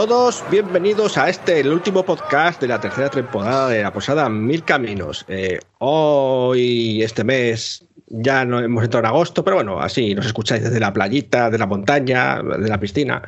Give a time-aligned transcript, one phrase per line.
[0.00, 4.64] Todos, bienvenidos a este, el último podcast de la tercera temporada de la posada Mil
[4.64, 5.26] Caminos.
[5.28, 10.62] Eh, hoy, este mes, ya no hemos entrado en agosto, pero bueno, así nos escucháis
[10.62, 13.20] desde la playita, de la montaña, de la piscina.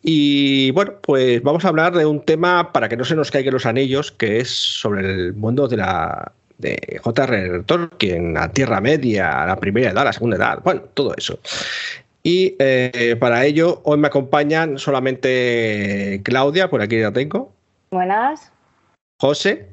[0.00, 3.52] Y bueno, pues vamos a hablar de un tema para que no se nos caigan
[3.52, 7.62] los anillos, que es sobre el mundo de la de J.R.R.
[7.64, 11.38] Tolkien, la Tierra Media, la primera edad, la segunda edad, bueno, todo eso.
[12.22, 17.52] Y eh, para ello, hoy me acompañan solamente Claudia, por aquí la tengo.
[17.90, 18.52] Buenas.
[19.18, 19.70] José.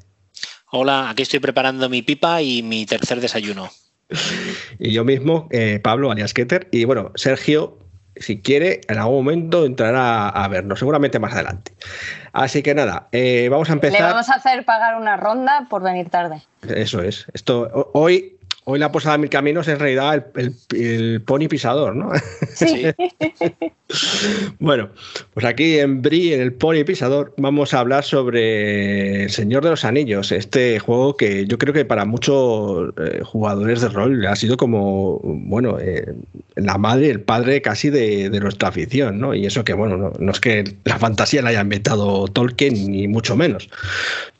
[0.70, 3.68] Hola, aquí estoy preparando mi pipa y mi tercer desayuno.
[4.78, 6.68] y yo mismo, eh, Pablo, alias Keter.
[6.70, 7.78] Y bueno, Sergio,
[8.16, 11.72] si quiere, en algún momento entrará a vernos, seguramente más adelante.
[12.32, 14.00] Así que nada, eh, vamos a empezar.
[14.00, 16.42] Le vamos a hacer pagar una ronda por venir tarde.
[16.68, 17.26] Eso es.
[17.32, 18.37] Esto hoy
[18.70, 22.12] Hoy la posada de Mil Caminos es en realidad el, pony pisador, ¿no?
[22.52, 22.84] Sí.
[24.58, 24.90] bueno,
[25.32, 29.70] pues aquí en Bri, en el pony pisador, vamos a hablar sobre El Señor de
[29.70, 34.36] los Anillos, este juego que yo creo que para muchos eh, jugadores de rol ha
[34.36, 36.14] sido como, bueno, eh,
[36.56, 39.34] la madre, el padre casi de, nuestra afición, ¿no?
[39.34, 43.36] Y eso que, bueno, no, es que la fantasía la haya inventado Tolkien, ni mucho
[43.36, 43.68] menos.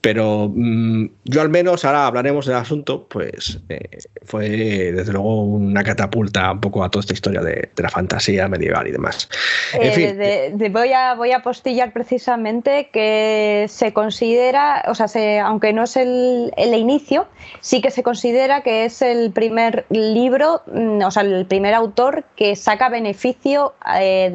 [0.01, 4.49] Pero mm, yo al menos, ahora hablaremos del asunto, pues eh, fue
[4.93, 8.93] desde luego una catapulta un poco a toda esta historia de, la fantasía medieval y
[8.93, 9.29] demás.
[9.75, 15.07] Eh, voy, a, voy a postillar precisamente que se considera, o sea,
[15.47, 17.27] aunque no es el, el, inicio,
[17.61, 22.25] sí que se considera que es el primer libro, mm, o sea, el primer autor
[22.37, 24.31] que saca beneficio eh,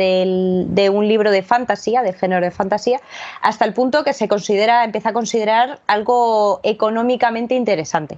[0.67, 2.99] de un libro de fantasía, de género de fantasía,
[3.41, 8.17] hasta el punto que se considera, empieza a considerar algo económicamente interesante.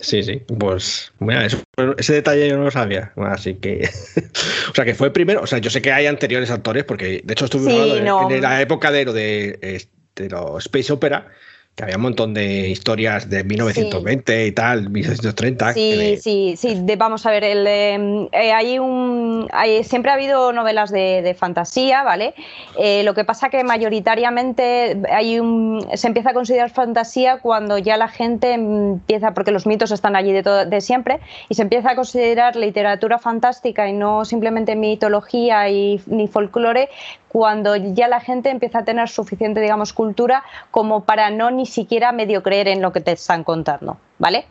[0.00, 3.88] Sí, sí, pues mira, ese detalle yo no lo sabía, así que,
[4.70, 7.32] o sea, que fue primero, o sea, yo sé que hay anteriores actores, porque de
[7.32, 11.28] hecho estuve en, la época de lo de, de los Space Opera,
[11.76, 15.74] que había un montón de historias de 1920 y tal, 1930.
[15.74, 16.82] Sí, sí, sí.
[16.96, 19.46] vamos a ver, el, em, eh, hay un,
[19.84, 22.32] siempre ha habido novelas de, fantasía, ¿vale?
[22.78, 27.98] Eh, lo que pasa que mayoritariamente hay un, se empieza a considerar fantasía cuando ya
[27.98, 31.20] la gente empieza, porque los mitos están allí de, de siempre,
[31.50, 36.88] y se empieza a considerar literatura fantástica y no simplemente mitología y, ni folclore
[37.36, 42.10] cuando ya la gente empieza a tener suficiente, digamos, cultura como para no ni siquiera
[42.10, 44.46] medio creer en lo que te están contando, ¿vale?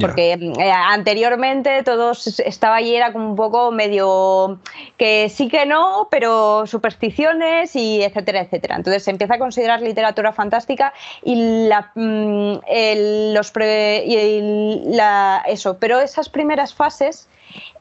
[0.00, 2.10] Porque eh, anteriormente todo
[2.44, 4.58] estaba ahí, era como un poco medio
[4.96, 8.74] que sí que no, pero supersticiones y etcétera, etcétera.
[8.74, 16.00] Entonces se empieza a considerar literatura fantástica y la, mm, los y la, eso, pero
[16.00, 17.28] esas primeras fases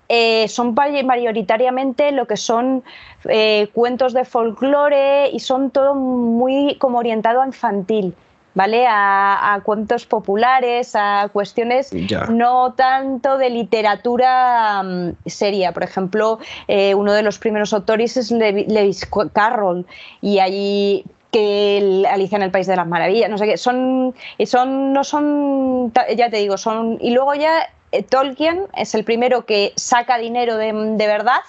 [0.09, 2.83] eh, son mayoritariamente lo que son
[3.29, 8.13] eh, cuentos de folclore y son todo muy como orientado a infantil.
[8.55, 8.85] ¿Vale?
[8.87, 11.91] A, cuentos populares, a cuestiones
[12.29, 15.71] no tanto de literatura mm, seria.
[15.71, 19.87] Por ejemplo, eh, uno de los primeros autores es Lewis Carroll
[20.21, 24.13] y allí que Alicia en el País de las Maravillas, no sé qué, son,
[24.45, 29.45] son, no son, ya te digo, son, y luego ya eh, Tolkien es el primero
[29.45, 31.41] que saca dinero de, verdad.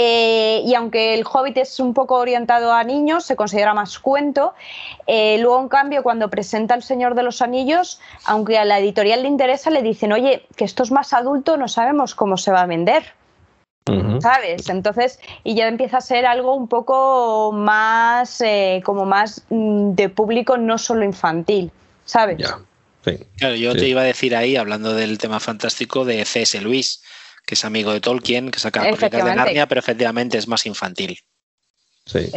[0.00, 4.54] Eh, y aunque el Hobbit es un poco orientado a niños, se considera más cuento.
[5.08, 9.22] Eh, luego, en cambio, cuando presenta El Señor de los Anillos, aunque a la editorial
[9.22, 12.60] le interesa, le dicen, oye, que esto es más adulto, no sabemos cómo se va
[12.60, 13.12] a vender.
[14.20, 14.68] ¿Sabes?
[14.68, 18.42] Entonces, y ya empieza a ser algo un poco más,
[18.84, 21.72] como más mm, de público, no solo infantil,
[22.04, 22.36] ¿sabes?
[23.38, 26.60] Claro, yo te iba a decir ahí, hablando del tema fantástico, de C.S.
[26.60, 27.02] Lewis,
[27.48, 31.18] que es amigo de Tolkien, que saca crónicas de Narnia, pero efectivamente es más infantil.
[32.04, 32.30] Sí.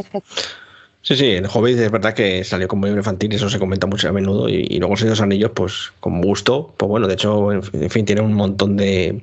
[1.01, 4.07] Sí, sí, en Hobbit es verdad que salió como libro infantil, eso se comenta mucho
[4.07, 8.05] a menudo, y, luego los Anillos, pues con gusto, pues bueno, de hecho, en, fin,
[8.05, 9.21] tiene un montón de,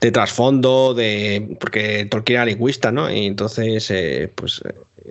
[0.00, 3.10] de trasfondo, de porque Tolkien era lingüista, ¿no?
[3.10, 4.62] Y entonces, eh, pues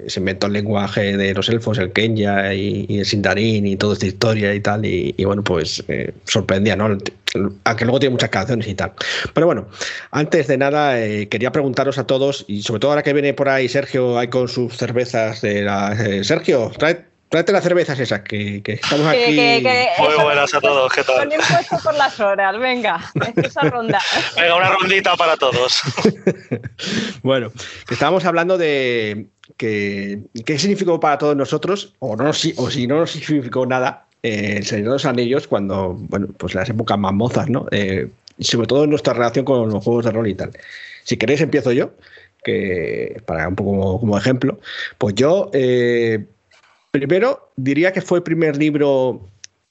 [0.07, 4.05] se inventó el lenguaje de los elfos, el Kenya y, el Sindarin y toda esta
[4.05, 6.97] historia y tal, y, bueno, pues eh, sorprendía, ¿no?
[7.63, 8.93] Aunque luego tiene muchas canciones y tal.
[9.33, 9.67] Pero bueno,
[10.11, 13.49] antes de nada, eh, quería preguntaros a todos, y sobre todo ahora que viene por
[13.49, 15.93] ahí Sergio, ahí con sus cervezas de la...
[15.93, 19.61] Eh, Sergio, trae, Tráete las cervezas esas, que, estamos aquí.
[19.99, 21.31] Muy buenas a todos, ¿qué tal?
[21.31, 22.99] impuesto por las horas, venga,
[23.35, 24.01] esa ronda.
[24.35, 25.79] Venga, una rondita para todos.
[27.21, 27.51] bueno,
[27.87, 32.99] estábamos hablando de que, qué significó para todos nosotros, o, no, si, o si no
[32.99, 37.49] nos significó nada, eh, el Señor de los Anillos cuando, bueno, pues las épocas más
[37.49, 37.67] ¿no?
[37.71, 38.09] Eh,
[38.39, 40.51] sobre todo en nuestra relación con los juegos de rol y tal.
[41.03, 41.91] Si queréis, empiezo yo
[42.43, 44.59] que para un poco como, ejemplo,
[44.97, 46.25] pues yo eh,
[46.91, 49.27] primero diría que fue el primer libro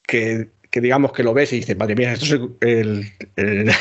[0.06, 3.72] que, digamos que lo ves y dices, madre mía, esto es el, el,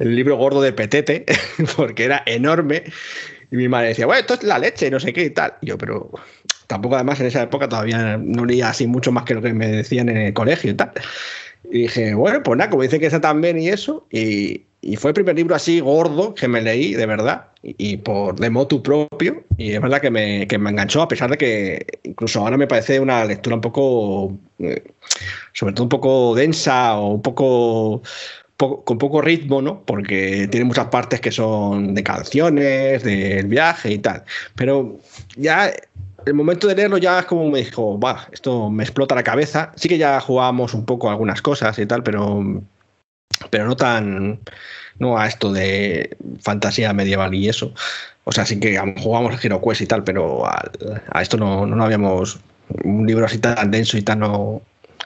[0.16, 1.24] libro gordo de Petete,
[1.76, 2.84] porque era enorme.
[3.52, 5.54] Y mi madre decía, bueno, esto es la leche, no sé qué y tal.
[5.60, 6.10] yo, pero
[6.66, 9.68] tampoco además en esa época todavía no leía así mucho más que lo que me
[9.68, 10.92] decían en el colegio y tal.
[11.70, 14.96] Y dije, bueno, pues nada, como dice que está tan bien y eso, y, y
[14.96, 18.82] fue el primer libro así gordo que me leí, de verdad, y, por de motu
[18.82, 19.44] propio.
[19.56, 22.66] Y es verdad que me, que me, enganchó, a pesar de que incluso ahora me
[22.66, 24.82] parece una lectura un poco, eh,
[25.52, 28.02] sobre todo un poco densa o un poco,
[28.84, 29.82] con poco ritmo, ¿no?
[29.84, 34.24] Porque tiene muchas partes que son de canciones, del viaje y tal.
[34.54, 34.98] Pero
[35.36, 35.72] ya
[36.26, 39.72] el momento de leerlo ya es como me dijo, va, esto me explota la cabeza.
[39.76, 42.62] Sí que ya jugábamos un poco algunas cosas y tal, pero
[43.50, 44.40] pero no tan,
[44.98, 47.74] no a esto de fantasía medieval y eso.
[48.24, 50.70] O sea, sí que jugamos el HeroQuest y tal, pero a,
[51.20, 52.40] esto no, no, habíamos
[52.84, 54.62] un libro así tan denso y tan no,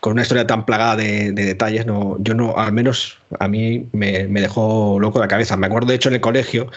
[0.06, 4.28] con una historia tan plagada de, detalles, no, yo no, al menos a mí me,
[4.28, 5.56] dejó loco la cabeza.
[5.56, 6.70] Me acuerdo, de hecho, en el colegio,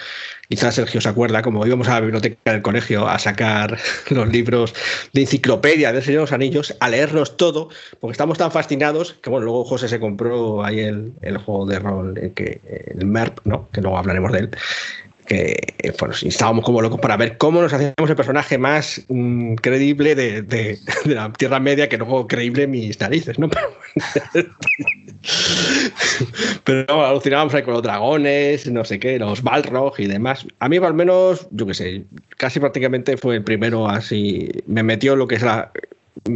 [0.49, 3.77] quizás Sergio se acuerda, como íbamos a la biblioteca del colegio a sacar
[4.09, 4.73] los libros
[5.13, 9.29] de enciclopedia del Señor de los Anillos, a leerlos todo, porque estamos tan fascinados que,
[9.29, 12.61] bueno, luego José se compró ahí el, juego de rol, el, que,
[12.97, 13.69] el MERP, ¿no?
[13.71, 14.49] que luego hablaremos de él,
[15.29, 20.15] que bueno, estábamos como locos para ver cómo nos hacíamos el personaje más mm, creíble
[20.15, 23.47] de, de, la Tierra Media, que luego creíble mis narices, ¿no?
[26.63, 30.47] Pero, alucinábamos ahí con los dragones, no sé qué, los Balrog y demás.
[30.59, 32.05] A mí, al menos, yo qué sé,
[32.37, 35.71] casi prácticamente fue el primero así, me metió lo que es la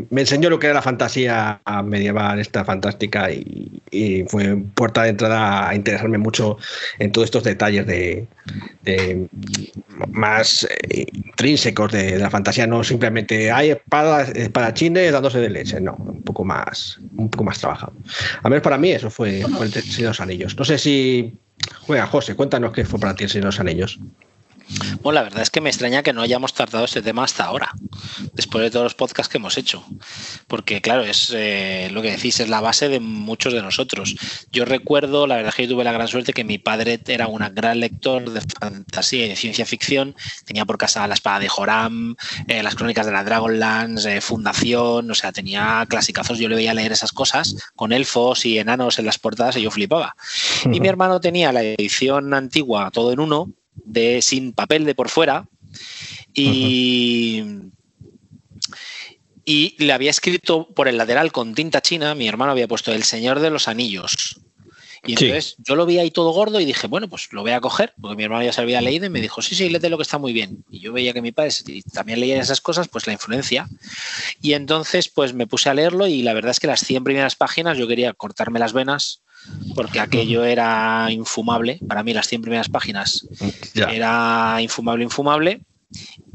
[0.09, 3.81] me enseñó lo que era la fantasía medieval, esta fantástica, y,
[4.27, 6.57] fue puerta de entrada a interesarme mucho
[6.99, 8.27] en todos estos detalles de,
[10.09, 15.95] más eh, intrínsecos de, la fantasía, no simplemente hay espadas, espadachines dándose de leche, no,
[15.95, 17.93] un poco más, un poco más trabajado.
[18.41, 20.57] A menos para mí eso fue, fue el Señor de los Anillos.
[20.57, 21.33] No sé si
[21.85, 23.99] juega José, cuéntanos qué fue para ti el Señor de los Anillos.
[25.01, 27.71] Bueno, la verdad es que me extraña que no hayamos tratado este tema hasta ahora,
[28.33, 29.85] después de todos los podcasts que hemos hecho,
[30.47, 34.15] porque claro, es eh, lo que decís, es la base de muchos de nosotros.
[34.51, 37.27] Yo recuerdo, la verdad es que yo tuve la gran suerte que mi padre era
[37.27, 40.15] un gran lector de fantasía y de ciencia ficción,
[40.45, 42.15] tenía por casa La espada de Joram,
[42.47, 46.73] eh, las crónicas de la Dragonlance, eh, Fundación, o sea, tenía clasicazos, yo le veía
[46.73, 50.15] leer esas cosas con elfos y enanos en las portadas y yo flipaba.
[50.71, 55.09] Y mi hermano tenía la edición antigua, todo en uno, de sin papel de por
[55.09, 55.47] fuera
[56.33, 57.43] y,
[59.45, 63.03] y le había escrito por el lateral con tinta china, mi hermano había puesto El
[63.03, 64.39] Señor de los Anillos.
[65.05, 67.59] Y entonces yo lo vi ahí todo gordo y dije, bueno, pues lo voy a
[67.59, 69.97] coger, porque mi hermano ya se había leído y me dijo, sí, sí, léete lo
[69.97, 70.63] que está muy bien.
[70.69, 71.51] Y yo veía que mi padre
[71.91, 73.67] también leía esas cosas, pues la influencia.
[74.41, 77.35] Y entonces, pues me puse a leerlo y la verdad es que las 100 primeras
[77.35, 79.22] páginas yo quería cortarme las venas
[79.75, 81.79] porque aquello era infumable.
[81.87, 83.27] Para mí las 100 primeras páginas
[83.73, 85.61] era infumable, infumable.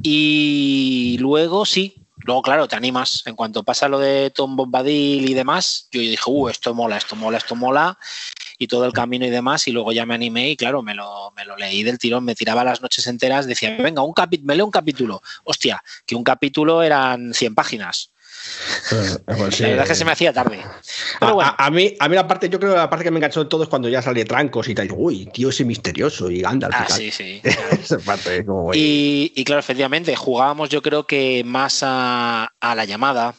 [0.02, 3.22] Y luego sí, luego claro, te animas.
[3.26, 7.16] En cuanto pasa lo de Tom Bombadil y demás, yo dije, uh, esto mola, esto
[7.16, 7.98] mola, esto mola.
[8.60, 11.32] Y todo el camino y demás, y luego ya me animé y claro, me lo,
[11.36, 14.12] me lo leí del tirón, me tiraba las noches enteras, decía, venga, un
[14.42, 15.22] me leo un capítulo.
[15.44, 18.10] Hostia, que un capítulo eran 100 páginas
[19.26, 20.60] la verdad es que se me hacía tarde.
[21.20, 23.50] a, mí, a mí la parte, yo creo que la parte que me enganchó de
[23.50, 24.88] todo es cuando ya sale trancos y tal.
[24.92, 27.40] Uy, tío, ese misterioso y anda Ah, sí, sí.
[28.74, 33.34] y, claro, efectivamente, jugábamos yo creo que más a, la llamada,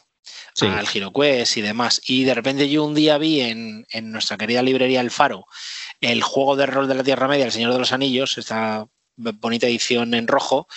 [0.62, 2.01] al GiroQuest y demás.
[2.06, 5.46] Y de repente yo un día vi en, en nuestra querida librería El Faro
[6.01, 8.86] el juego de rol de la Tierra Media, El Señor de los Anillos, esta
[9.19, 10.67] bonita edición en rojo,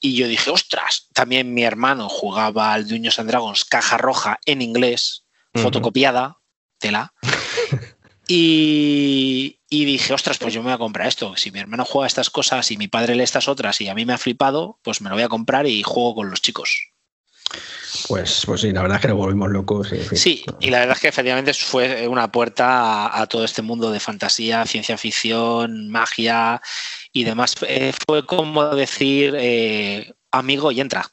[0.00, 4.62] y yo dije, ostras, también mi hermano jugaba al Dungeons and Dragons caja roja en
[4.62, 6.38] inglés, fotocopiada,
[6.78, 7.14] tela.
[8.28, 11.36] y, y, dije, ostras, pues yo me voy a comprar esto.
[11.36, 14.04] Si mi hermano juega estas cosas y mi padre lee estas otras y a mí
[14.04, 16.92] me ha flipado, pues me lo voy a comprar y juego con los chicos.
[18.08, 19.92] Pues, pues sí, la verdad es que nos volvimos locos.
[20.12, 24.00] Sí, y la verdad es que efectivamente fue una puerta a, todo este mundo de
[24.00, 26.60] fantasía, ciencia ficción, magia
[27.12, 27.54] y demás.
[27.66, 31.06] Eh, fue como decir eh, amigo y entra.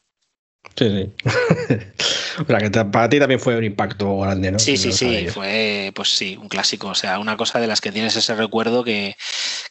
[0.75, 1.11] Sí, sí.
[2.41, 4.59] o sea, que para ti también fue un impacto grande, ¿no?
[4.59, 6.87] Sí, sí, sí, fue, pues sí, un clásico.
[6.87, 9.15] O sea, una cosa de las que tienes ese recuerdo que,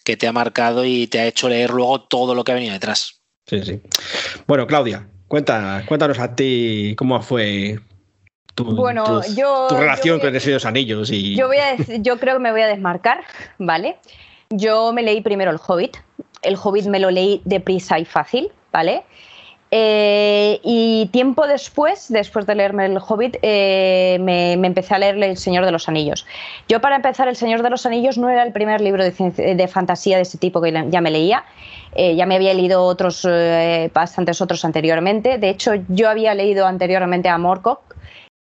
[0.05, 2.73] que te ha marcado y te ha hecho leer luego todo lo que ha venido
[2.73, 3.21] detrás.
[3.47, 3.81] Sí, sí.
[4.47, 7.79] Bueno, Claudia, Cuéntanos, cuéntanos a ti cómo fue
[8.55, 11.11] tu, bueno, yo, tu relación con esos anillos.
[11.11, 11.37] Y...
[11.37, 13.21] Yo, voy a yo creo que me voy a desmarcar,
[13.59, 13.99] ¿vale?
[14.49, 15.99] Yo me leí primero El Hobbit
[16.43, 19.05] El Hobbit me lo leí deprisa y fácil, ¿vale?
[19.71, 25.37] Eh, y tiempo después, después de leerme El Hobbit, eh, me, empecé a leer El
[25.37, 26.27] Señor de los Anillos.
[26.69, 30.17] Yo para empezar, El Señor de los Anillos no era el primer libro de, fantasía
[30.17, 31.45] de ese tipo que ya me leía.
[31.95, 33.27] Eh, ya me había leído otros,
[33.93, 35.39] bastantes otros anteriormente.
[35.39, 37.97] De hecho, yo había leído anteriormente a Morcock,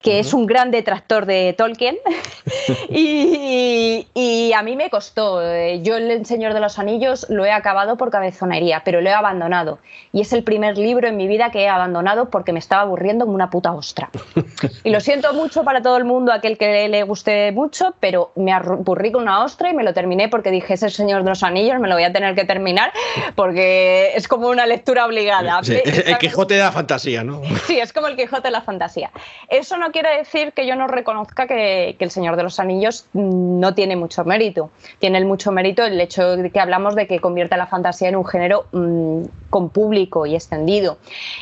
[0.01, 1.97] que es un gran detractor de Tolkien.
[2.89, 5.41] y, a mí me costó.
[5.45, 9.13] Eh, yo El Señor de los Anillos lo he acabado por cabezonería, pero lo he
[9.13, 9.79] abandonado.
[10.11, 13.25] Y es el primer libro en mi vida que he abandonado porque me estaba aburriendo
[13.25, 14.09] como una puta ostra.
[14.83, 18.53] y lo siento mucho para todo el mundo, aquel que le guste mucho, pero me
[18.53, 21.43] aburrí con una ostra y me lo terminé porque dije, es El Señor de los
[21.43, 22.91] Anillos, me lo voy a tener que terminar
[23.35, 25.59] porque es como una lectura obligada.
[25.59, 27.41] el Quijote de la fantasía, ¿no?
[27.67, 29.11] Sí, es como el Quijote de la fantasía.
[29.49, 33.73] Eso no quiere decir que yo no reconozca que, El Señor de los Anillos no
[33.73, 34.69] tiene mucho mérito.
[34.99, 38.25] Tiene mucho mérito el hecho de que hablamos de que convierte la fantasía en un
[38.25, 40.97] género mm, con público y extendido.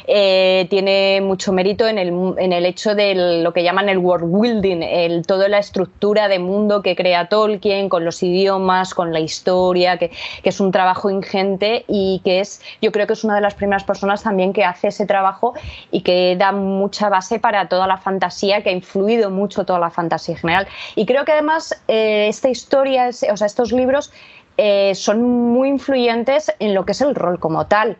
[0.05, 5.25] Eh, tiene mucho mérito en el, hecho de lo que llaman el world building, el,
[5.25, 10.11] toda la estructura de mundo que crea Tolkien, con los idiomas, con la historia, que,
[10.43, 13.83] es un trabajo ingente y que es, yo creo que es una de las primeras
[13.83, 15.53] personas también que hace ese trabajo
[15.91, 19.89] y que da mucha base para toda la fantasía que ha influido mucho toda la
[19.89, 20.67] fantasía general.
[20.95, 24.11] Y creo que además eh, esta historia, o sea, estos libros
[24.57, 27.97] eh, son muy influyentes en lo que es el rol como tal.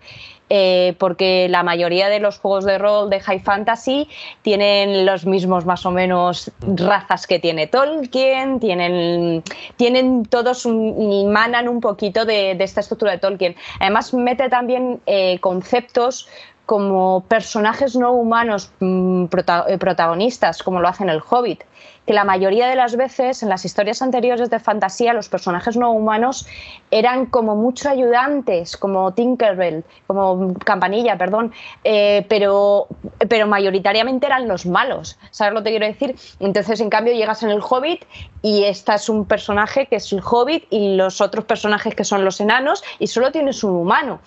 [0.50, 4.08] Eh, porque la mayoría de los juegos de rol de high fantasy
[4.44, 9.44] tienen los mismos más o menos razas que tiene Tolkien, tienen,
[9.76, 13.58] tienen todos y manan un poquito de, esta estructura de Tolkien.
[13.82, 15.02] Además mete también
[15.42, 16.30] conceptos
[16.68, 21.64] como personajes no humanos mm, eh, protagonistas, como lo hacen el Hobbit,
[22.06, 25.92] que la mayoría de las veces en las historias anteriores de fantasía los personajes no
[25.92, 26.46] humanos
[26.92, 31.54] eran como mucho ayudantes, como Tinkerbell, como Campanilla, perdón,
[31.86, 32.88] eh, pero,
[33.30, 36.18] pero mayoritariamente eran los malos, ¿sabes lo que quiero decir?
[36.42, 38.04] Entonces, en cambio, llegas en el Hobbit
[38.42, 42.26] y esta es un personaje que es el Hobbit y los otros personajes que son
[42.26, 44.20] los enanos y solo tienes un humano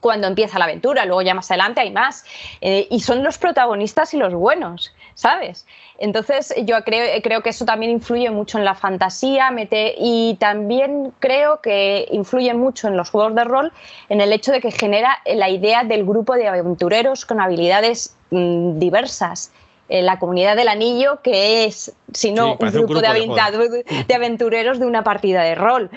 [0.00, 2.24] cuando empieza la aventura, luego ya más adelante hay más.
[2.60, 5.66] Eh, y son los protagonistas y los buenos, ¿sabes?
[5.98, 11.12] Entonces yo creo, creo, que eso también influye mucho en la fantasía mete, y también
[11.20, 13.72] creo que influye mucho en los juegos de rol
[14.08, 18.78] en el hecho de que genera la idea del grupo de aventureros con habilidades mm,
[18.78, 19.52] diversas.
[19.90, 24.86] Eh, la comunidad del anillo, que es, si no, un, grupo de, de aventureros de
[24.86, 25.90] una partida de rol.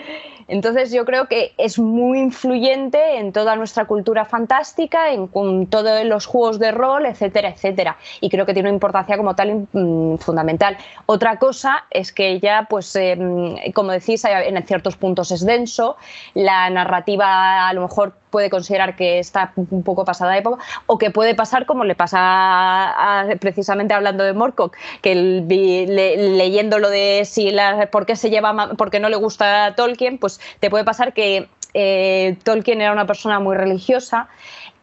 [0.48, 5.28] Entonces yo creo que es muy influyente en toda nuestra cultura fantástica, en,
[5.68, 7.98] todos los juegos de rol, etcétera, etcétera.
[8.20, 10.76] Y creo que tiene una importancia como tal mm, fundamental.
[11.06, 15.96] Otra cosa es que ya, pues, em, como decís, en ciertos puntos es denso,
[16.34, 20.98] la narrativa a lo mejor puede considerar que está un poco pasada de época o
[20.98, 27.50] que puede pasar como le pasa precisamente hablando de Morcock que leyendo lo de si
[27.50, 31.12] la, por qué se lleva por qué no le gusta Tolkien pues te puede pasar
[31.12, 34.28] que eh, Tolkien era una persona muy religiosa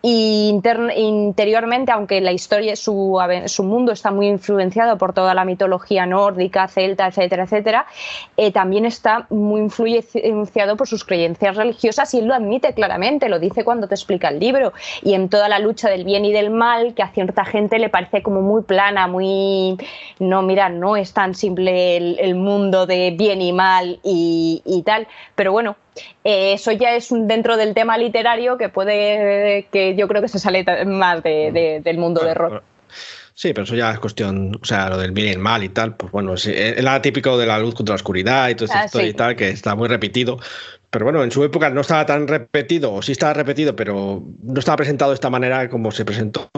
[0.07, 6.05] y interiormente, aunque la historia, su, su, mundo está muy influenciado por toda la mitología
[6.05, 7.87] nórdica, celta, etcétera, etcétera,
[8.37, 13.39] eh, también está muy influenciado por sus creencias religiosas y él lo admite claramente, lo
[13.39, 14.73] dice cuando te explica el libro.
[15.01, 17.89] Y en toda la lucha del bien y del mal, que a cierta gente le
[17.89, 19.75] parece como muy plana, muy.
[20.19, 25.07] No, mira, no es tan simple el, mundo de bien y mal y, y tal.
[25.33, 25.77] Pero bueno,
[26.23, 30.39] eh, eso ya es dentro del tema literario que puede, que yo creo que se
[30.39, 32.61] sale más del mundo de rol.
[33.37, 35.67] Sí, pero eso ya es cuestión, o sea, lo del bien y el mal y
[35.67, 38.99] tal, pues bueno, es, el típico de la luz contra la oscuridad y todo esto
[38.99, 40.39] ah, y tal, que está muy repetido.
[40.95, 44.57] Pero bueno, en su época no estaba tan repetido, o sí estaba repetido, pero no
[44.57, 46.49] estaba presentado de esta manera como se presentó.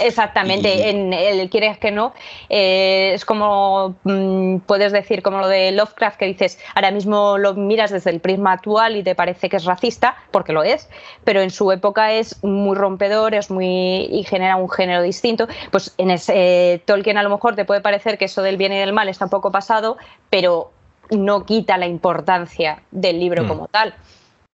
[0.00, 2.14] Exactamente, en el quieres que no,
[2.48, 7.52] eh, es como mm, puedes decir, como lo de Lovecraft, que dices, ahora mismo lo
[7.52, 10.88] miras desde el prisma actual y te parece que es racista, porque lo es,
[11.24, 15.46] pero en su época es muy rompedor, es muy y genera un género distinto.
[15.70, 18.78] Pues en ese Tolkien a lo mejor te puede parecer que eso del bien y
[18.78, 19.98] del mal está un poco pasado,
[20.30, 20.70] pero
[21.10, 23.48] no quita la importancia del libro mm.
[23.48, 23.94] como tal.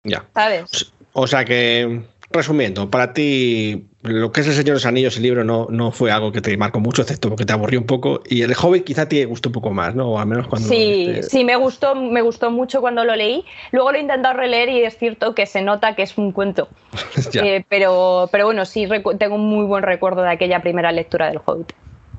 [0.04, 0.25] Ya.
[0.35, 0.92] ¿Sabes?
[1.12, 5.25] O sea que, resumiendo, para ti lo que es El Señor de los Anillos, el
[5.25, 8.23] libro no, no fue algo que te marcó mucho, excepto porque te aburrió un poco.
[8.26, 10.12] Y el Hobbit quizá te gustó un poco más, ¿no?
[10.12, 10.69] O al menos cuando.
[10.69, 13.45] Sí, sí, me gustó, me gustó mucho cuando lo leí.
[13.73, 16.69] Luego lo he intentado releer y es cierto que se nota que es un cuento.
[17.42, 18.88] Eh, pero, pero bueno, sí
[19.19, 21.73] tengo un muy buen recuerdo de aquella primera lectura del Hobbit.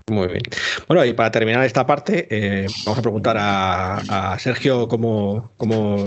[0.08, 0.42] Muy bien.
[0.88, 6.06] Bueno, y para terminar esta parte, eh, vamos a preguntar a, Sergio cómo, cómo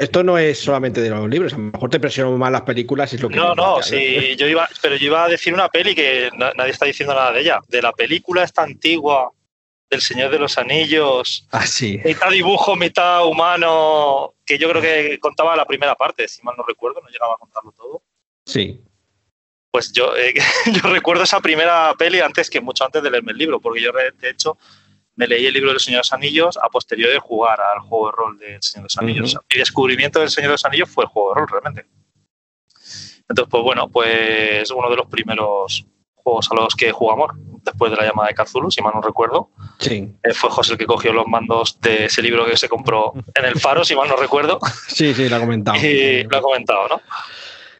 [0.00, 3.12] Esto no es solamente de los libros, a lo mejor te presionó más las películas.
[3.12, 5.94] Es lo que no, no, sí, yo iba, pero yo iba a decir una peli
[5.94, 7.60] que nadie está diciendo nada de ella.
[7.68, 9.30] De la película esta antigua
[9.88, 11.46] del Señor de los Anillos.
[11.52, 12.00] Ah, sí.
[12.04, 16.64] Mitad dibujo, mitad humano, que yo creo que contaba la primera parte, si mal no
[16.64, 18.02] recuerdo, no llegaba a contarlo todo.
[18.44, 18.80] Sí
[19.76, 20.32] pues yo, eh,
[20.72, 23.92] yo recuerdo esa primera peli antes que mucho antes de leerme el libro, porque yo
[23.92, 24.56] de hecho
[25.16, 28.06] me leí el libro del Señor de los Anillos a posteriori de jugar al juego
[28.06, 29.36] de rol del Señor de los Anillos.
[29.52, 31.86] Mi descubrimiento del Señor de los Anillos fue el juego de rol, realmente.
[33.28, 37.98] Entonces, pues bueno, pues uno de los primeros juegos a los que jugamos después de
[37.98, 39.50] la llamada de Cthulhu, si mal no recuerdo.
[39.78, 40.10] Sí.
[40.22, 43.44] Eh, fue José el que cogió los mandos de ese libro que se compró en
[43.44, 44.58] el Faro, si mal no recuerdo.
[44.88, 45.76] Sí, sí, lo ha comentado.
[45.76, 47.02] Y lo ha comentado, ¿no?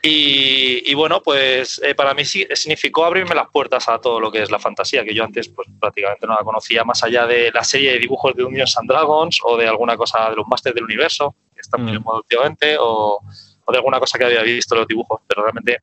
[0.09, 4.51] Y, bueno, pues eh, para mí significó abrirme las puertas a todo lo que es
[4.51, 7.93] la fantasía, que yo antes pues prácticamente no la conocía, más allá de la serie
[7.93, 11.35] de dibujos de Dungeons and Dragons o de alguna cosa de los Masters del Universo,
[11.53, 12.05] que están muy mm.
[12.07, 13.21] últimamente, o,
[13.69, 15.79] de alguna cosa que había visto en los dibujos, pero realmente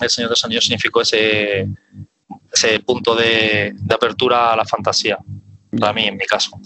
[0.00, 1.68] El Señor de los Anillos significó ese,
[2.52, 5.18] ese punto de, de apertura a la fantasía,
[5.78, 6.58] para mí en mi caso.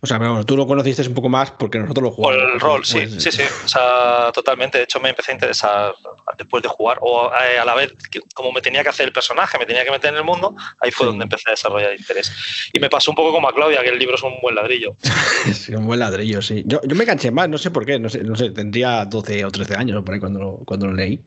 [0.00, 2.40] O sea, bueno, tú lo conociste un poco más porque nosotros lo jugamos.
[2.40, 3.42] Por el rol, sí, pues, sí, sí.
[3.64, 4.78] O sea, totalmente.
[4.78, 5.94] De hecho, me empecé a interesar
[6.36, 6.98] después de jugar.
[7.00, 7.92] O eh, a la vez,
[8.32, 10.92] como me tenía que hacer el personaje, me tenía que meter en el mundo, ahí
[10.92, 12.32] fue donde empecé a desarrollar interés.
[12.72, 14.94] Y me pasó un poco como a Claudia, que el libro es un buen ladrillo.
[15.52, 16.62] sí, un buen ladrillo, sí.
[16.64, 19.44] Yo, yo me enganché más, no sé por qué, no sé, no sé, tendría 12
[19.46, 21.20] o 13 años por ahí cuando lo, cuando lo leí.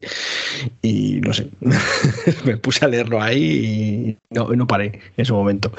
[0.81, 1.49] Y no sé,
[2.45, 5.73] me puse a leerlo ahí y no, no paré en ese momento.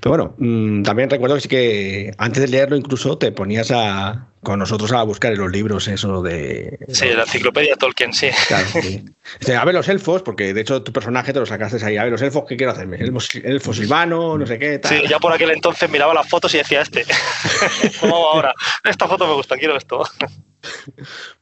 [0.00, 4.26] Pero bueno, mm, también recuerdo que sí que antes de leerlo incluso te ponías a,
[4.42, 6.78] con nosotros a buscar en los libros eso de...
[6.88, 8.28] Sí, la enciclopedia Tolkien, sí.
[8.48, 11.96] Claro, a ver los elfos, porque de hecho tu personaje te lo sacaste ahí.
[11.96, 12.96] A ver los elfos, ¿qué quiero hacerme?
[12.98, 14.78] Elfos, elfo silvano, no sé qué.
[14.78, 15.00] Tal.
[15.00, 17.04] Sí, ya por aquel entonces miraba las fotos y decía este.
[18.00, 18.54] ¿Cómo ahora?
[18.84, 20.02] Esta foto me gusta, quiero esto.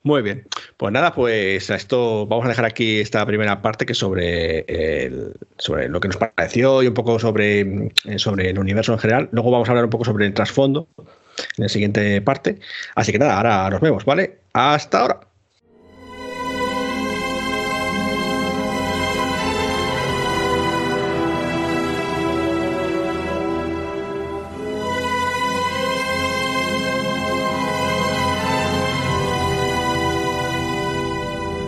[0.02, 0.46] Muy bien.
[0.76, 4.64] Pues nada, pues a esto vamos a dejar aquí esta primera parte que sobre,
[5.58, 9.28] sobre lo que nos pareció y un poco sobre, eh, sobre el universo en general.
[9.32, 12.58] Luego vamos a hablar un poco sobre el trasfondo en la siguiente parte.
[12.94, 14.40] Así que nada, ahora nos vemos, ¿vale?
[14.52, 15.33] Hasta ahora.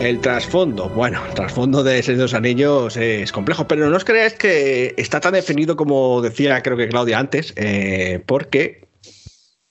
[0.00, 4.04] El trasfondo, bueno, el trasfondo de Señor de los Anillos es complejo, pero no os
[4.04, 8.85] creáis que está tan definido como decía creo que Claudia antes, eh, porque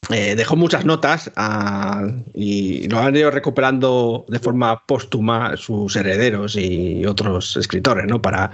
[0.09, 6.55] eh, dejó muchas notas ah, y lo han ido recuperando de forma póstuma sus herederos
[6.55, 8.21] y otros escritores, ¿no?
[8.21, 8.51] Para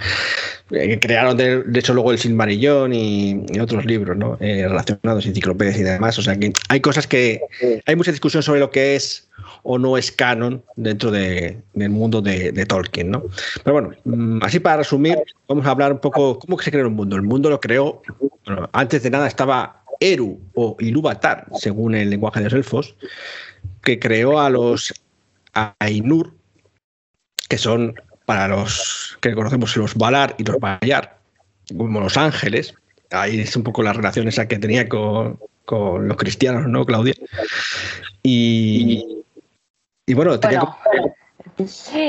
[0.71, 4.37] eh, crearon de, hecho luego el Silmarillón y, y otros libros, ¿no?
[4.39, 6.17] relacionados, enciclopedias y demás.
[6.19, 7.41] O sea que hay cosas que
[7.85, 9.29] hay mucha discusión sobre lo que es
[9.63, 13.23] o no es canon dentro del mundo de, Tolkien, ¿no?
[13.63, 16.91] Pero bueno, mm, así para resumir, vamos a hablar un poco cómo se creó el
[16.91, 17.15] mundo.
[17.15, 18.01] El mundo lo creó,
[18.71, 22.95] antes de nada estaba Eru o Ilúvatar, según el lenguaje de los elfos,
[23.83, 24.93] que creó a los
[25.79, 26.33] Ainur,
[27.47, 31.19] que son para los que conocemos los Valar y los Bayar,
[31.77, 32.73] como los ángeles.
[33.11, 37.13] Ahí es un poco la relación esa que tenía con, con los cristianos, ¿no, Claudia?
[38.23, 39.23] Y,
[40.05, 40.39] y bueno,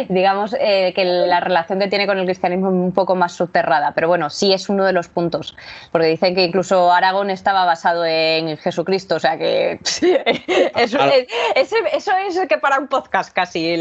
[0.08, 3.92] digamos eh, que la relación que tiene con el cristianismo es un poco más subterrada,
[3.94, 5.56] pero bueno, sí es uno de los puntos,
[5.90, 9.78] porque dicen que incluso Aragón estaba basado en Jesucristo, o sea que
[10.76, 13.76] eso, es, eso, es que para un podcast casi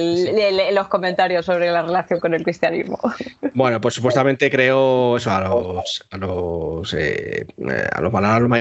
[0.71, 2.99] los comentarios sobre la relación con el cristianismo.
[3.53, 7.45] Bueno, pues supuestamente creó eso a los a los eh,
[7.91, 8.51] a los, a los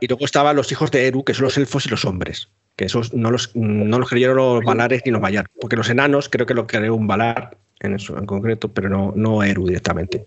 [0.00, 2.84] y luego estaban los hijos de Eru, que son los elfos y los hombres que
[2.84, 6.46] esos no los, no los creyeron los Valares ni los Bayar, porque los enanos creo
[6.46, 10.24] que lo creó un Valar en eso en concreto, pero no, no Eru directamente.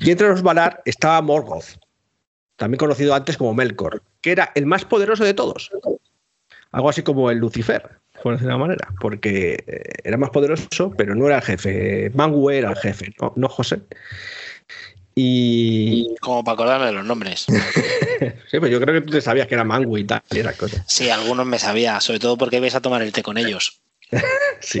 [0.00, 1.78] Y entre los Valar estaba Morgoth,
[2.56, 5.70] también conocido antes como Melkor, que era el más poderoso de todos.
[6.72, 7.88] Algo así como el Lucifer,
[8.24, 12.10] por decirlo de una manera, porque eh, era más poderoso, pero no era el jefe.
[12.12, 13.80] Mangu era el jefe, no, no José.
[15.14, 16.14] Y.
[16.20, 17.46] Como para acordarme de los nombres.
[18.50, 20.52] sí, pues yo creo que tú te sabías que era Mangu y tal, y era
[20.52, 20.84] cosa.
[20.88, 23.80] Sí, algunos me sabía, sobre todo porque ibas a tomar el té con ellos.
[24.60, 24.80] sí.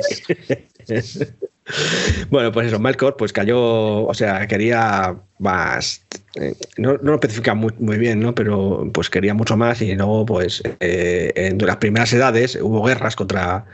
[2.30, 6.04] bueno, pues eso, Melkor pues cayó, o sea, quería más,
[6.36, 8.34] eh, no, lo especifica muy, muy, bien, ¿no?
[8.34, 13.16] Pero pues quería mucho más y luego, pues, eh, en las primeras edades hubo guerras
[13.16, 13.66] contra,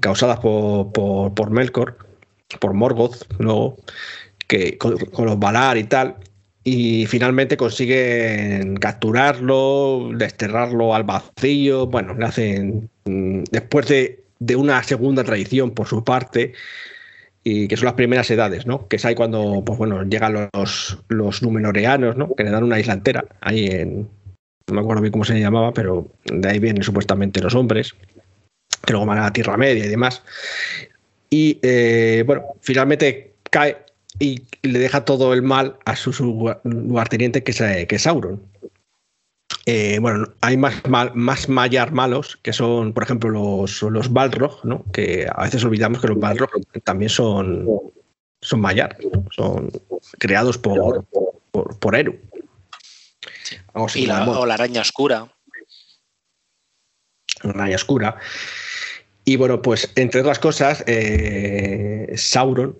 [0.00, 1.96] causadas por, por, por Melkor,
[2.60, 3.78] por Morgoth, luego,
[4.78, 6.16] con, los Valar y tal,
[6.64, 11.86] y finalmente consiguen capturarlo, desterrarlo al vacío.
[11.86, 12.90] Bueno, le hacen.
[13.04, 16.52] Mm, después de, de una segunda tradición por su parte,
[17.44, 18.86] y que son las primeras edades, ¿no?
[18.86, 22.34] Que es ahí cuando, pues bueno, llegan los, los Númenoreanos, ¿no?
[22.34, 24.08] Que le dan una isla entera, ahí en,
[24.68, 27.94] no me acuerdo bien cómo se llamaba, pero de ahí vienen supuestamente los hombres,
[28.84, 30.22] que luego van a la Tierra Media y demás.
[31.30, 33.78] Y eh, bueno, finalmente cae
[34.22, 36.12] y le deja todo el mal a su,
[36.62, 38.40] lugarteniente, que es, que es Sauron.
[39.66, 44.84] Eh, bueno, hay más, más Mayar malos, que son, por ejemplo, los, los Balrog, ¿no?
[44.92, 46.50] que a veces olvidamos que los Balrog
[46.84, 47.68] también son,
[48.40, 48.96] son Mayar,
[49.32, 49.72] son
[50.18, 51.04] creados por,
[51.50, 52.16] por, por Eru.
[53.96, 55.32] y la, o la araña oscura.
[57.42, 58.16] La araña oscura.
[59.24, 62.76] Y bueno, pues entre otras cosas, eh, Sauron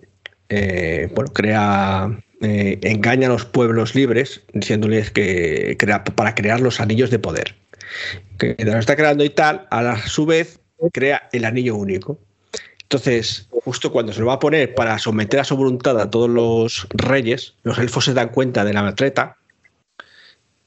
[0.49, 6.79] eh, bueno, crea, eh, engaña a los pueblos libres diciéndoles que crea, para crear los
[6.79, 7.55] anillos de poder.
[8.37, 10.59] Que lo está creando y tal, a su vez
[10.91, 12.19] crea el anillo único.
[12.83, 16.29] Entonces, justo cuando se lo va a poner para someter a su voluntad a todos
[16.29, 19.37] los reyes, los elfos se dan cuenta de la treta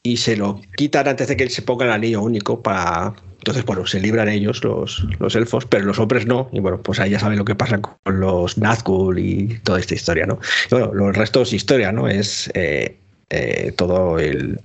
[0.07, 3.65] y se lo quitan antes de que él se ponga el anillo único para, entonces,
[3.65, 6.49] bueno, se libran ellos, los, los, elfos, pero los hombres no.
[6.53, 9.95] Y bueno, pues ahí ya saben lo que pasa con los Nazgûl y toda esta
[9.95, 10.39] historia, ¿no?
[10.71, 12.07] Y bueno, los restos es historia, ¿no?
[12.07, 12.97] Es eh,
[13.31, 14.61] eh, todo el,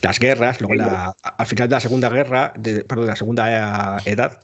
[0.00, 0.82] las guerras, luego
[1.22, 4.40] al final de la Segunda Guerra, de, perdón, de la Segunda Edad,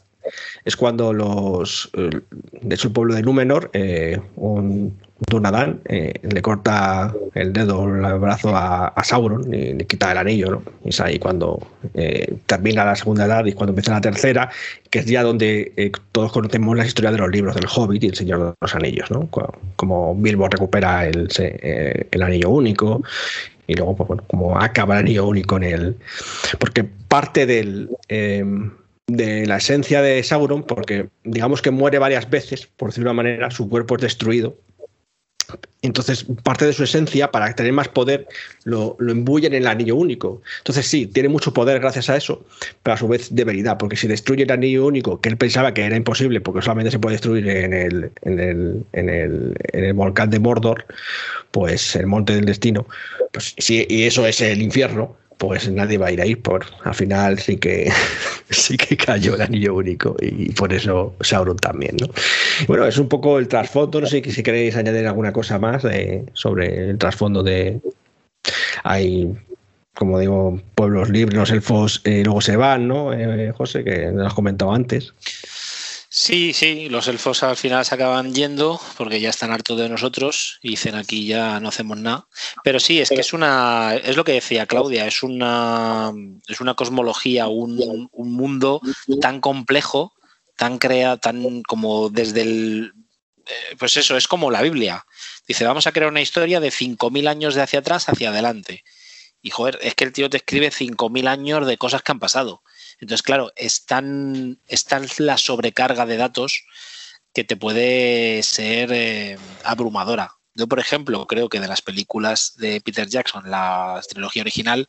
[0.64, 7.14] es cuando los, de hecho el pueblo de Númenor, eh, un, Dunadán eh, le corta
[7.34, 10.62] el dedo, el brazo a, Sauron y le quita el anillo, ¿no?
[10.84, 11.60] Y es ahí cuando
[11.94, 14.50] eh, termina la segunda edad y cuando empieza la tercera,
[14.90, 18.06] que es ya donde eh, todos conocemos la historia de los libros del Hobbit y
[18.08, 19.28] el Señor de los Anillos, ¿no?
[19.76, 21.28] Como Bilbo recupera el,
[22.10, 23.02] el anillo único
[23.66, 25.96] y luego, pues como acaba el anillo único en el...
[26.58, 27.90] Porque parte del
[29.06, 33.22] de la esencia de Sauron, porque digamos que muere varias veces, por decirlo de una
[33.22, 34.56] manera, su cuerpo es destruido
[35.82, 38.28] entonces, parte de su esencia, para tener más poder,
[38.64, 40.40] lo, lo embuyen en el anillo único.
[40.58, 42.44] Entonces, sí, tiene mucho poder gracias a eso,
[42.82, 45.84] pero a su vez debilidad, porque si destruye el anillo único, que él pensaba que
[45.84, 49.92] era imposible, porque solamente se puede destruir en el, en el, en el, en el
[49.92, 50.86] volcán de Mordor,
[51.50, 52.86] pues el monte del destino,
[53.32, 56.94] pues sí, y eso es el infierno, pues nadie va a ir ahí por al
[56.94, 57.90] final sí que
[58.50, 62.08] sí que cayó el anillo único y por eso Sauron también ¿no?
[62.66, 65.84] bueno es un poco el trasfondo no sé si queréis añadir alguna cosa más
[66.32, 67.80] sobre el trasfondo de
[68.84, 69.32] hay
[69.94, 74.26] como digo pueblos libres los elfos eh, luego se van no eh, José que nos
[74.26, 75.12] has comentado antes
[76.14, 80.58] Sí, sí, los elfos al final se acaban yendo porque ya están hartos de nosotros
[80.60, 82.28] y dicen aquí ya no hacemos nada.
[82.62, 86.12] Pero sí, es que es una, es lo que decía Claudia, es una,
[86.46, 88.82] es una cosmología, un, mundo
[89.22, 90.12] tan complejo,
[90.54, 92.92] tan crea, tan como desde el,
[93.46, 95.06] eh, pues eso, es como la Biblia.
[95.48, 98.84] Dice, vamos a crear una historia de 5.000 años de hacia atrás hacia adelante.
[99.40, 102.62] Y joder, es que el tío te escribe 5.000 años de cosas que han pasado.
[103.02, 104.60] Entonces, claro, es tan,
[105.18, 106.64] la sobrecarga de datos
[107.34, 110.36] que te puede ser eh, abrumadora.
[110.54, 114.86] Yo, por ejemplo, creo que de las películas de Peter Jackson, la trilogía original,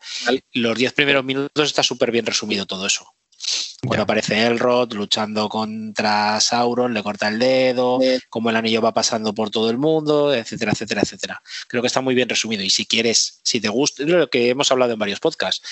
[0.54, 3.08] los diez primeros minutos está súper bien resumido todo eso.
[3.84, 8.00] Cuando aparece Elrod luchando contra Sauron, le corta el dedo,
[8.30, 11.42] cómo el anillo va pasando por todo el mundo, etcétera, etcétera, etcétera.
[11.68, 12.62] Creo que está muy bien resumido.
[12.62, 15.68] Y si quieres, si te gusta, es lo que hemos hablado en varios podcasts.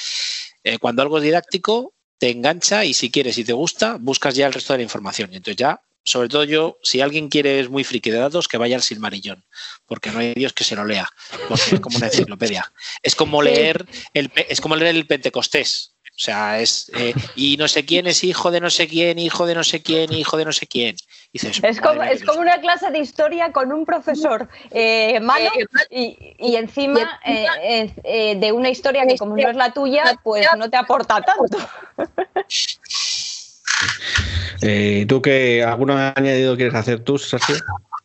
[0.64, 4.46] Eh, cuando algo es didáctico, te engancha y si quieres y te gusta, buscas ya
[4.46, 5.34] el resto de la información.
[5.34, 8.60] Y entonces ya, sobre todo yo, si alguien quiere es muy friki de datos, que
[8.60, 9.44] vaya al Silmarillón,
[9.88, 11.10] porque no hay Dios que se lo lea,
[11.50, 12.72] porque es como una enciclopedia.
[13.02, 15.91] Es como leer el, es como leer el Pentecostés.
[16.12, 19.48] O sea, es eh, y no sé quién es hijo de no sé quién, hijo
[19.48, 20.96] de no sé quién, hijo de no sé quién.
[21.34, 25.50] es, como, es como una clase de historia con un profesor eh, malo
[25.90, 30.70] y, y, encima eh, de una historia que como no es la tuya, pues no
[30.70, 31.58] te aporta tanto.
[35.08, 37.56] ¿Tú qué alguno añadido quieres hacer tú, Sergio?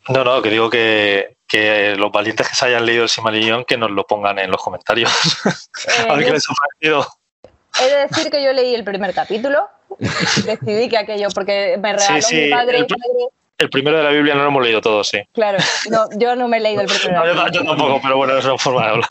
[0.08, 3.76] No, no, que digo que, que los valientes que se hayan leído el Simalillón que
[3.76, 5.10] nos lo pongan en los comentarios.
[6.08, 7.06] a ver qué les ha parecido.
[7.80, 9.68] He de decir que yo leí el primer capítulo,
[10.44, 12.86] decidí que aquello, porque me regaló mi padre el
[13.70, 15.18] primero de la Biblia no lo hemos leído todos, sí.
[15.32, 15.58] Claro,
[15.90, 17.34] no, yo no me he leído el primero.
[17.34, 19.08] no, yo, tampoco, pero bueno, es una forma de hablar.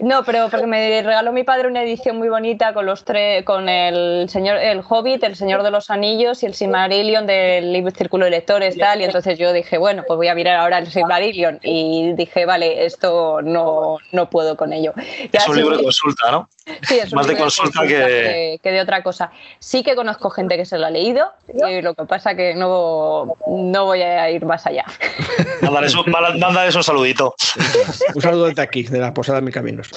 [0.00, 3.68] No, pero porque me regaló mi padre una edición muy bonita con los tres, con
[3.68, 8.24] el señor, el Hobbit, el Señor de los Anillos y el Silmarillion del libro Círculo
[8.24, 9.00] de Lectores, tal.
[9.00, 11.60] Y entonces yo dije, bueno, pues voy a mirar ahora el Silmarillion.
[11.62, 14.94] Y dije, vale, esto no, no puedo con ello.
[14.96, 16.48] es un libro de consulta, ¿no?
[16.82, 18.58] Sí, es más de consulta, que...
[18.62, 18.70] que...
[18.70, 19.30] de otra cosa.
[19.58, 23.36] Sí que conozco gente que se lo ha leído, y lo que pasa que no,
[23.60, 24.84] no voy a ir más allá.
[25.62, 27.34] Mándale un saludito.
[28.14, 29.90] un saludo desde aquí, de la posada de mis caminos.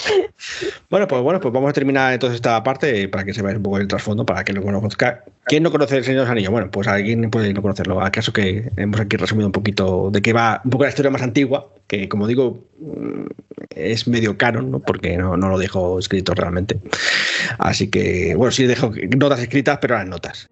[0.89, 3.63] Bueno, pues bueno, pues vamos a terminar entonces esta parte para que se vea un
[3.63, 5.23] poco el trasfondo, para que lo conozca.
[5.45, 6.51] ¿Quién no conoce el Señor de los Anillos?
[6.51, 8.01] Bueno, pues alguien puede no conocerlo.
[8.01, 11.21] ¿Acaso que hemos aquí resumido un poquito de qué va un poco la historia más
[11.21, 11.69] antigua?
[11.87, 13.25] Que como digo, mm,
[13.75, 14.79] es medio canon, ¿no?
[14.79, 16.79] Porque no, no lo dejo escrito realmente.
[17.57, 20.49] Así que, bueno, sí dejo notas escritas, pero las notas.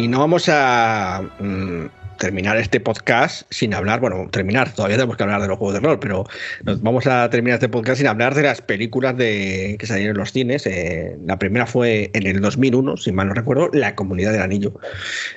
[0.00, 5.24] Y no vamos a mm, terminar este podcast sin hablar, bueno, terminar, todavía tenemos que
[5.24, 6.24] hablar de los juegos de rol, pero
[6.62, 10.32] vamos a terminar este podcast sin hablar de las películas de, que salieron en los
[10.32, 10.66] cines.
[10.66, 14.72] Eh, la primera fue en el 2001, si mal no recuerdo, La Comunidad del Anillo,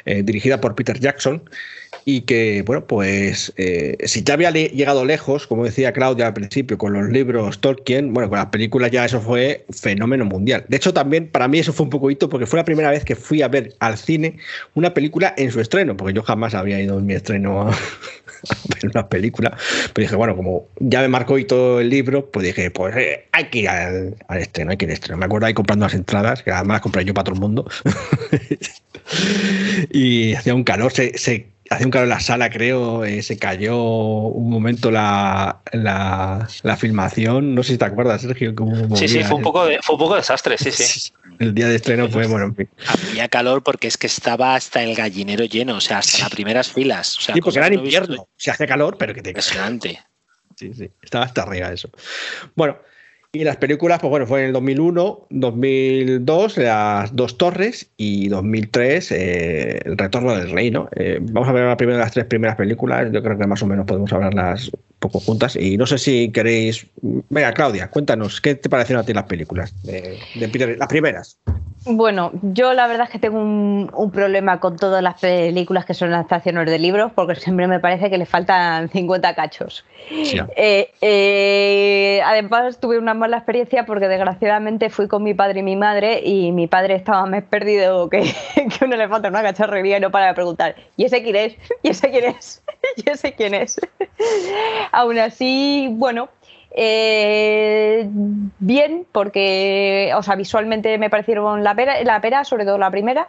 [0.05, 1.43] eh, dirigida por Peter Jackson
[2.05, 6.77] y que, bueno, pues eh, si ya había llegado lejos, como decía Claudia al principio,
[6.77, 10.65] con los libros Tolkien, bueno, con las películas ya eso fue fenómeno mundial.
[10.67, 13.05] De hecho, también para mí eso fue un poco hito porque fue la primera vez
[13.05, 14.37] que fui a ver al cine
[14.73, 18.91] una película en su estreno, porque yo jamás había ido en mi estreno a, ver
[18.93, 19.57] una película.
[19.93, 23.45] Pero dije, bueno, como ya me marcó hito el libro, pues dije, pues eh, hay
[23.45, 25.17] que ir al, estreno, hay que ir al estreno.
[25.17, 27.65] Me acuerdo ahí comprando las entradas, que además las compré yo para todo el mundo.
[29.91, 33.77] y hacía un calor, se Hace un calor en la sala, creo, eh, se cayó
[33.81, 37.55] un momento la, la, filmación.
[37.55, 38.53] No sé si te acuerdas, Sergio.
[38.95, 41.11] sí, sí, fue un, poco de, fue un poco desastre, sí, sí.
[41.39, 42.55] El día de estreno fue, bueno,
[42.87, 46.71] Había calor porque es que estaba hasta el gallinero lleno, o sea, hasta las primeras
[46.71, 47.17] filas.
[47.17, 48.27] O sea, sí, porque era en invierno.
[48.37, 49.99] Se hace calor, pero que te Impresionante.
[50.55, 51.89] Sí, sí, estaba hasta arriba eso.
[52.55, 52.77] Bueno,
[53.35, 59.11] y las películas, pues bueno, fue en el 2001, 2002, Las Dos Torres y 2003,
[59.11, 60.87] eh, El Retorno del Reino.
[60.95, 63.87] Eh, vamos a ver la las tres primeras películas, yo creo que más o menos
[63.87, 64.69] podemos hablarlas
[65.03, 65.55] poco juntas.
[65.55, 66.87] Y no sé si queréis.
[67.29, 71.37] Venga, Claudia, cuéntanos, ¿qué te parecieron a ti las películas de, de Peter, las primeras?
[71.85, 76.13] Bueno, yo la verdad es que tengo un, problema con todas las películas que son
[76.13, 79.83] adaptaciones de libros, porque siempre me parece que le faltan 50 cachos.
[80.09, 85.75] Eh, eh, además, tuve una mala experiencia porque desgraciadamente fui con mi padre y mi
[85.75, 88.21] madre, y mi padre estaba más perdido que,
[88.55, 91.57] que un elefante en una cacharrería y no para de preguntar: ¿y ese quién es?
[91.83, 92.63] ¿y ese quién es?
[92.95, 93.79] ¿y ese quién es?
[94.93, 96.29] Aún así, bueno,
[96.75, 98.07] eh,
[98.59, 103.27] bien, porque, o sea, visualmente me parecieron la pera, la pera sobre todo la primera.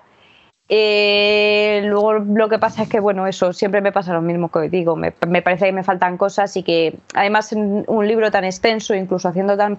[0.69, 4.69] Eh, luego lo que pasa es que, bueno, eso siempre me pasa lo mismo que
[4.69, 4.95] digo.
[4.95, 9.29] Me, parece que me faltan cosas y que, además, en un libro tan extenso, incluso
[9.29, 9.79] haciendo tan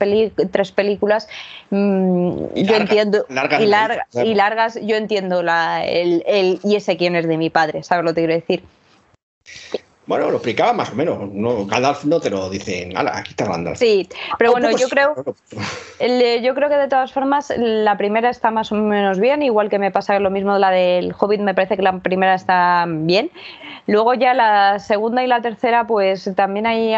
[0.51, 1.27] tres películas,
[1.69, 3.27] mm, yo entiendo.
[3.59, 8.05] y, largas, yo entiendo la, el, el, y ese quién es de mi padre, ¿sabes
[8.05, 8.63] lo que quiero decir?
[10.07, 11.17] Bueno, lo explicaba más o menos.
[11.31, 13.79] No, Gandalf no te lo dicen, ala, aquí está Gandalf.
[13.79, 18.71] Sí, pero bueno, yo creo, yo creo que de todas formas la primera está más
[18.71, 21.81] o menos bien, igual que me pasa lo mismo la del Hobbit, me parece que
[21.81, 23.31] la primera está bien.
[23.87, 26.93] Luego ya la segunda y la tercera, pues también hay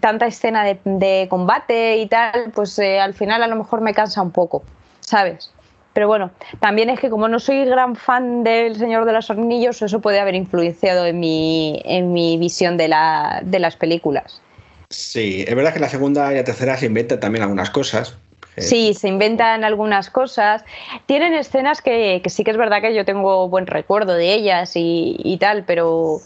[0.00, 4.22] tanta escena de, combate y tal, pues eh, al final a lo mejor me cansa
[4.22, 4.62] un poco,
[5.00, 5.51] ¿sabes?
[5.92, 9.82] Pero bueno, también es que como no soy gran fan del Señor de los Hornillos,
[9.82, 14.40] eso puede haber influenciado en mi, en mi visión de, la, de las películas.
[14.88, 18.16] Sí, es verdad que la segunda y la tercera se inventan también algunas cosas.
[18.58, 20.62] Sí, se inventan algunas cosas.
[21.06, 24.76] Tienen escenas que, que, sí que es verdad que yo tengo buen recuerdo de ellas
[24.76, 26.18] y, y tal, pero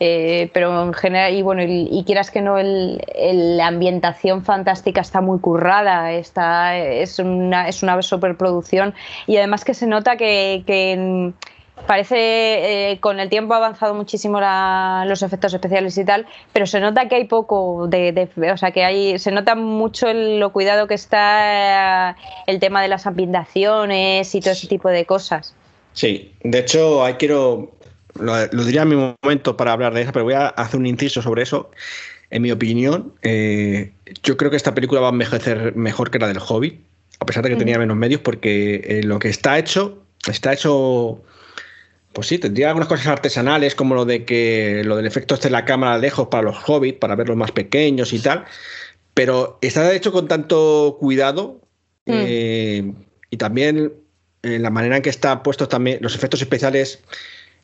[0.00, 5.20] eh, pero en general, y bueno, y, quieras que no, el, la ambientación fantástica está
[5.20, 8.94] muy currada, está, es, una, es una superproducción
[9.26, 11.32] y además que se nota que,
[11.86, 16.80] parece eh, con el tiempo ha avanzado muchísimo los efectos especiales y tal, pero se
[16.80, 20.94] nota que hay poco de, o sea que hay se nota mucho lo cuidado que
[20.94, 25.54] está el tema de las ambientaciones y todo ese tipo de cosas.
[25.92, 27.72] Sí, de hecho, ahí quiero
[28.18, 31.22] lo, diría en mi momento para hablar de eso, pero voy a hacer un inciso
[31.22, 31.70] sobre eso.
[32.30, 36.28] En mi opinión, eh, yo creo que esta película va a envejecer mejor que la
[36.28, 36.80] del Hobby,
[37.20, 41.22] a pesar de que tenía menos medios, porque eh, lo que está hecho, está hecho
[42.12, 45.52] pues sí, tendría algunas cosas artesanales, como lo de que lo del efecto este de
[45.52, 48.44] la cámara lejos para los hobbits, para verlos más pequeños y tal.
[49.14, 51.60] Pero está hecho con tanto cuidado
[52.06, 52.12] mm.
[52.12, 52.92] eh,
[53.30, 53.92] y también
[54.42, 57.00] eh, la manera en que está puesto también, los efectos especiales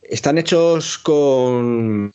[0.09, 2.13] están hechos con,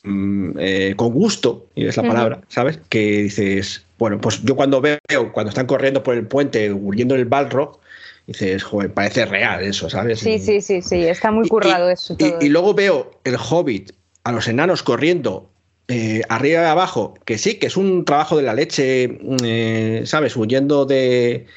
[0.60, 2.80] eh, con gusto, y es la palabra, ¿sabes?
[2.90, 5.00] Que dices, bueno, pues yo cuando veo,
[5.34, 7.80] cuando están corriendo por el puente, huyendo el Balrog,
[8.28, 10.20] dices, joder, parece real eso, ¿sabes?
[10.20, 12.16] Sí, sí, sí, sí, está muy currado eso.
[12.40, 13.92] Y, luego veo el Hobbit,
[14.24, 15.50] a los enanos corriendo
[15.88, 20.36] eh, arriba y abajo, que sí, que es un trabajo de la leche, eh, ¿sabes?
[20.36, 21.48] Huyendo de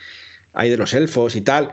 [0.54, 1.72] ahí de los elfos y tal.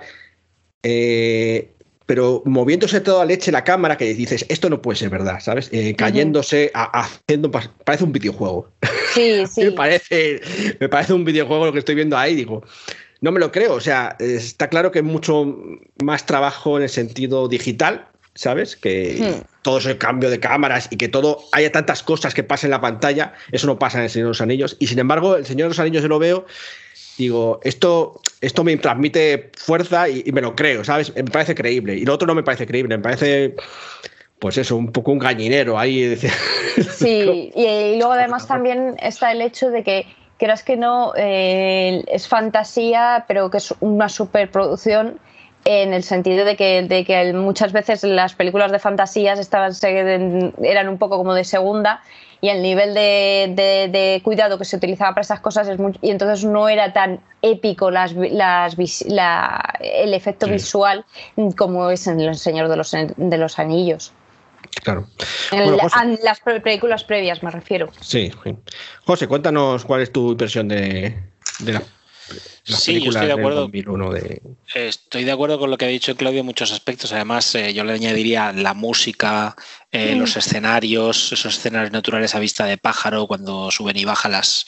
[0.84, 1.69] Eh,
[2.10, 5.69] pero moviéndose toda leche la cámara que dices, esto no puede ser verdad, ¿sabes?
[5.95, 8.67] cayéndose, haciendo, parece un videojuego.
[9.13, 9.65] Sí, sí.
[9.65, 10.41] me, parece,
[10.80, 12.63] me parece un videojuego lo que estoy viendo ahí, digo,
[13.22, 13.76] no me lo creo.
[13.76, 15.56] O sea, está claro que hay mucho
[16.04, 18.76] más trabajo en el sentido digital, ¿sabes?
[18.76, 19.62] Que hmm.
[19.62, 22.82] todo ese cambio de cámaras y que todo haya tantas cosas que pasen en la
[22.82, 24.78] pantalla, eso no pasa en El Señor de los Anillos.
[24.80, 26.48] Y sin embargo, El Señor de los Anillos yo lo veo,
[27.20, 31.14] digo, esto, esto me transmite fuerza y, me lo creo, ¿sabes?
[31.16, 31.96] Me parece creíble.
[31.96, 33.56] Y lo otro no me parece creíble, me parece
[34.40, 36.18] pues eso, un poco un gallinero ahí.
[36.96, 42.28] Sí, y, luego además también está el hecho de que creas que no, eh, es
[42.28, 45.20] fantasía, pero que es una superproducción
[45.66, 49.74] en el sentido de que, de que muchas veces las películas de fantasías estaban,
[50.64, 52.02] eran un poco como de segunda
[52.41, 56.69] y el nivel de, cuidado que se utilizaba para esas cosas es y entonces no
[56.69, 58.75] era tan épico las, las,
[59.80, 61.06] el efecto visual
[61.58, 64.13] como es en El Señor de los, de los Anillos.
[64.84, 65.08] Claro.
[65.52, 67.89] En las películas previas me refiero.
[68.02, 68.32] Sí.
[69.06, 71.17] José, cuéntanos cuál es tu impresión de,
[71.65, 71.82] la
[72.63, 73.70] sí, yo estoy de acuerdo.
[74.74, 77.12] Estoy de acuerdo con lo que ha dicho Claudio en muchos aspectos.
[77.12, 79.56] Además, eh, yo le añadiría la música,
[79.92, 80.20] eh, mm.
[80.20, 84.65] los escenarios, esos escenarios naturales a vista de pájaro cuando suben y bajan las,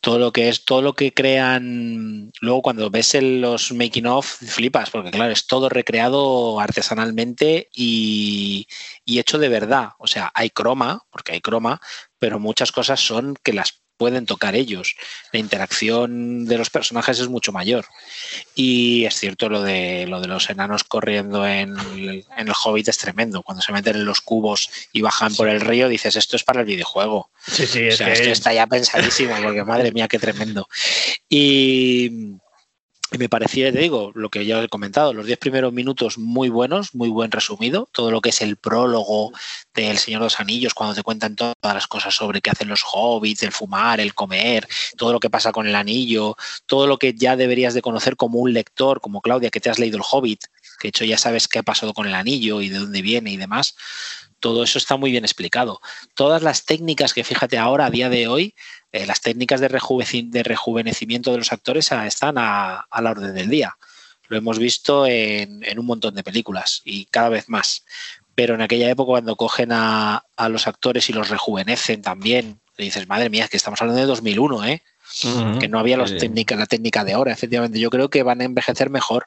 [0.00, 2.30] todo lo que es, todo lo que crean.
[2.40, 8.66] Luego cuando ves los making of flipas, porque claro, es todo recreado artesanalmente y,
[9.04, 9.90] y hecho de verdad.
[9.98, 11.80] O sea, hay croma, porque hay croma,
[12.18, 14.96] pero muchas cosas son que las pueden tocar ellos.
[15.32, 17.84] La interacción de los personajes es mucho mayor.
[18.54, 23.42] Y es cierto lo de lo de los enanos corriendo en, el Hobbit es tremendo.
[23.42, 26.60] Cuando se meten en los cubos y bajan por el río, dices esto es para
[26.60, 27.28] el videojuego.
[27.46, 30.68] Sí, sí, o sea, esto está ya pensadísimo, porque madre mía, qué tremendo.
[31.28, 32.38] Y
[33.10, 36.50] y me parecía, te digo, lo que ya he comentado, los diez primeros minutos muy
[36.50, 39.32] buenos, muy buen resumido, todo lo que es el prólogo
[39.72, 42.82] del Señor de los Anillos, cuando te cuentan todas las cosas sobre qué hacen los
[42.84, 44.68] hobbits, el fumar, el comer,
[44.98, 48.40] todo lo que pasa con el anillo, todo lo que ya deberías de conocer como
[48.40, 50.44] un lector, como Claudia, que te has leído el Hobbit,
[50.78, 53.30] que de hecho ya sabes qué ha pasado con el anillo y de dónde viene
[53.30, 53.74] y demás,
[54.40, 55.80] todo eso está muy bien explicado.
[56.14, 58.54] Todas las técnicas que fíjate ahora, a día de hoy,
[58.90, 63.76] eh, las técnicas de, rejuvenecimiento de los actores están a, la orden del día.
[64.28, 67.84] Lo hemos visto en, un montón de películas y cada vez más.
[68.34, 73.08] Pero en aquella época, cuando cogen a, los actores y los rejuvenecen también, le dices,
[73.08, 74.82] madre mía, que estamos hablando de 2001, ¿eh?
[75.58, 76.06] que no había la
[76.66, 77.80] técnica de ahora, efectivamente.
[77.80, 79.26] Yo creo que van a envejecer mejor.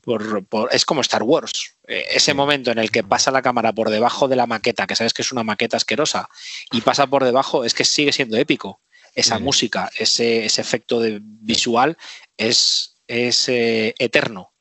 [0.00, 1.76] Por, es como Star Wars.
[1.86, 4.96] Eh, ese momento en el que pasa la cámara por debajo de la maqueta, que
[4.96, 6.28] sabes que es una maqueta asquerosa,
[6.72, 8.80] y pasa por debajo, es que sigue siendo épico
[9.18, 11.96] esa música, ese, efecto de visual
[12.36, 14.52] es, es eh, eterno.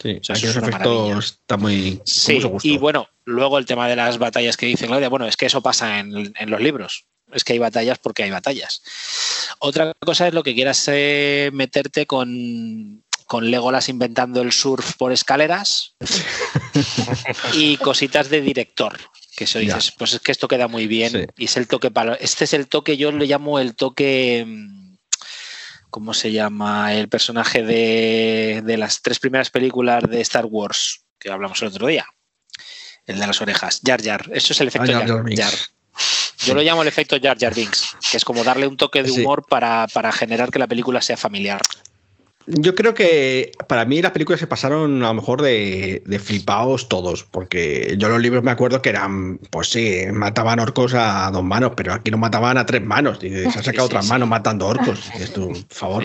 [0.00, 2.00] Sí, o sea, ese efecto está muy.
[2.04, 5.46] Sí, y bueno, luego el tema de las batallas que dice Claudia, bueno, es que
[5.46, 7.06] eso pasa en, los libros.
[7.32, 8.82] Es que hay batallas porque hay batallas.
[9.58, 15.12] Otra cosa es lo que quieras eh, meterte con, con Legolas inventando el surf por
[15.12, 15.94] escaleras
[17.54, 18.98] y cositas de director.
[19.42, 21.26] Que eso dices, pues es que esto queda muy bien.
[21.36, 22.14] Y es el toque para.
[22.14, 24.44] Este es el toque, yo le llamo el toque.
[24.46, 24.94] Mm,
[25.90, 26.94] ¿Cómo se llama?
[26.94, 31.88] El personaje de, de las tres primeras películas de Star Wars que hablamos el otro
[31.88, 32.06] día.
[33.04, 33.80] El de las orejas.
[33.84, 34.30] Jar Jar.
[34.32, 35.04] Eso es el efecto ah,
[35.36, 35.52] Jar,
[36.46, 39.10] Yo lo llamo el efecto Jar Jar Binks, que es como darle un toque de
[39.10, 41.60] humor para, para generar que la película sea familiar.
[42.46, 46.88] Yo creo que para mí las películas se pasaron a lo mejor de, de flipados
[46.88, 51.44] todos, porque yo los libros me acuerdo que eran, pues sí, mataban orcos a dos
[51.44, 54.66] manos, pero aquí no mataban a tres manos, y se han sacado otras manos matando
[54.66, 55.10] orcos.
[55.14, 56.04] Esto, por favor.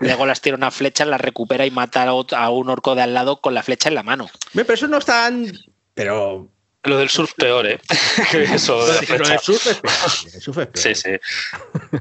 [0.00, 3.40] Luego, las, tira una flecha, la recupera y mata a un orco de al lado
[3.40, 4.28] con la flecha en la mano.
[4.54, 5.52] Pero eso no es tan.
[5.94, 6.48] Pero
[6.84, 7.80] lo del surf peor, ¿eh?
[8.54, 9.92] Eso, el surf es peor.
[10.34, 10.70] El surf es peor.
[10.74, 11.10] Sí, sí.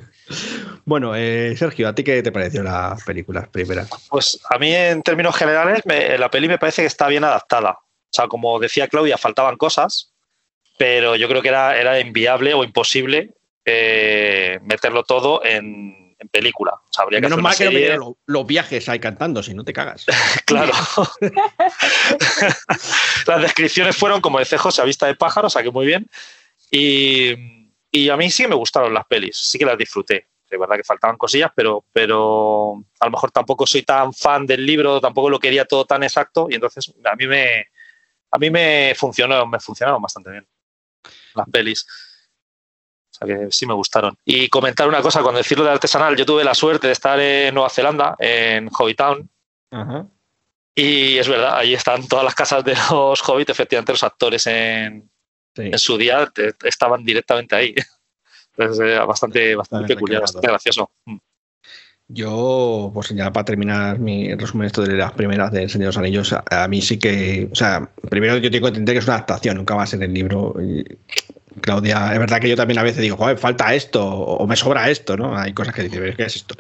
[0.86, 3.86] Bueno, eh, Sergio, ¿a ti qué te pareció la película primera?
[4.09, 7.71] Pues a mí, en términos generales, la peli me parece que está bien adaptada.
[7.71, 10.13] O sea, como decía Claudia, faltaban cosas,
[10.77, 13.32] pero yo creo que era, era inviable o imposible
[13.65, 16.74] eh, meterlo todo en, película.
[16.74, 19.74] O sea, habría Menos que mal que no los, viajes ahí cantando, si no te
[19.74, 20.05] cagas.
[20.45, 20.74] claro.
[23.28, 26.09] Las descripciones fueron, como dice José, a vista de pájaro, o sea que muy bien.
[26.69, 27.34] Y,
[27.91, 30.28] y a mí sí me gustaron las pelis, sí que las disfruté.
[30.49, 34.65] Es verdad que faltaban cosillas, pero, pero a lo mejor tampoco soy tan fan del
[34.65, 37.67] libro, tampoco lo quería todo tan exacto y entonces a mí me,
[38.32, 40.47] a mí me funcionó, me funcionaron bastante bien
[41.36, 41.86] las pelis.
[43.22, 44.17] Sea que sí me gustaron.
[44.26, 47.53] Y comentar una cosa, cuando decirlo de artesanal, yo tuve la suerte de estar en
[47.53, 49.30] Nueva Zelanda, en Hobbitown.
[50.74, 55.09] Y es verdad, ahí están todas las casas de los hobbits, efectivamente los actores en,
[55.55, 56.32] en su día
[56.63, 57.76] estaban directamente ahí.
[58.57, 60.91] Entonces bastante, bastante peculiar, bastante gracioso.
[61.05, 61.17] Mm.
[62.13, 65.97] Yo, pues ya para terminar mi resumen esto de las primeras de Señor de los
[65.97, 69.15] Anillos, a, mí sí que, o sea, primero yo tengo que entender que es una
[69.15, 70.53] adaptación, nunca va a ser el libro.
[71.60, 74.89] Claudia, es verdad que yo también a veces digo, joder, falta esto o me sobra
[74.89, 75.38] esto, ¿no?
[75.38, 76.56] Hay cosas que dices, ¿qué es esto?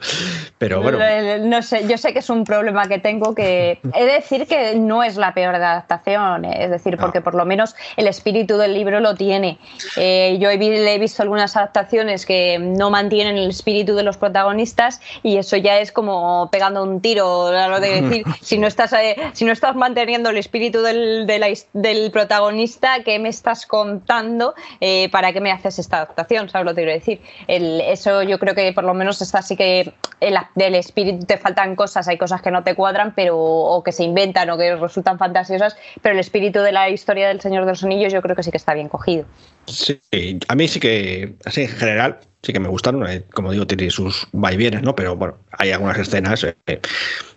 [0.57, 0.99] Pero bueno.
[1.39, 3.79] No sé, yo sé que es un problema que tengo que.
[3.95, 7.75] He de decir que no es la peor adaptación, es decir, porque por lo menos
[7.95, 9.59] el espíritu del libro lo tiene.
[9.95, 14.99] Eh, yo he, he visto algunas adaptaciones que no mantienen el espíritu de los protagonistas
[15.23, 19.15] y eso ya es como pegando un tiro, lo de decir, si no estás, eh,
[19.31, 21.25] si no estás manteniendo el espíritu del,
[21.73, 24.53] del protagonista, ¿qué me estás contando?
[24.81, 26.49] Eh, ¿para qué me haces esta adaptación?
[26.49, 27.21] ¿Sabes lo que quiero decir?
[27.47, 31.75] eso yo creo que por lo menos está así que el, del espíritu te faltan
[31.75, 35.19] cosas, hay cosas que no te cuadran, pero o que se inventan o que resultan
[35.19, 38.43] fantasiosas, pero el espíritu de la historia del Señor de los Anillos yo creo que
[38.43, 39.25] sí que está bien cogido.
[39.67, 39.99] Sí,
[40.47, 43.07] a mí sí que, así en general, sí que me gustaron.
[43.07, 44.95] Eh, como digo, tiene sus vaivienes, ¿no?
[44.95, 46.43] Pero bueno, hay algunas escenas.
[46.43, 46.79] Eh,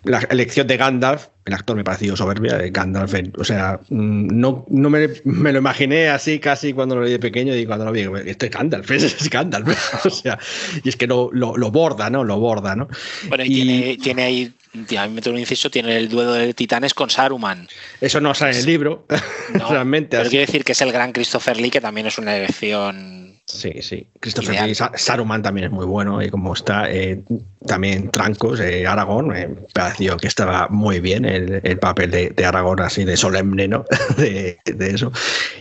[0.03, 2.57] la elección de Gandalf, el actor me pareció soberbia.
[2.59, 7.11] Eh, Gandalf, o sea, mm, no, no me, lo imaginé así casi cuando lo vi
[7.11, 10.05] de pequeño y cuando lo vi, este es Gandalf, es Gandalf.
[10.05, 10.39] o sea,
[10.83, 12.23] y es que lo, lo, borda, ¿no?
[12.23, 12.87] Lo borda, ¿no?
[13.27, 14.53] Bueno, y, Tiene, tiene ahí
[14.97, 17.67] a mí me un inciso, tiene el duelo de titanes con Saruman.
[18.01, 19.05] Eso no sale en el libro,
[19.53, 20.17] realmente.
[20.17, 23.73] Pero quiero decir que es el gran Christopher Lee, que también es una elección Sí,
[23.81, 24.07] sí.
[24.19, 27.21] Christopher Lee, Saruman también es muy bueno y como está eh,
[27.67, 33.05] también Trancos, eh, Aragón, me pareció que estaba muy bien el, papel de, Aragón así
[33.05, 33.85] de solemne, ¿no?
[34.17, 35.11] de, eso.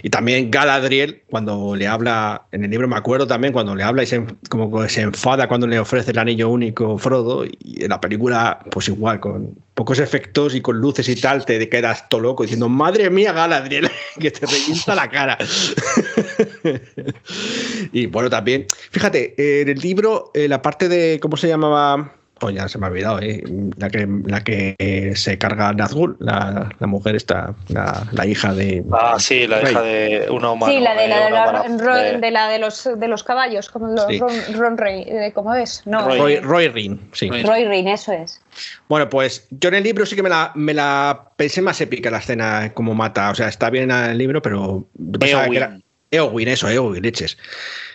[0.03, 4.03] Y también Galadriel, cuando le habla, en el libro me acuerdo también, cuando le habla
[4.03, 8.01] y se, como se enfada cuando le ofrece el anillo único Frodo y en la
[8.01, 12.45] película pues igual, con pocos efectos y con luces y tal, te quedas todo loco
[12.45, 15.39] diciendo, madre mía, Galadriel, que te revienta la cara.
[17.93, 22.15] y bueno, también, fíjate, en el libro, la parte de, ¿cómo se llamaba?
[22.41, 23.45] Oh, ya se me ha olvidado, ¿eh?
[23.77, 28.85] la, que, la que se carga Nazgul, la, la mujer esta, la, la, hija de.
[28.93, 30.73] Ah, sí, la hija de uno humano.
[30.73, 34.07] Sí, la de, la, de, de, la de, los, de los caballos, como los
[34.53, 35.83] Ron, Rey, ¿cómo es?
[35.87, 37.31] No, Roy, Roy Rin, sí.
[37.31, 38.43] Roy Rin, eso es.
[38.89, 42.11] Bueno, pues yo en el libro sí que me la, me la pensé más épica
[42.11, 43.31] la escena, como mata.
[43.31, 44.89] O sea, está bien en el libro, pero.
[45.21, 45.85] Eowyn.
[46.11, 47.39] Eowyn, eso, Eowyn, leches.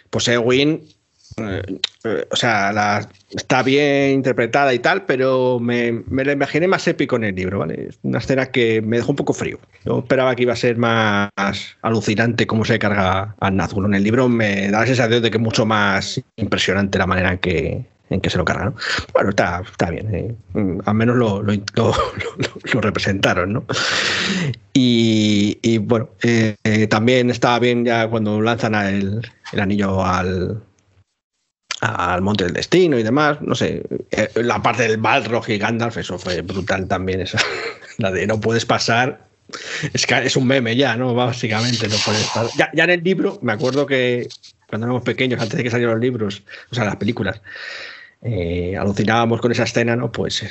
[0.09, 0.81] Pues Eowyn
[1.39, 7.15] eh, o sea, está bien interpretada y tal, pero me, me, la imaginé más épico
[7.15, 7.89] en el libro, ¿vale?
[8.03, 9.59] Una escena que me dejó un poco frío.
[9.85, 11.29] Yo esperaba que iba a ser más
[11.81, 13.85] alucinante cómo se carga al Nazgûl.
[13.85, 17.33] En el libro me da la sensación de que es mucho más impresionante la manera
[17.33, 18.75] en que, en que se lo carga, ¿no?
[19.13, 20.13] Bueno, está, está bien.
[20.13, 20.35] Eh.
[20.85, 23.65] Al menos lo, lo, representaron, ¿no?
[24.73, 26.55] Y, y bueno, eh,
[26.89, 29.21] también estaba bien ya cuando lanzan el,
[29.51, 30.61] el anillo al,
[31.81, 33.41] al Monte del Destino y demás.
[33.41, 37.21] No sé, eh, la parte del Balrog y Gandalf, eso fue brutal también.
[37.21, 37.39] Esa,
[37.97, 39.27] la de no puedes pasar.
[39.93, 41.15] Es que es un meme ya, ¿no?
[41.15, 42.49] Básicamente, no puedes pasar.
[42.57, 44.27] Ya, ya en el libro, me acuerdo que
[44.67, 47.41] cuando éramos pequeños, antes de que salieran los libros, o sea, las películas,
[48.21, 50.11] eh, alucinábamos con esa escena, ¿no?
[50.11, 50.43] Pues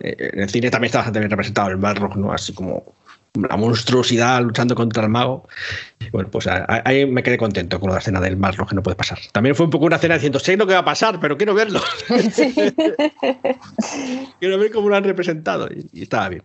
[0.00, 2.32] eh, en el cine también está bastante bien representado el Balrog, ¿no?
[2.32, 2.94] Así como
[3.34, 5.48] la monstruosidad luchando contra el mago.
[6.10, 9.18] Bueno, pues ahí me quedé contento con la escena del Marlo que no puede pasar.
[9.32, 11.54] También fue un poco una escena diciendo, sé lo que va a pasar, pero quiero
[11.54, 11.80] verlo.
[14.40, 16.42] quiero ver cómo lo han representado y, estaba bien.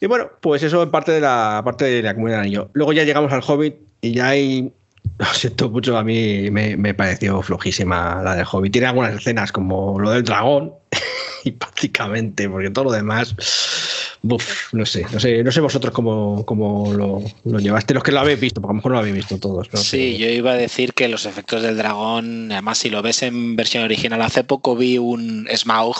[0.00, 2.70] Y bueno, pues eso en parte de la parte de la comunidad de anillo.
[2.72, 4.72] Luego ya llegamos al Hobbit y ya hay
[5.18, 8.72] lo siento mucho, a mí me, me, pareció flojísima la del Hobbit.
[8.72, 10.72] Tiene algunas escenas como lo del dragón,
[11.44, 13.34] y prácticamente, porque todo lo demás
[14.72, 18.20] no sé, no sé, no sé vosotros cómo, cómo lo, lo, llevaste, los que lo
[18.20, 19.68] habéis visto, porque a lo mejor no lo habéis visto todos.
[19.74, 23.54] Sí, yo iba a decir que los efectos del dragón, además si lo ves en
[23.54, 25.96] versión original, hace poco vi un Smaug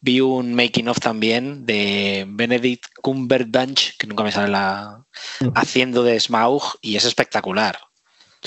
[0.00, 5.02] vi un making of también de Benedict Cumberbatch, que nunca me sale la.
[5.40, 5.48] Mm.
[5.54, 7.78] haciendo de Smaug y es espectacular.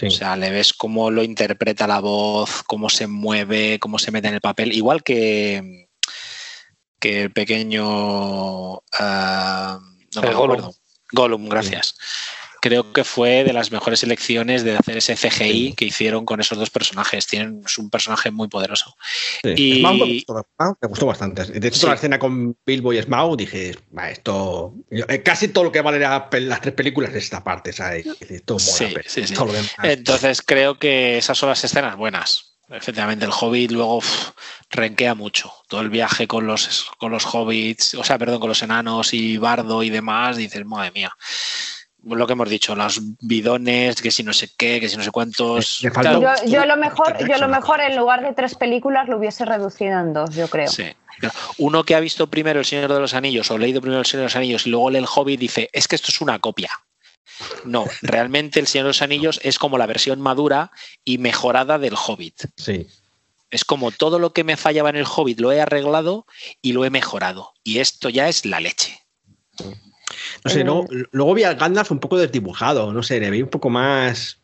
[0.02, 4.28] O sea, le ves cómo lo interpreta la voz, cómo se mueve, cómo se mete
[4.28, 4.74] en el papel.
[4.74, 5.88] Igual que,
[7.00, 8.76] que el pequeño.
[8.76, 9.80] Uh,
[10.16, 10.76] no acuerdo.
[11.12, 11.96] Gollum, gracias
[12.68, 16.58] creo que fue de las mejores elecciones de hacer ese CGI que hicieron con esos
[16.58, 17.26] dos personajes.
[17.26, 18.94] Tienen un personaje muy poderoso.
[19.44, 19.82] Y...
[19.82, 20.26] me,
[20.88, 21.46] gustó, bastante.
[21.46, 23.74] De hecho, la escena con Bilbo y Smaug dije,
[24.10, 24.74] esto.
[24.90, 28.06] Eh, casi todo lo que vale las tres películas es esta parte, ¿sabes?
[29.84, 32.58] Entonces creo que esas son las escenas buenas.
[32.70, 34.02] Efectivamente, el Hobbit luego
[34.70, 35.54] renquea mucho.
[35.70, 39.38] Todo el viaje con los, con los hobbits, o sea, perdón, con los enanos y
[39.38, 41.16] Bardo y demás, dices, madre mía
[42.16, 45.12] lo que hemos dicho, los bidones, que si no sé qué, que si no sé
[45.12, 45.82] cuántos.
[45.82, 45.90] Yo,
[46.46, 50.14] yo, lo mejor, yo lo mejor en lugar de tres películas lo hubiese reducido en
[50.14, 50.70] dos, yo creo.
[50.70, 50.86] Sí.
[51.58, 54.22] Uno que ha visto primero El Señor de los Anillos o leído primero El Señor
[54.22, 56.72] de los Anillos y luego lee El Hobbit dice, es que esto es una copia.
[57.66, 60.72] No, realmente El Señor de los Anillos es como la versión madura
[61.04, 62.46] y mejorada del Hobbit.
[62.56, 62.88] Sí.
[63.50, 66.26] Es como todo lo que me fallaba en el Hobbit lo he arreglado
[66.62, 67.54] y lo he mejorado.
[67.64, 69.00] Y esto ya es la leche.
[70.44, 73.50] No sé, eh, luego vi al Gandalf un poco desdibujado, no sé, le vi un
[73.50, 74.40] poco más.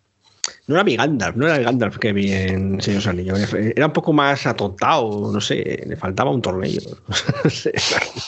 [0.67, 3.53] No era mi Gandalf, no era el Gandalf que vi en Señor Anillos.
[3.53, 6.81] Era un poco más atontado, no sé, le faltaba un tornillo.
[7.43, 7.73] no sé,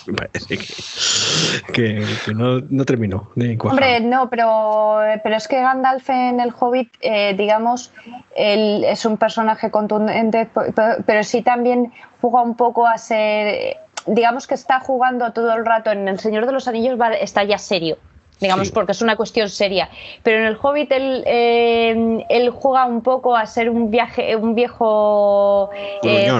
[0.07, 0.59] me parece
[1.73, 7.91] que, no, terminó Hombre, no, pero, pero es que Gandalf en el Hobbit, eh, digamos,
[8.35, 10.49] él es un personaje contundente,
[11.05, 11.91] pero sí también
[12.21, 16.45] juega un poco a ser digamos que está jugando todo el rato en El Señor
[16.45, 17.97] de los Anillos, está ya serio
[18.39, 19.89] digamos, porque es una cuestión seria.
[20.23, 24.55] Pero en el Hobbit él, eh, él juega un poco a ser un viaje, un
[24.55, 25.69] viejo,
[26.03, 26.31] eh,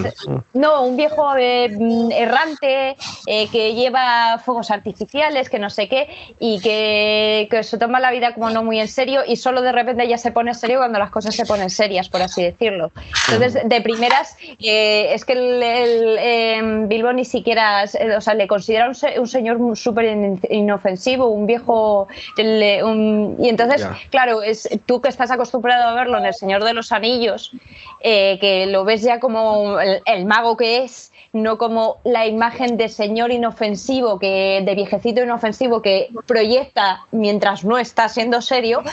[0.53, 1.65] no, un viejo eh,
[2.11, 8.33] errante que lleva fuegos artificiales, que no sé qué, y que, se toma la vida
[8.33, 11.09] como no muy en serio y solo de repente ya se pone serio cuando las
[11.09, 12.91] cosas se ponen serias, por así decirlo.
[13.29, 17.85] Entonces, de primeras, es que el, Bilbo ni siquiera,
[18.17, 21.84] o sea, le considera un, un señor súper inofensivo, un viejo
[22.37, 26.91] y entonces, claro, es tú que estás acostumbrado a verlo en El Señor de los
[26.91, 27.51] Anillos,
[28.01, 32.89] eh, que lo ves ya como el, mago que es, no como la imagen de
[32.89, 38.83] señor inofensivo, que, de viejecito inofensivo que proyecta mientras no está siendo serio,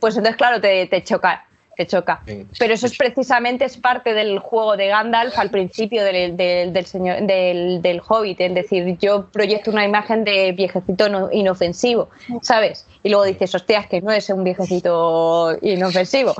[0.00, 1.46] pues entonces, claro, te, te choca
[1.76, 2.22] te choca.
[2.58, 7.26] Pero eso es precisamente es parte del juego de Gandalf al principio del, del, señor,
[7.26, 12.08] del, del, Hobbit, es decir, yo proyecto una imagen de viejecito inofensivo,
[12.42, 12.86] ¿sabes?
[13.02, 16.34] Y luego dices, hostias, que no es un viejecito inofensivo.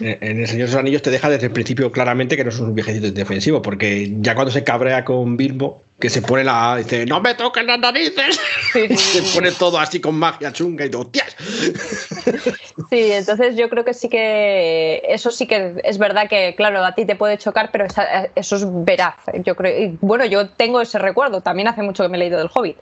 [0.00, 2.60] En El Señor de los Anillos te deja desde el principio claramente que no es
[2.60, 6.74] un viejecito inofensivo, porque ya cuando se cabrea con Bilbo, que se pone la.
[6.78, 8.40] Dice, no me toquen las narices.
[8.72, 11.36] se pone todo así con magia chunga y todo, ¡tías!
[12.90, 15.02] Sí, entonces yo creo que sí que.
[15.06, 17.86] Eso sí que es verdad que, claro, a ti te puede chocar, pero
[18.34, 19.14] eso es veraz.
[19.44, 19.96] Yo creo.
[20.00, 21.40] bueno, yo tengo ese recuerdo.
[21.40, 22.76] También hace mucho que me he leído del Hobbit.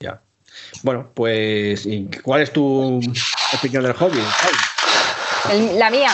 [0.00, 0.20] Ya.
[0.82, 1.88] Bueno, pues.
[2.22, 3.00] ¿Cuál es tu
[3.54, 4.22] opinión del Hobbit?
[5.74, 6.10] La mía.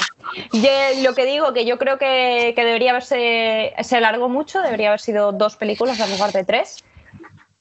[1.02, 3.74] lo que digo, que yo creo que, debería haberse.
[3.80, 6.84] Se alargó mucho, debería haber sido dos películas en lugar de tres,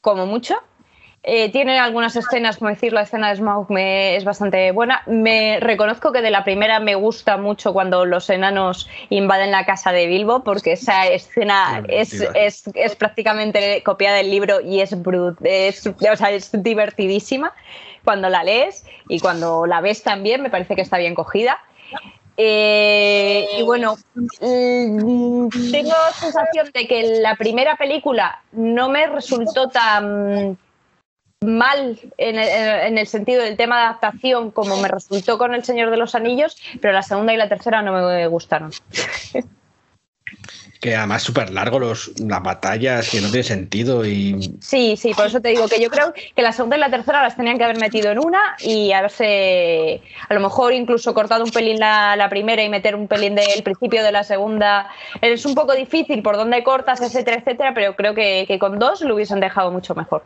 [0.01, 0.55] como mucho.
[1.27, 5.01] Eh, tiene algunas escenas, como decir, la escena de Smaug me, es bastante buena.
[5.07, 9.91] Me reconozco que de la primera me gusta mucho cuando los enanos invaden la casa
[9.91, 15.39] de Bilbo, porque esa escena es, es, es, prácticamente copiada del libro y es, brut,
[15.41, 17.53] es, o sea, es divertidísima
[18.05, 21.59] cuando la lees y cuando la ves también, me parece que está bien cogida.
[22.37, 30.57] Eh, y bueno, mm, tengo sensación de que la primera película no me resultó tan
[31.41, 35.97] mal en el, sentido del tema de adaptación como me resultó con El Señor de
[35.97, 38.71] los Anillos, pero la segunda y la tercera no me gustaron.
[40.79, 44.55] Que además es súper largo los, las batallas, que no tiene sentido y...
[44.59, 47.23] Sí, sí, por eso te digo que yo creo que la segunda y la tercera
[47.23, 51.51] las tenían que haber metido en una y haberse, a lo mejor incluso cortado un
[51.51, 54.89] pelín la, primera y meter un pelín del principio de la segunda.
[55.21, 59.01] Es un poco difícil por dónde cortas, etcétera, etcétera, pero creo que, que con dos
[59.01, 60.23] lo hubiesen dejado mucho mejor.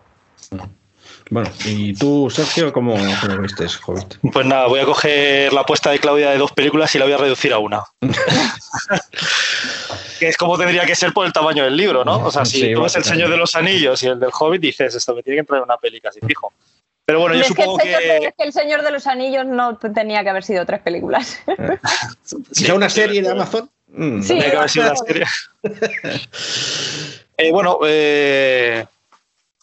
[1.29, 4.15] Bueno, ¿y tú, Sergio, cómo, lo viste, Hobbit?
[4.33, 7.13] Pues nada, voy a coger la apuesta de Claudia de dos películas y la voy
[7.13, 7.83] a reducir a una.
[10.19, 12.25] que es como tendría que ser por el tamaño del libro, ¿no?
[12.25, 14.93] O sea, si tú ves El Señor de los Anillos y el del Hobbit, dices,
[14.93, 16.53] esto me tiene que entrar en una peli casi fijo.
[17.05, 20.29] Pero bueno, yo supongo que, Es que El Señor de los Anillos no tenía que
[20.29, 21.39] haber sido tres películas.
[22.51, 23.69] ¿Ya una serie de Amazon?
[23.87, 25.25] Mm, sí, tenía que haber sido una serie.
[27.41, 28.85] Eh, bueno, eh,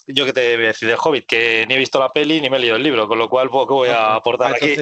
[0.07, 2.49] yo que te voy a decir de Hobbit, que ni he visto la peli ni
[2.49, 4.77] me he leído el libro, con lo cual poco voy a ah, aportar aquí.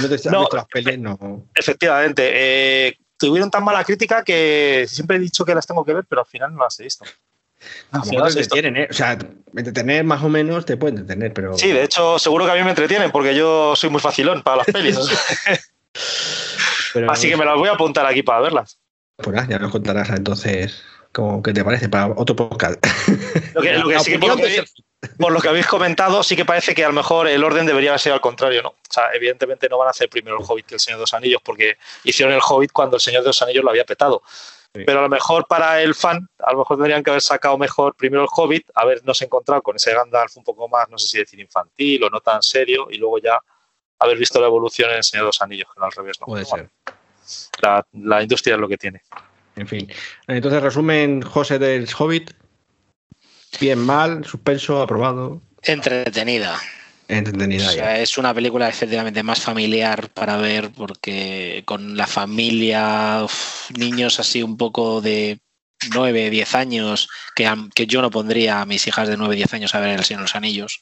[0.00, 1.18] No te visto las pelis, no.
[1.56, 2.30] Efectivamente.
[2.32, 6.22] Eh, tuvieron tan mala crítica que siempre he dicho que las tengo que ver, pero
[6.22, 7.04] al final no las he visto.
[7.92, 8.88] No, te entretienen, ¿eh?
[8.90, 9.18] O sea,
[9.54, 11.58] entretener más o menos te pueden entretener, pero.
[11.58, 14.56] Sí, de hecho, seguro que a mí me entretienen, porque yo soy muy facilón para
[14.58, 14.98] las pelis.
[17.08, 18.78] Así que me las voy a apuntar aquí para verlas.
[19.16, 22.82] Pues ya nos contarás entonces cómo, qué te parece para otro podcast.
[23.54, 24.18] Lo que, sí que
[25.18, 27.96] por, lo que, habéis comentado, sí que parece que a lo mejor el orden debería
[27.98, 28.68] ser al contrario, ¿no?
[28.70, 31.14] O sea, evidentemente no van a hacer primero el Hobbit que el Señor de los
[31.14, 34.22] Anillos, porque hicieron el Hobbit cuando el Señor de los Anillos lo había petado.
[34.72, 37.96] Pero a lo mejor para el fan, a lo mejor tendrían que haber sacado mejor
[37.96, 41.40] primero el Hobbit, habernos encontrado con ese Gandalf un poco más, no sé si decir
[41.40, 43.40] infantil o no tan serio, y luego ya
[43.98, 46.20] haber visto la evolución en el Señor de los Anillos, que no al revés.
[46.20, 46.26] ¿no?
[46.26, 46.68] Puede ser.
[47.60, 49.02] La, industria es lo que tiene.
[49.56, 49.90] En fin.
[50.26, 52.32] Entonces, resumen, José del Hobbit.
[53.58, 55.42] Bien, mal, suspenso, aprobado.
[55.62, 56.60] Entretenida.
[57.08, 57.98] Entretenida.
[57.98, 63.26] es una película efectivamente más familiar para ver porque con la familia,
[63.76, 65.40] niños así un poco de
[65.92, 69.74] 9, 10 años, que, que, yo no pondría a mis hijas de 9, 10 años
[69.74, 70.80] a ver El Señor de los Anillos.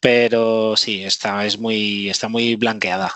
[0.00, 3.12] Pero sí, está, es muy, está muy blanqueada.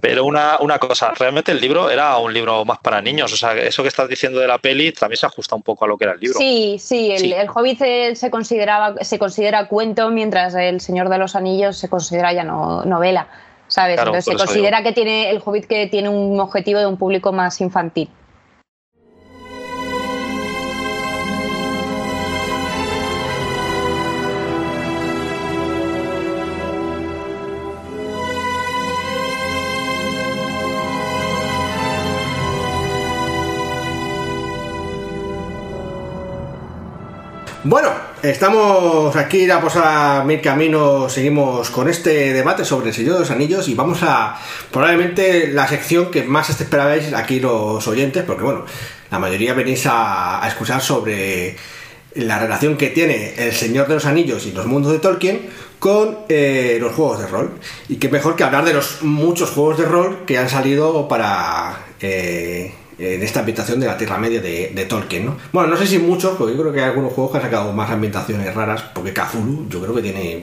[0.00, 3.32] Pero una, una, cosa, realmente el libro era un libro más para niños.
[3.32, 5.88] O sea, eso que estás diciendo de la peli también se ajusta un poco a
[5.88, 6.38] lo que era el libro.
[6.38, 7.78] Sí, sí, el, el Hobbit
[8.14, 12.84] se, consideraba, se considera cuento, mientras el Señor de los Anillos se considera ya no,
[12.84, 13.28] novela.
[13.68, 13.98] ¿Sabes?
[13.98, 17.58] Entonces se considera que tiene el Hobbit que tiene un objetivo de un público más
[17.62, 18.10] infantil.
[37.64, 37.90] Bueno,
[38.24, 43.20] estamos aquí ya pues a mil caminos, seguimos con este debate sobre el Señor de
[43.20, 44.36] los Anillos y vamos a
[44.72, 48.64] probablemente la sección que más esperabais aquí los oyentes, porque bueno,
[49.12, 51.54] la mayoría venís a, escuchar sobre
[52.16, 55.42] la relación que tiene el Señor de los Anillos y los mundos de Tolkien
[55.78, 57.52] con eh, los juegos de rol.
[57.88, 61.78] Y qué mejor que hablar de los muchos juegos de rol que han salido para...
[62.00, 65.36] Eh, en esta ambientación de la Tierra Media de, Tolkien, ¿no?
[65.52, 67.72] Bueno, no sé si muchos, porque yo creo que hay algunos juegos que han sacado
[67.72, 70.42] más ambientaciones raras, porque Cthulhu yo creo que tiene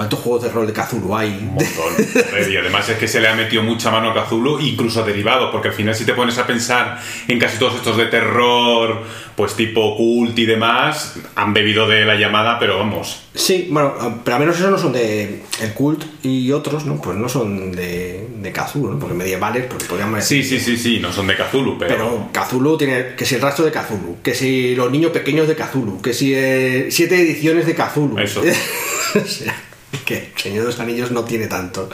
[0.00, 1.28] ¿Cuántos juegos de rol de Cthulhu hay?
[1.28, 2.50] Un montón.
[2.50, 5.68] y además es que se le ha metido mucha mano a Cthulhu, incluso derivados, porque
[5.68, 6.98] al final si te pones a pensar
[7.28, 9.02] en casi todos estos de terror,
[9.36, 13.24] pues tipo cult y demás, han bebido de la llamada, pero vamos.
[13.34, 16.98] Sí, bueno, pero al menos esos no son de el cult y otros, ¿no?
[16.98, 18.98] Pues no son de, de Cthulhu, ¿no?
[18.98, 21.94] Porque medievales, porque podríamos Sí, sí, sí, sí, no son de Cthulhu, pero...
[21.94, 25.56] Pero Cthulhu tiene que si el rastro de Cthulhu, que si los niños pequeños de
[25.56, 28.18] Cthulhu, que si eh, siete ediciones de Cthulhu.
[28.18, 28.40] Eso.
[30.04, 31.88] que Señor de los Anillos no tiene tanto.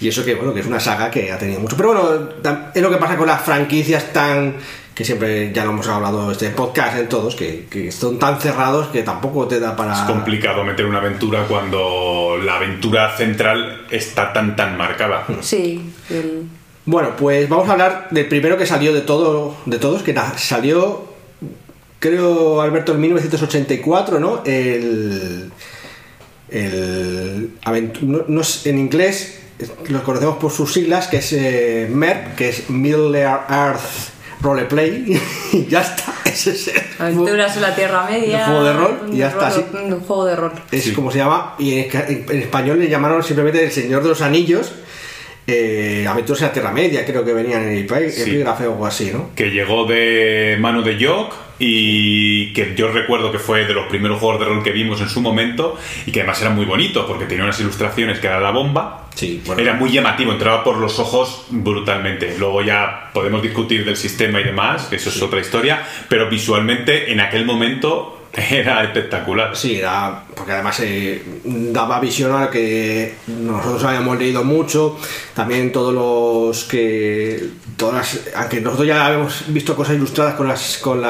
[0.00, 1.76] Y eso que, bueno, que es una saga que ha tenido mucho.
[1.76, 2.28] Pero bueno,
[2.74, 4.56] es lo que pasa con las franquicias tan
[4.94, 9.02] que siempre ya lo hemos hablado este podcast en todos, que, son tan cerrados que
[9.02, 9.92] tampoco te da para...
[9.92, 15.26] Es complicado meter una aventura cuando la aventura central está tan tan marcada.
[15.40, 15.92] Sí.
[16.86, 21.08] Bueno, pues vamos a hablar del primero que salió de todo, de todos, que salió,
[21.98, 24.42] creo, Alberto, en 1984, ¿no?
[24.44, 25.50] El
[26.48, 27.52] el
[28.02, 29.40] no, en inglés
[29.88, 35.20] lo conocemos por sus siglas, que es eh, MERP, que es Middle Earth Roleplay,
[35.52, 36.12] y ya está.
[36.24, 36.72] Es ese.
[36.98, 38.38] Aventuras en la Tierra Media.
[38.38, 39.46] Un juego de rol, y ya está.
[39.46, 40.52] así Un juego de rol.
[40.70, 44.72] Es como se llama, y en, español le llamaron simplemente El Señor de los Anillos.
[45.46, 49.10] Eh, Aventuras en la Tierra Media, creo que venían en el epígrafe o algo así,
[49.12, 49.30] ¿no?
[49.34, 54.18] Que llegó de mano de Jock y que yo recuerdo que fue de los primeros
[54.18, 57.26] juegos de rol que vimos en su momento y que además era muy bonito porque
[57.26, 59.08] tenía unas ilustraciones que era la bomba.
[59.14, 62.34] Sí, Era muy llamativo, entraba por los ojos brutalmente.
[62.38, 67.12] Luego ya podemos discutir del sistema y demás, que eso es otra historia, pero visualmente
[67.12, 69.54] en aquel momento Era espectacular.
[69.54, 74.96] Sí, era porque además eh, daba visión a que nosotros habíamos leído mucho,
[75.34, 81.02] también todos los que todas aunque nosotros ya habíamos visto cosas ilustradas con las con,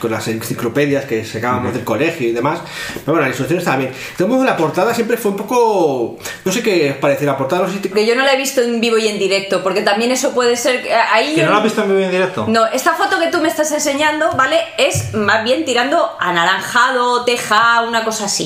[0.00, 2.60] con las enciclopedias que sacábamos del colegio y demás,
[3.04, 3.92] pero bueno, la ilustración estaba bien.
[4.18, 7.80] De la portada siempre fue un poco no sé qué parece la portada, no sé
[7.80, 10.56] Que yo no la he visto en vivo y en directo, porque también eso puede
[10.56, 12.46] ser ahí ¿Que no la has visto en vivo y en directo?
[12.48, 14.60] No, esta foto que tú me estás enseñando, ¿vale?
[14.78, 18.39] Es más bien tirando a naranjado, teja, una cosa así.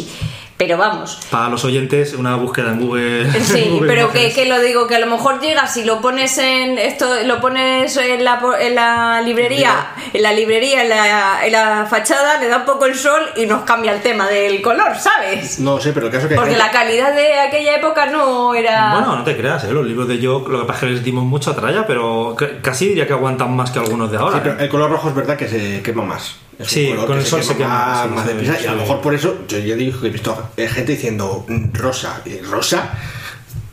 [0.56, 1.18] Pero vamos.
[1.30, 3.24] Para los oyentes, una búsqueda en Google.
[3.44, 7.22] Sí, pero que, lo digo, que a lo mejor llegas y lo pones en esto,
[7.24, 12.40] lo pones en la, en la librería, en la librería, en la, en la, fachada,
[12.40, 15.58] le da un poco el sol y nos cambia el tema del color, ¿sabes?
[15.58, 16.36] No sé, pero el caso que.
[16.36, 18.94] Porque la calidad de aquella época no era.
[18.94, 19.72] Bueno, no te creas, ¿eh?
[19.72, 22.88] los libros de Jock, lo que pasa es que les dimos mucha tralla, pero casi
[22.88, 24.36] diría que aguantan más que algunos de ahora.
[24.36, 24.64] Sí, pero ¿eh?
[24.64, 28.06] el color rojo es verdad que se quema más sí, con el sol se, quema
[28.06, 28.60] más, deprisa.
[28.60, 32.22] y a lo mejor por eso yo ya digo que he visto gente diciendo rosa.
[32.24, 32.90] Y rosa.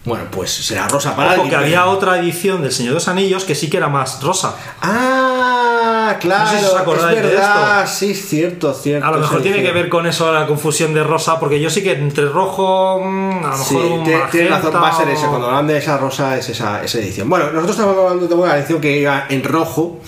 [0.04, 3.54] Bueno, pues será rosa para Porque había otra edición del Señor de los Anillos que
[3.54, 4.56] sí que era más rosa.
[4.82, 6.46] Ah, claro.
[6.46, 7.98] No sé si os acordáis es verdad, de esto.
[7.98, 9.06] Sí, cierto, cierto.
[9.06, 11.84] A lo mejor tiene que ver con eso la confusión de rosa, porque yo sí
[11.84, 15.28] que entre rojo, mm, a lo mejor tiene razón, va a ser ese.
[15.28, 17.30] Cuando hablan de esa rosa es esa, esa edición.
[17.30, 20.00] Bueno, nosotros estamos hablando de una edición que iba en rojo.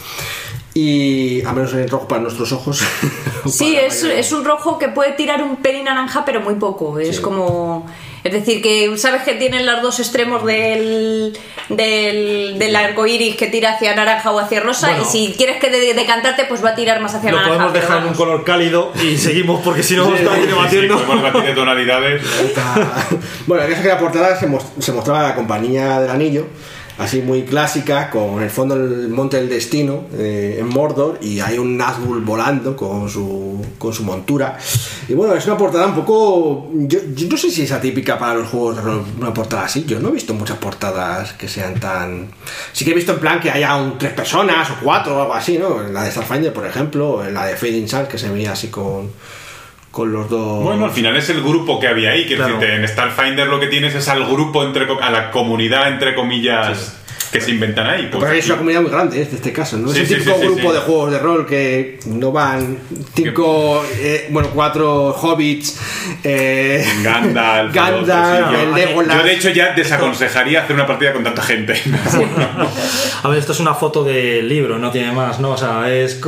[0.76, 2.84] Y a menos en rojo para nuestros ojos.
[3.46, 6.98] Sí, es, es, un rojo que puede tirar un pelín naranja, pero muy poco.
[6.98, 7.86] Es como.
[8.24, 13.48] Es decir, que sabes que tienen los dos extremos del, del, del arco iris que
[13.48, 14.98] tira hacia naranja o hacia rosa.
[14.98, 17.50] y si quieres que decantarte, pues va a tirar más hacia naranja.
[17.50, 20.98] Lo podemos dejar en un color cálido y seguimos porque si no vamos a debatiendo.
[20.98, 22.24] Sí, podemos batir de tonalidades.
[23.46, 24.48] bueno, que la portada se,
[24.80, 26.46] se mostraba la compañía del anillo
[26.98, 31.58] así muy clásica, con el fondo el Monte del Destino eh, en Mordor y hay
[31.58, 34.58] un Nazgûl volando con su, con su montura.
[35.08, 36.70] Y bueno, es una portada un poco...
[36.74, 38.80] Yo, no sé si es atípica para los juegos
[39.18, 39.86] una portada así.
[39.86, 42.30] Yo no he visto muchas portadas que sean tan...
[42.72, 45.34] Sí que he visto en plan que haya un tres personas o cuatro o algo
[45.34, 45.82] así, ¿no?
[45.82, 48.68] En la de Starfinder, por ejemplo, en la de Fading Sun, que se veía así
[48.68, 49.12] con
[49.94, 50.64] con los dos.
[50.64, 52.26] Bueno, al final es el grupo que había ahí.
[52.26, 56.98] Que en Starfinder lo que tienes es al grupo, entre, a la comunidad, entre comillas.
[57.32, 58.10] Que se inventan ahí.
[58.12, 59.92] Pues, Pero es una comunidad muy grande en este caso, ¿no?
[59.92, 62.78] es el típico grupo de juegos de rol que no van
[63.16, 65.80] cinco, eh, bueno, cuatro hobbits,
[66.24, 69.18] eh, Gandalf, Gandalf el Legolas.
[69.18, 71.74] Yo de hecho ya desaconsejaría hacer una partida con tanta gente.
[73.24, 75.52] A ver, esto es una foto del libro, no tiene más, ¿no?
[75.52, 76.22] O sea, es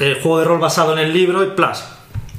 [0.00, 1.93] el juego de rol basado en el libro y plus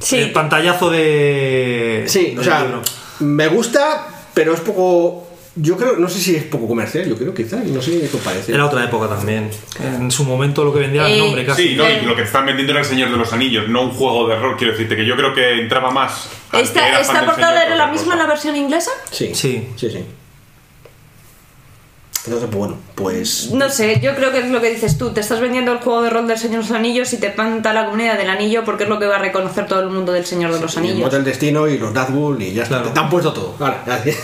[0.06, 0.18] Sí.
[0.18, 2.04] El pantallazo de.
[2.06, 2.80] Sí, o sea,
[3.20, 5.28] me gusta, pero es poco.
[5.56, 8.22] Yo creo, no sé si es poco comercial, yo creo quizás, no sé qué os
[8.22, 8.54] parece.
[8.54, 9.50] Era otra época también.
[9.82, 11.70] En su momento lo que vendía era el eh, nombre casi.
[11.70, 13.92] Sí, no, y lo que están vendiendo era el Señor de los Anillos, no un
[13.92, 16.30] juego de rol, quiero decirte, que yo creo que entraba más.
[16.52, 18.92] ¿Esta, ¿esta portada era la misma en la versión inglesa?
[19.10, 19.90] Sí, sí, sí.
[19.90, 20.06] sí.
[22.26, 23.52] Entonces, pues bueno, pues.
[23.52, 25.12] No sé, yo creo que es lo que dices tú.
[25.12, 27.74] Te estás vendiendo el juego de rol del Señor de los Anillos y te planta
[27.74, 30.26] la comunidad del anillo porque es lo que va a reconocer todo el mundo del
[30.26, 31.12] Señor de los Anillos.
[31.12, 32.82] Y el Destino y los Nazgûl y ya está.
[32.82, 33.56] Te han puesto todo.
[33.60, 33.78] Vale,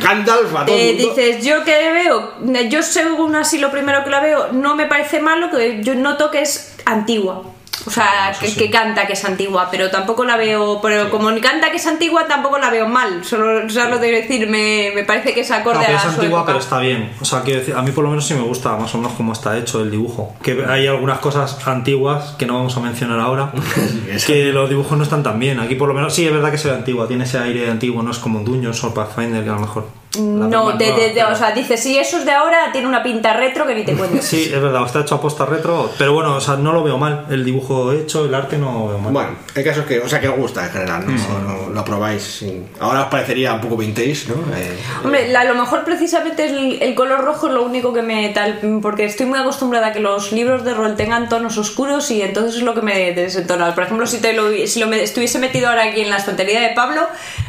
[0.00, 0.76] Gandalf a todo.
[0.76, 2.32] dices, yo que veo,
[2.68, 6.30] yo según así lo primero que la veo, no me parece malo, que yo noto
[6.30, 7.42] que es antigua.
[7.86, 10.80] O sea, que, canta que es antigua, pero tampoco la veo.
[10.82, 13.24] Pero como canta que es antigua, tampoco la veo mal.
[13.24, 15.96] Solo, o sea, lo de decir, me, me, parece que es acorde a.
[15.96, 17.12] es antigua, pero está bien.
[17.20, 19.12] O sea, quiero decir, a mí por lo menos sí me gusta más o menos
[19.12, 20.34] cómo está hecho el dibujo.
[20.42, 23.52] Que hay algunas cosas antiguas que no vamos a mencionar ahora,
[24.26, 25.60] que los dibujos no están tan bien.
[25.60, 28.02] Aquí por lo menos sí es verdad que se ve antigua, tiene ese aire antiguo,
[28.02, 30.05] no es como un Dungeon o Pathfinder que a lo mejor.
[30.18, 33.74] No, de, o sea, dice, si eso es de ahora, tiene una pinta retro que
[33.74, 34.22] ni te cuento.
[34.22, 36.98] sí, es verdad, está hecho a posta retro, pero bueno, o sea, no lo veo
[36.98, 37.26] mal.
[37.30, 39.12] El dibujo hecho, el arte no lo veo mal.
[39.12, 41.74] Bueno, el caso es que, o sea, que os gusta en general, ¿no?
[41.74, 42.44] Lo probáis.
[42.80, 44.34] Ahora os parecería un poco vintage, ¿no?
[44.56, 48.28] Eh, Hombre, a lo mejor precisamente el, el, color rojo es lo único que me
[48.30, 52.22] tal, porque estoy muy acostumbrada a que los libros de rol tengan tonos oscuros y
[52.22, 53.74] entonces es lo que me desentona.
[53.74, 56.70] Por ejemplo, si, te lo, si lo estuviese metido ahora aquí en la estantería de
[56.70, 57.02] Pablo,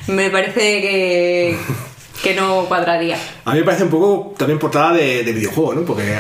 [0.08, 1.58] me parece que
[2.22, 3.18] que no cuadraría.
[3.46, 5.82] A mí me parece un poco también portada de, videojuego, ¿no?
[5.82, 6.20] Porque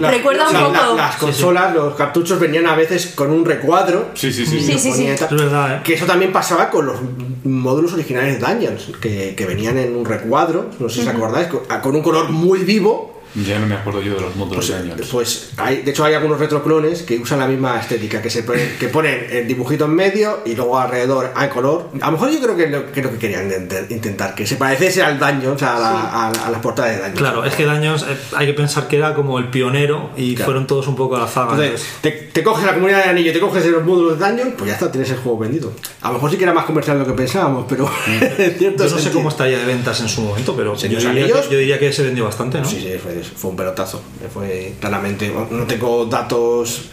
[0.00, 0.96] Recuerda un poco.
[0.96, 4.10] las consolas, los cartuchos venían a veces con un recuadro.
[4.14, 4.60] Sí, sí, sí.
[4.60, 5.80] sí, sí, Es verdad, ¿eh?
[5.82, 6.98] Que eso también pasaba con los
[7.44, 11.48] módulos originales de Dungeons, que, que venían en un recuadro, no sé si os acordáis,
[11.82, 14.92] con un color muy vivo ya no me acuerdo yo de los módulos pues, de
[14.92, 15.08] años.
[15.10, 18.76] Pues hay, de hecho hay algunos retroclones que usan la misma estética, que se ponen,
[18.78, 21.90] que ponen el dibujito en medio y luego alrededor hay color.
[22.00, 23.50] A lo mejor yo creo que lo, que, lo que querían
[23.90, 27.18] intentar, que se pareciese al Dungeons, a, la, a, las portadas de Dungeons.
[27.18, 30.66] Claro, es que Dungeons eh, hay que pensar que era como el pionero y fueron
[30.66, 31.52] todos un poco a la zaga.
[31.52, 34.74] Entonces, te, coges la comunidad de anillo, te coges los módulos de Dungeons, pues ya
[34.74, 35.72] está, tienes el juego vendido.
[36.02, 37.90] A lo mejor sí que era más comercial de lo que pensábamos, pero
[38.58, 38.86] cierto.
[38.86, 41.58] Yo no sé cómo estaría de ventas en su momento, pero yo diría, que, yo
[41.58, 42.64] diría, que, se vendió bastante, ¿no?
[42.64, 44.02] Sí, sí, fue, fue un pelotazo
[44.32, 46.90] fue claramente, no tengo datos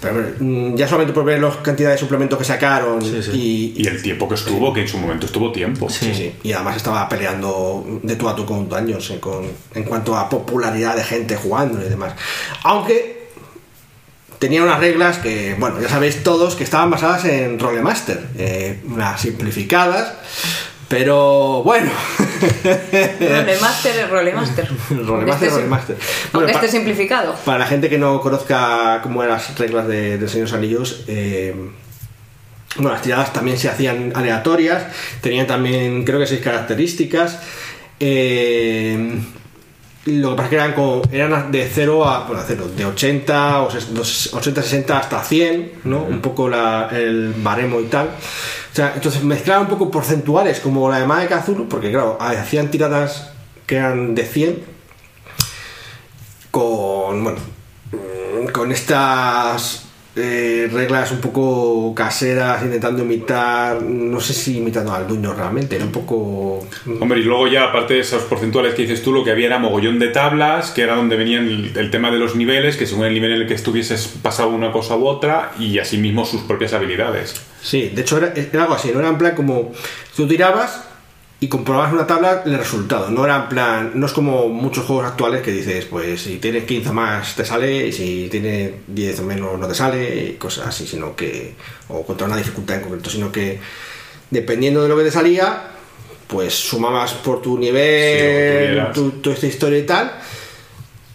[0.00, 3.02] pero mm, ya solamente por ver las cantidades de suplementos que sacaron
[3.32, 5.88] Y, el tiempo que estuvo, que en su momento estuvo tiempo.
[5.88, 6.34] Sí, sí.
[6.42, 11.04] Y además estaba peleando de tú a tú con daños en cuanto a popularidad de
[11.04, 12.14] gente jugando y demás.
[12.62, 13.30] Aunque
[14.38, 19.20] tenía unas reglas que, bueno, ya sabéis todos que estaban basadas en Rolemaster, eh, unas
[19.20, 20.14] simplificadas,
[20.88, 21.90] pero bueno.
[23.20, 24.68] Rolemaster es Rolemaster.
[24.90, 25.96] Rolemaster, Este- Rolemaster.
[25.96, 27.34] Aunque Bueno, esté pa- simplificado.
[27.44, 31.54] para la gente que no conozca cómo eran las reglas de, de Señor Anillos, eh,
[32.76, 34.84] bueno, las tiradas también se hacían aleatorias,
[35.20, 37.38] tenían también, creo que seis características.
[38.00, 39.18] eh,
[40.06, 43.62] lo que pasa es que eran, como- eran de 0 a, bueno, cero, de 80
[43.62, 46.02] o ses- dos- 80, 60 hasta 100, ¿no?
[46.04, 48.06] Un poco la- el baremo y tal.
[48.08, 52.70] O sea, entonces mezclaban un poco porcentuales como la de Mae Cthulhu, porque claro, hacían
[52.70, 53.30] tiradas
[53.66, 54.62] que eran de 100
[56.50, 57.38] con, bueno,
[57.92, 59.82] mm, con estas
[60.16, 65.84] eh, reglas un poco caseras, intentando imitar, no sé si imitando al dueño realmente, era
[65.84, 66.66] un poco...
[67.00, 69.58] Hombre, y luego ya, aparte de esos porcentuales que dices tú, lo que había era
[69.58, 73.04] mogollón de tablas, que era donde venían el, el tema de los niveles, que según
[73.04, 76.72] el nivel en el que estuvieses pasaba una cosa u otra, y asimismo sus propias
[76.72, 77.34] habilidades.
[77.60, 79.72] Sí, de hecho era, era algo así, no era en plan como
[80.16, 80.85] tú tirabas
[81.38, 85.04] y comprobabas una tabla el resultado, no era en plan, no es como muchos juegos
[85.04, 89.22] actuales que dices, pues si tienes 15 más te sale y si tienes 10 o
[89.24, 91.54] menos no te sale y cosas así, sino que,
[91.88, 93.60] o contra una dificultad en concreto, sino que
[94.30, 95.62] dependiendo de lo que te salía,
[96.26, 98.94] pues sumabas por tu Sí, nivel, tuvieras.
[98.94, 100.12] tu, tu esta historia y tal,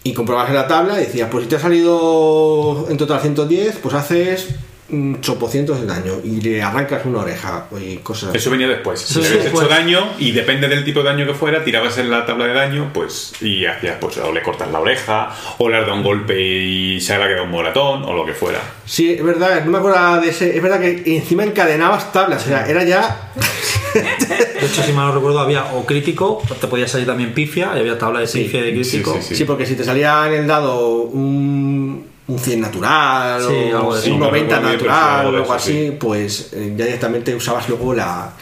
[0.04, 3.76] y comprobabas en la tabla y decías, pues si te ha salido en total 110,
[3.82, 4.48] pues haces
[4.92, 8.38] un chopocientos de daño y le arrancas una oreja y cosas así.
[8.38, 9.00] Eso venía después.
[9.00, 12.10] Si le habías hecho daño, y depende del tipo de daño que fuera, tirabas en
[12.10, 15.78] la tabla de daño, pues, y hacías, pues, o le cortas la oreja, o le
[15.78, 18.60] has dado un golpe y se le ha quedado un moratón, o lo que fuera.
[18.84, 20.56] Sí, es verdad, no me acuerdo de ese.
[20.56, 23.32] Es verdad que encima encadenabas tablas, o sea, era ya.
[23.94, 27.80] De hecho, si mal no recuerdo, había o crítico, te podía salir también pifia, y
[27.80, 29.18] había tabla de Sí, pifia y de crítico.
[29.20, 33.78] sí, Sí, porque si te salía en el dado un, un 100 natural Sí, o
[33.78, 34.12] algo de eso.
[34.14, 35.96] un No 90 recuerdo bien, pero sí, natural o algo así, sí.
[35.98, 38.32] pues eh, ya directamente usabas luego la,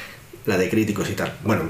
[0.46, 1.32] la de críticos y tal.
[1.44, 1.62] Bueno,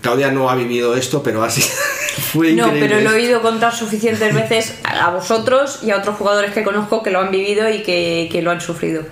[0.00, 1.62] Claudia no ha vivido esto, pero así
[2.32, 2.88] fue No, increíble.
[2.88, 7.02] pero lo he oído contar suficientes veces a vosotros y a otros jugadores que conozco
[7.02, 9.02] que lo han vivido y que, que lo han sufrido.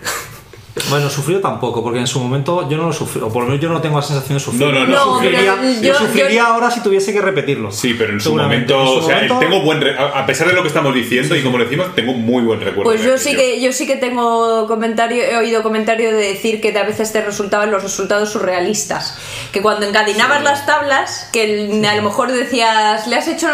[0.91, 3.63] Bueno, sufrido tampoco, porque en su momento yo no lo sufrí, o por lo menos
[3.63, 4.61] yo no tengo la sensación de sufrir.
[4.67, 4.93] No, no, no.
[4.97, 7.73] No, Sufriría, yo, yo- sufriría yo- ahora si tuviese que repetirlo.
[7.73, 10.49] Sí, pero en su momento, En su o sea, momento- tengo buen re- a pesar
[10.49, 12.85] de lo que estamos diciendo y como decimos, tengo muy buen recuerdo.
[12.91, 16.77] Pues yo sí que yo sí que tengo comentario, he oído comentario de decir que
[16.79, 19.17] a veces te resultaban los resultados surrealistas,
[19.53, 23.49] que cuando encadenabas las tablas, que el- a lo mejor decías le has hecho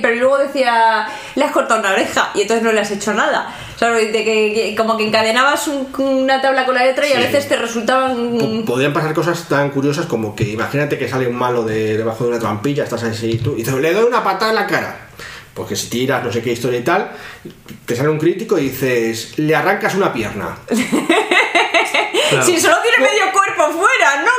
[0.00, 3.52] pero luego decía le has cortado una oreja y entonces no le has hecho nada.
[3.78, 4.12] ¿Sabes?
[4.12, 7.56] De que, como que encadenabas un- una tabla con la letra y a veces te
[7.56, 11.96] resultaban Po- Podrían pasar cosas tan curiosas como que imagínate que sale un malo de,
[11.96, 14.56] debajo de una trampilla, estás así y tú, y dices, le doy una patada en
[14.56, 14.96] la cara.
[15.54, 17.10] Porque si tiras no sé qué historia y tal,
[17.86, 20.56] te sale un crítico y dices, le arrancas una pierna.
[22.30, 22.44] Claro.
[22.44, 24.30] Si solo tiene medio cuerpo fuera, ¿no?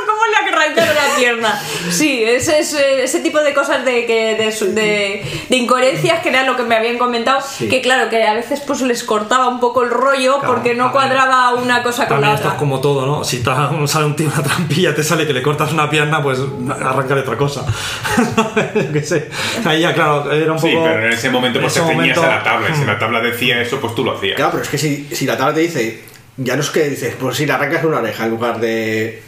[0.68, 1.62] ¿Cómo le ha arrancado la pierna?
[1.90, 6.44] Sí, ese, ese, ese tipo de cosas de, que, de, de- de incoherencias que era
[6.44, 7.68] lo que me habían comentado, Sí.
[7.68, 10.84] que claro, que a veces pues les cortaba un poco el rollo Claro, porque no
[10.84, 10.92] ver.
[10.92, 12.58] cuadraba una cosa con la esto es otra.
[12.58, 13.24] como todo, ¿no?
[13.24, 13.50] Si te
[13.86, 16.38] sale un tío una trampilla, te sale que le cortas una pierna, pues
[16.80, 17.64] arrancarle otra cosa.
[18.74, 19.28] Yo qué sé.
[19.64, 20.68] Ahí ya, claro, era un poco.
[20.68, 22.68] Sí, pero en ese momento en pues ese te ceñías momento- a la tabla.
[22.70, 22.86] Y si Mm.
[22.86, 24.36] la tabla decía eso, pues tú lo hacías.
[24.36, 26.02] Claro, pero es que si, si la tabla te dice,
[26.36, 29.22] ya no es que dices, pues si le arrancas una oreja en lugar de.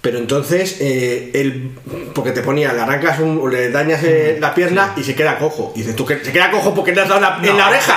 [0.00, 1.72] Pero entonces, eh, el,
[2.14, 5.72] porque te ponía, le arrancas un, le dañas eh, la pierna y se queda cojo.
[5.74, 7.96] Y dices, tú que se queda cojo porque le has dado la- en la oreja.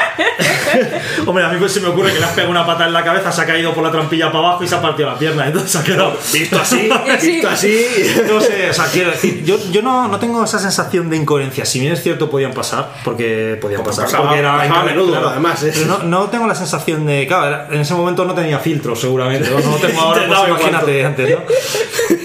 [1.28, 3.04] Hombre, a mí pues se me ocurre que le has pegado una pata en la
[3.04, 5.46] cabeza, se ha caído por la trampilla para abajo y se ha partido la pierna.
[5.46, 6.18] Entonces se ha quedado.
[6.34, 6.90] Visto así,
[7.20, 7.28] Sí.
[7.28, 7.86] visto así.
[8.28, 11.66] No sé, o sea, quiero decir, yo, yo no, no tengo esa sensación de incoherencia.
[11.66, 14.06] Si bien es cierto, podían pasar, porque podían pasar.
[14.06, 15.72] pasaba- porque era a menudo, además, ¿eh?
[15.72, 17.28] Pero no, no tengo la sensación de.
[17.28, 19.48] Claro, en ese momento no tenía filtro, seguramente.
[19.52, 21.42] No, No tengo ahora, pues imagínate antes, ¿no?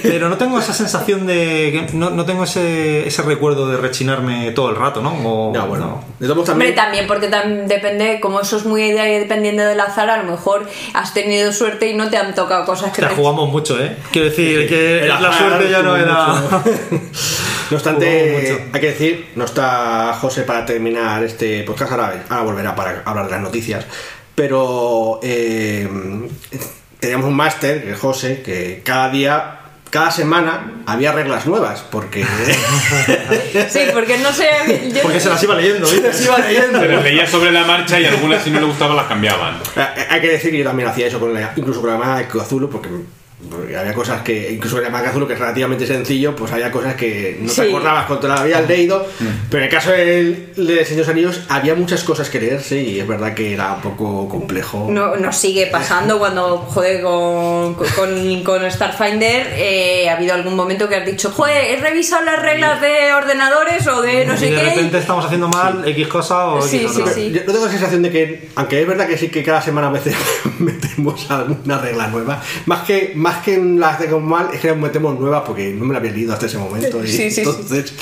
[0.09, 1.87] Pero no tengo esa sensación de.
[1.89, 5.11] que No, no tengo ese, ese recuerdo de rechinarme todo el rato, ¿no?
[5.13, 6.03] O- No, bueno.
[6.21, 6.27] no.
[6.35, 6.75] Modos Hombre, también.
[6.75, 10.67] también, porque tam- depende, como eso es muy de- dependiendo del azar, a lo mejor
[10.95, 13.15] has tenido suerte y no te han tocado cosas que Te te...
[13.15, 13.97] jugamos mucho, ¿eh?
[14.13, 16.27] Quiero decir que la suerte ya no era.
[16.27, 16.63] mucho.
[17.69, 22.77] No obstante, hay que decir, no está José para terminar este podcast, ahora, ahora volverá
[22.77, 23.85] para hablar de las noticias,
[24.37, 25.89] pero eh,
[27.01, 32.25] teníamos un máster, que es José, que cada día, cada semana había reglas nuevas, porque
[33.69, 34.91] Sí, porque no sé...
[34.93, 36.13] yo- Porque se las iba leyendo, ¿viste?
[36.13, 36.81] se iba leyendo.
[36.81, 39.57] Se las leía sobre la marcha y algunas si no le gustaban las cambiaban.
[39.77, 42.19] Eh, Hay que decir que yo también hacía eso, con la- incluso con la llamada
[42.19, 42.29] de
[42.69, 42.89] porque Porque
[43.79, 47.39] había cosas que, incluso en el Macazulo, que es relativamente sencillo, pues había cosas que
[47.41, 47.61] no Sí.
[47.61, 49.07] te acordabas cuando las habías leído.
[49.51, 52.81] Pero en el caso del, de Señor de los Anillos, había muchas cosas que leerse
[52.81, 54.89] y es verdad que era un poco complejo.
[54.91, 60.89] No, nos sigue pasando cuando, joder, con, con, con Starfinder eh, ha habido algún momento
[60.89, 64.51] que has dicho, joder, he revisado las reglas de ordenadores o de no y sé
[64.51, 64.63] de qué.
[64.63, 67.13] repente estamos haciendo mal X cosa o X Sí, otra.
[67.13, 67.33] sí, sí.
[67.33, 69.89] Yo no tengo la sensación de que, aunque es verdad que sí que cada semana
[69.89, 70.17] a veces
[70.59, 74.77] metemos alguna regla nueva, más que, más que en las de mal, es que las
[74.77, 77.03] metemos nuevas porque no me la había leído hasta ese momento.
[77.03, 77.41] Y Sí, sí, sí.
[77.41, 77.93] entonces,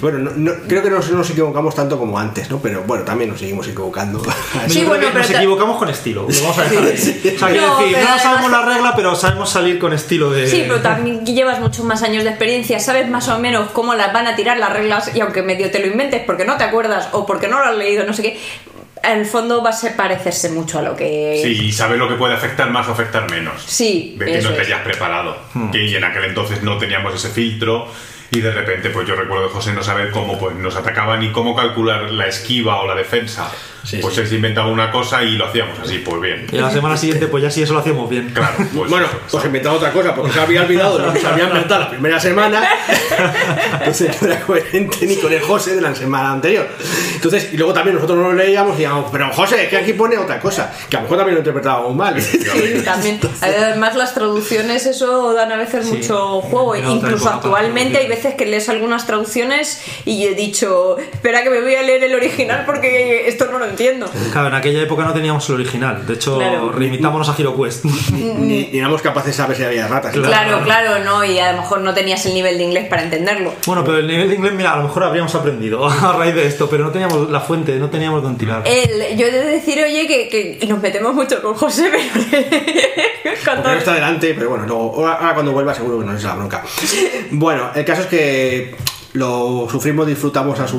[0.00, 2.58] bueno, no- no- creo que no nos equivocamos tanto como antes, ¿no?
[2.60, 4.22] Pero bueno, también nos seguimos equivocando.
[4.68, 6.26] Sí, bueno, pero nos equivocamos con estilo.
[6.28, 6.92] Lo vamos a dejar ahí.
[6.94, 10.46] O sea, No, decir, no sabemos la regla, pero sabemos salir con estilo de.
[10.46, 14.12] Sí, pero también llevas muchos más años de experiencia, sabes más o menos cómo las
[14.12, 17.08] van a tirar las reglas y aunque medio te lo inventes porque no te acuerdas
[17.12, 18.40] o porque no lo has leído, no sé qué,
[19.02, 21.40] en el fondo va a ser parecerse mucho a lo que...
[21.42, 23.62] Sí, y sabes lo que puede afectar más o afectar menos.
[23.66, 25.36] Sí, De que no te hayas preparado.
[25.54, 25.70] Hmm.
[25.70, 27.88] Que y en aquel entonces no teníamos ese filtro.
[28.30, 31.32] Y de repente, pues yo recuerdo de José no saber cómo pues, nos atacaban y
[31.32, 33.50] cómo calcular la esquiva o la defensa.
[33.88, 34.26] Sí, pues sí.
[34.26, 36.46] se inventaba una cosa y lo hacíamos así, pues bien.
[36.52, 38.30] Y a la semana siguiente, pues ya sí, eso lo hacíamos bien.
[38.34, 41.20] Claro, pues Bueno, eso, pues inventado otra cosa, porque se había olvidado de lo que
[41.20, 42.68] se había inventado la primera semana.
[43.72, 46.68] Entonces no era coherente ni con el José de la semana anterior.
[47.14, 49.92] Entonces, y luego también nosotros no lo leíamos y decíamos, pero José, es que aquí
[49.94, 52.20] pone otra cosa, que a lo mejor también lo interpretábamos mal.
[52.20, 52.38] Sí,
[52.84, 53.20] también.
[53.40, 55.94] Además, las traducciones, eso dan a veces Sí.
[55.94, 56.76] mucho juego.
[56.76, 61.74] Incluso actualmente hay veces que lees algunas traducciones y he dicho, espera que me voy
[61.74, 63.77] a leer el original porque esto no lo entiendo.
[64.32, 66.06] Claro, en aquella época no teníamos el original.
[66.06, 66.72] De hecho, Claro.
[66.78, 67.84] limitámonos a HeroQuest.
[67.84, 70.12] ni, ni éramos capaces de saber si había ratas.
[70.12, 73.52] Claro, claro, no, y a lo mejor no tenías el nivel de inglés para entenderlo.
[73.66, 76.46] bueno, pero el nivel de inglés, mira, a lo mejor habríamos aprendido a raíz de
[76.46, 78.62] esto, pero no teníamos la fuente, no teníamos dónde tirar.
[78.66, 81.90] El, yo he de decir, oye, que, que nos metemos mucho con José,
[83.22, 86.14] pero todo- no está delante, pero bueno, luego, ahora, ahora cuando vuelva seguro que no
[86.16, 86.62] es la bronca.
[87.30, 88.74] Bueno, el caso es que
[89.18, 90.78] lo sufrimos, disfrutamos a su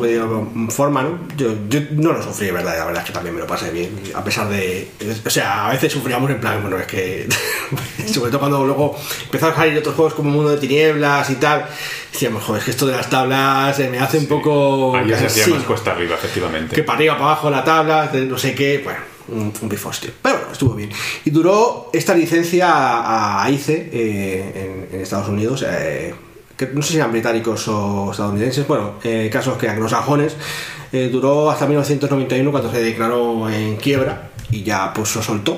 [0.70, 1.20] forma, ¿no?
[1.36, 2.78] Yo, yo no lo sufrí, ¿verdad?
[2.78, 4.90] La verdad es que también me lo pasé bien, a pesar de...
[5.26, 7.28] O sea, a veces sufríamos en plan, bueno, es que...
[8.08, 11.66] sobre todo cuando luego empezaron a salir otros juegos como Mundo de Tinieblas y tal,
[12.12, 14.96] decíamos, joder, es que esto de las tablas eh, me hace un poco...
[14.96, 15.56] Ahí se hacía cansino".
[15.58, 16.76] más cuesta arriba, efectivamente.
[16.76, 20.12] que para arriba, para abajo la tabla, no sé qué, bueno, un, un bifostio.
[20.22, 20.92] Pero bueno, estuvo bien.
[21.26, 26.16] Y duró esta licencia a, a ICE eh, en, en Estados Unidos, eh,
[26.60, 30.36] que no sé si eran británicos o estadounidenses, bueno, eh, casos que anglosajones,
[30.92, 35.58] eh, duró hasta 1991 cuando se declaró en quiebra y ya pues lo soltó.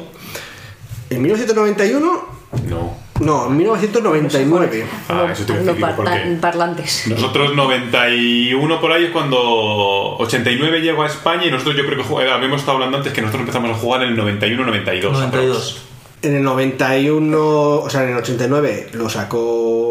[1.10, 2.26] En 1991,
[2.70, 2.97] No.
[3.20, 4.86] no, en 1999.
[5.10, 7.08] Ah, eso te a porque parlantes.
[7.08, 12.30] nosotros 91 por ahí es cuando 89 llegó a España y nosotros yo creo que
[12.30, 15.12] habíamos estado hablando antes que nosotros empezamos a jugar en el 91-92.
[15.12, 15.82] 92.
[16.22, 19.91] En el 91, o sea, en el 89 lo sacó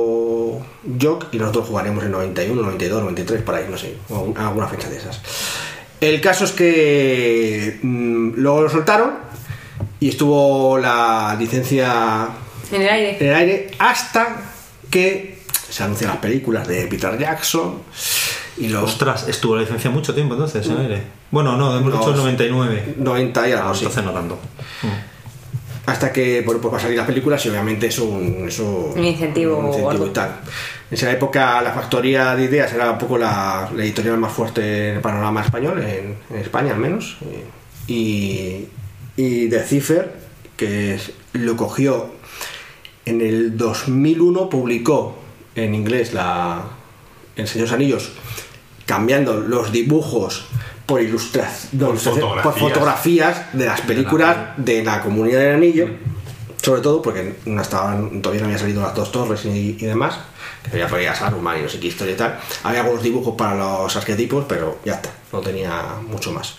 [1.00, 3.96] Jock y nosotros jugaremos en 91, 92, 93, por ahí, no sé,
[4.36, 5.20] alguna fecha de esas.
[6.00, 9.12] El caso es que mm, luego lo soltaron
[10.00, 12.28] y estuvo la licencia
[12.72, 13.16] En el aire.
[13.20, 14.36] en el aire hasta
[14.90, 17.82] que se anuncian las películas de Peter Jackson
[18.56, 21.02] y los Ostras, estuvo la licencia mucho tiempo entonces en aire.
[21.30, 22.94] Bueno, no, hemos dicho el 99.
[22.98, 24.38] 90 y algo Ah, entonces no tanto.
[25.90, 28.92] Hasta que bueno, pues va a salir las películas y obviamente es un, es un,
[28.96, 30.28] Un incentivo un y tal.
[30.90, 34.90] En esa época la factoría de ideas era un poco la, la editorial más fuerte
[34.90, 37.16] en el panorama español, en, en España al menos.
[37.86, 38.66] Y,
[39.16, 40.12] y The Cipher,
[40.56, 42.10] que es- lo cogió
[43.04, 45.16] en el 2001, publicó
[45.54, 46.62] en inglés la,
[47.36, 48.10] El Señor Anillos,
[48.86, 50.44] cambiando los dibujos
[50.90, 51.68] por, ilustración-
[52.42, 52.58] por fotografías.
[52.58, 55.88] fotografías de las películas de la comunidad del anillo,
[56.62, 60.18] sobre todo porque no estaban, todavía no habían salido las dos torres y, y demás,
[60.70, 62.38] que ya podía Saruman y no sé qué historia y tal.
[62.64, 66.56] Había algunos dibujos para los arquetipos, pero ya está, no tenía mucho más.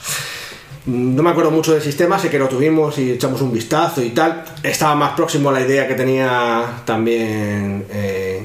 [0.88, 4.10] No me acuerdo mucho del sistema, sé que lo tuvimos y echamos un vistazo y
[4.10, 4.44] tal.
[4.64, 8.44] Estaba más próximo a la idea que tenía también eh,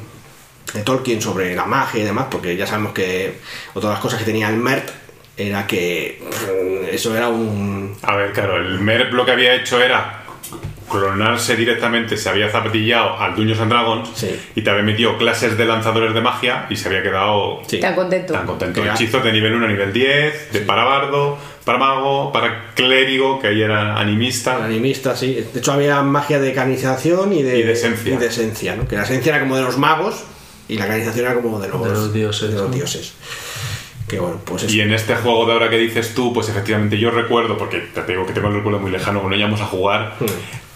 [0.74, 3.38] de Tolkien sobre la magia y demás, porque ya sabemos que
[3.72, 4.86] otra de las cosas que tenía el MERP
[5.36, 6.20] era que
[6.90, 7.94] eso era un...
[8.02, 10.22] A ver, claro, el MERP lo que había hecho era
[10.90, 14.38] clonarse directamente, se había zapatillado al Dungeons and Dragons Sí.
[14.54, 17.80] y te había metido clases de lanzadores de magia y se había quedado Sí.
[17.80, 18.32] Tan contento.
[18.32, 18.82] tan contento.
[18.82, 23.40] Era- Hechizos de nivel 1 a nivel 10, de para bardo, para mago, para clérigo,
[23.40, 24.64] que ahí era animista.
[24.64, 25.44] Animista, sí.
[25.52, 28.14] De hecho, había magia de canalización y de, Y de esencia.
[28.14, 28.86] y de esencia, ¿no?
[28.86, 30.22] Que la esencia era como de los magos
[30.68, 32.74] y la canalización era como de los, De los dioses, de los ¿no?
[32.76, 33.14] dioses.
[34.08, 34.74] Que bueno, pues eso.
[34.74, 38.02] Y en este juego de ahora que dices tú, pues efectivamente yo recuerdo, porque te
[38.06, 40.14] digo que tengo el recuerdo muy lejano, cuando íbamos a jugar,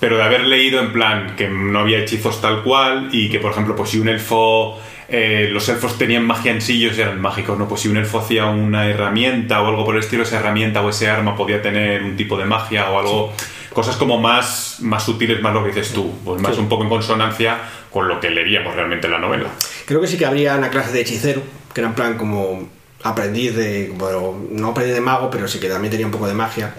[0.01, 3.53] pero de haber leído en plan que no había hechizos tal cual y que, por
[3.53, 4.81] ejemplo, pues si un elfo
[5.13, 7.69] eh, los elfos tenían magia en sí y eran mágicos, ¿no?
[7.69, 10.89] Pues si un elfo hacía una herramienta o algo por el estilo, esa herramienta o
[10.89, 13.33] ese arma podía tener un tipo de magia o algo,
[13.73, 16.89] cosas como más, más sutiles, más lo que dices tú, pues más un poco en
[16.89, 17.59] consonancia
[17.91, 19.49] con lo que leeríamos realmente en la novela.
[19.85, 21.43] Creo que sí que habría una clase de hechicero,
[21.75, 22.69] que era en plan como
[23.03, 26.35] aprendiz de, bueno, no aprendiz de mago, pero sí que también tenía un poco de
[26.35, 26.75] magia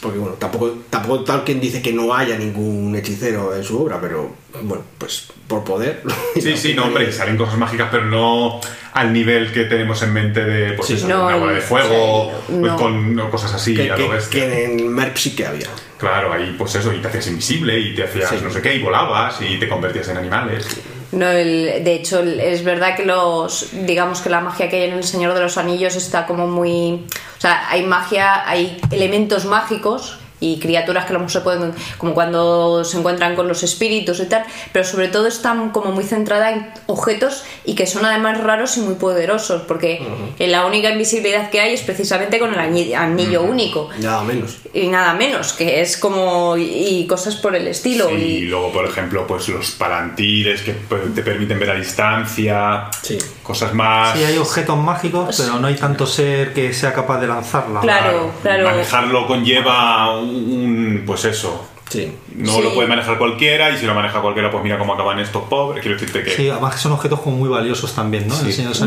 [0.00, 4.00] porque bueno, tampoco, tampoco tal quien dice que no haya ningún hechicero en su obra,
[4.00, 4.32] pero
[4.62, 6.02] bueno, pues por poder.
[6.40, 8.60] Sí, sí, no, hombre, salen cosas mágicas, pero no
[8.92, 13.54] al nivel que tenemos en mente de pues una bola de fuego, pues con cosas
[13.54, 15.66] así, que, a lo que, que en Merp sí que había.
[15.98, 18.82] Claro, ahí pues eso, y te hacías invisible, y te hacías no sé qué, y
[18.82, 20.66] volabas, y te convertías en animales.
[21.10, 24.94] No, el, de hecho, es verdad que los, digamos que la magia que hay en
[24.98, 27.06] El Señor de los Anillos está como muy,
[27.38, 32.84] o sea, hay magia, hay elementos mágicos y criaturas que no se pueden, como cuando
[32.84, 36.70] se encuentran con los espíritus y tal, pero sobre todo están como muy centrada en
[36.86, 40.06] objetos y que son además raros y muy poderosos, porque
[40.38, 43.90] la única invisibilidad que hay es precisamente con el anillo único.
[44.00, 44.58] Nada menos.
[44.72, 48.10] Y nada menos, que es como y, cosas por el estilo.
[48.10, 50.74] y luego, por ejemplo, pues los palantiles que
[51.14, 53.18] te permiten ver a distancia, sí.
[53.42, 54.16] cosas más...
[54.16, 57.80] Sí, hay objetos mágicos, pero no hay tanto ser que sea capaz de lanzarla.
[57.80, 58.64] Claro, claro.
[58.64, 61.66] Manejarlo conlleva un, pues eso.
[61.88, 62.12] Sí.
[62.34, 65.44] No lo puede manejar cualquiera y si lo maneja cualquiera, pues mira cómo acaban estos
[65.44, 65.82] pobres.
[65.82, 66.30] Quiero decirte que.
[66.30, 68.34] Sí, además que son objetos como muy valiosos también, ¿no?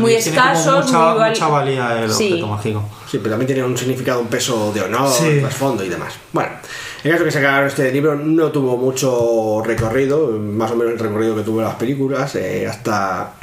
[0.00, 2.84] muy escasos, mucha, muy mucha valía el objeto mágico.
[3.10, 5.10] Sí, pero también tiene un significado, un peso de honor,
[5.50, 6.14] fondo y demás.
[6.32, 6.50] Bueno,
[7.02, 11.34] en caso que sacaron este libro no tuvo mucho recorrido, más o menos el recorrido
[11.34, 13.34] que tuvo las películas, eh, hasta.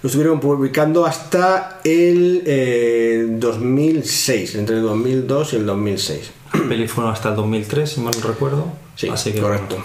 [0.00, 6.30] lo estuvieron publicando hasta el 2006, eh, entre el 2002 y el 2006.
[6.68, 8.72] Peli fueron hasta el 2003, si mal no recuerdo.
[8.94, 9.82] Sí, Así que correcto.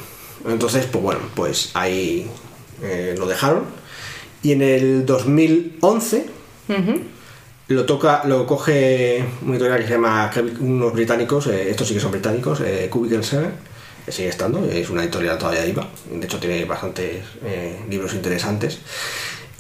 [0.47, 2.29] Entonces, pues bueno, pues ahí
[2.81, 3.63] eh, lo dejaron.
[4.41, 6.25] Y en el 2011
[7.67, 10.29] lo toca, lo coge una editorial que se llama
[10.59, 13.49] unos británicos, eh, estos sí que son británicos, eh, Cubicle 7,
[14.05, 17.23] que sigue estando, es una editorial todavía viva, de hecho tiene bastantes
[17.89, 18.79] libros interesantes.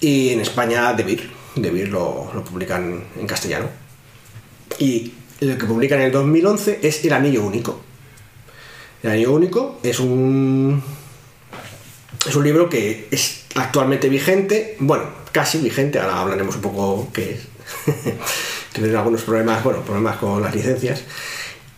[0.01, 3.67] Y en España, De Vir, lo, lo publican en castellano.
[4.79, 5.13] Y
[5.43, 7.79] lo que publican en el 2011 es El Anillo Único.
[9.01, 10.81] El Anillo Único es un.
[12.25, 17.31] Es un libro que es actualmente vigente, bueno, casi vigente, ahora hablaremos un poco que
[17.31, 17.47] es.
[18.71, 21.03] tiene algunos problemas, bueno, problemas con las licencias.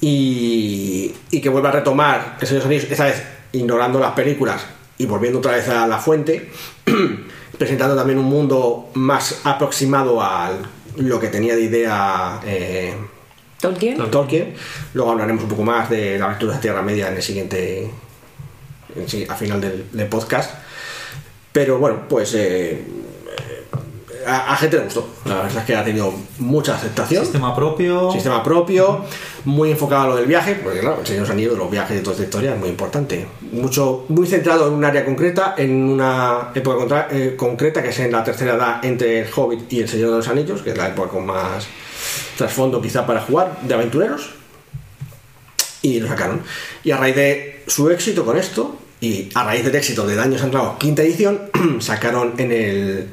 [0.02, 4.66] Y, que vuelve a retomar ese Anillos, esta vez ignorando las películas
[4.98, 6.52] y volviendo otra vez a la fuente,
[7.58, 10.52] presentando también un mundo más aproximado a
[10.98, 12.94] lo que tenía de idea eh,
[13.66, 14.12] Tolkien.
[14.12, 14.54] Tolkien.
[14.94, 17.90] Luego hablaremos un poco más de la aventura de Tierra Media en el siguiente.
[19.30, 20.52] a final del, podcast.
[21.52, 22.34] Pero bueno, pues.
[22.36, 22.84] Eh,
[24.26, 25.08] a, gente le gustó.
[25.26, 27.24] La verdad es que ha tenido mucha aceptación.
[27.24, 28.12] Sistema propio.
[28.12, 29.02] Sistema propio,
[29.46, 32.14] muy enfocado a lo del viaje, porque claro, el Señor de los viajes de toda
[32.14, 33.28] esta historia es muy importante.
[33.52, 38.12] Mucho, muy centrado en un área concreta, en una época eh, concreta, que es en
[38.12, 40.88] la tercera edad entre el Hobbit y el Señor de los Anillos, que es la
[40.88, 41.68] época con más
[42.38, 44.30] trasfondo quizá para jugar de aventureros
[45.82, 46.42] y lo sacaron.
[46.84, 50.42] Y a raíz de su éxito con esto, y a raíz del éxito de Daños
[50.42, 51.42] Andragos quinta edición,
[51.80, 53.10] sacaron en el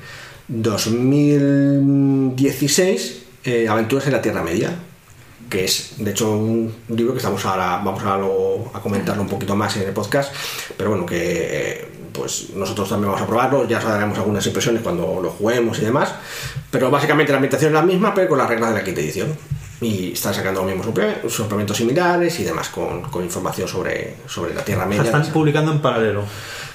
[0.49, 4.75] 2016 eh, Aventuras en la Tierra Media,
[5.51, 9.55] que es de hecho un libro que estamos ahora, vamos a, a comentarlo un poquito
[9.55, 10.33] más en el podcast,
[10.77, 14.83] pero bueno, que eh, pues nosotros también vamos a probarlo, ya os daremos algunas impresiones
[14.83, 16.15] cuando lo juguemos y demás,
[16.71, 19.29] pero básicamente la ambientación es la misma, pero con las reglas de la quinta edición.
[19.81, 20.87] Y están sacando los mismos
[21.29, 25.03] suplementos similares y demás con, información sobre, sobre la Tierra Media.
[25.03, 26.23] están publicando en paralelo.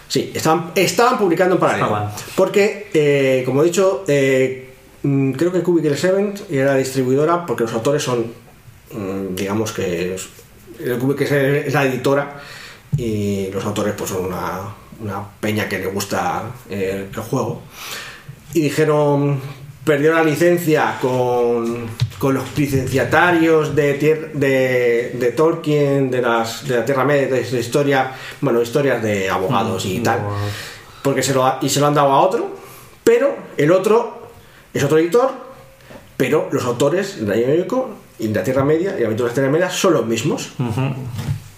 [0.09, 2.11] Sí, estaban, estaban publicando en paralelo.
[2.35, 4.73] Porque, eh, como he dicho, eh,
[5.03, 8.25] mm, creo que Cubicle 7 era distribuidora porque los autores son,
[8.91, 10.17] mm, digamos que,
[10.99, 12.41] Cubicle es la editora
[12.97, 14.61] y los autores pues son una,
[14.99, 17.61] una peña que le gusta eh, el juego.
[18.53, 19.39] Y dijeron,
[19.83, 21.87] perdió la licencia con,
[22.19, 23.93] con los licenciatarios de,
[24.33, 28.11] de, de, Tolkien, de, las, de la Tierra Media, de, de historia,
[28.41, 30.19] bueno, historias de abogados y mm, tal.
[31.01, 32.55] Porque se lo, y se lo han dado a otro,
[33.03, 34.29] pero el otro
[34.73, 35.31] es otro editor,
[36.17, 39.51] pero los autores de Médico y de la Tierra Media y Aventuras de la Tierra
[39.51, 40.51] Media son los mismos.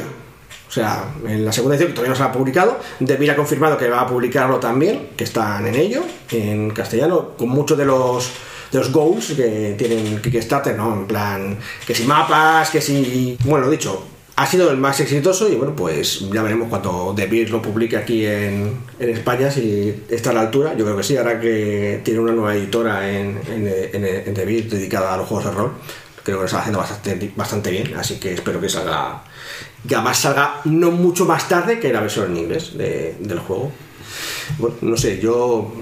[0.72, 3.76] O sea, en la segunda edición, que todavía no se ha publicado, Devir ha confirmado
[3.76, 8.30] que va a publicarlo también, que están en ello, en castellano, con muchos de los,
[8.70, 10.94] de los goals que tienen Kickstarter, ¿no?
[10.94, 13.36] En plan, que si mapas, que si...
[13.44, 14.02] Bueno, dicho,
[14.34, 18.24] ha sido el más exitoso y bueno, pues ya veremos cuando Devir lo publique aquí
[18.24, 20.74] en, en España, si está a la altura.
[20.74, 25.12] Yo creo que sí, ahora que tiene una nueva editora en, en, en, Devir dedicada
[25.12, 25.72] a los juegos de rol.
[26.22, 29.22] Creo que lo está haciendo bastante, bastante bien, así que espero que salga
[29.88, 33.72] que además salga no mucho más tarde que la versión en inglés de- del juego.
[34.58, 35.72] Bueno, no sé, yo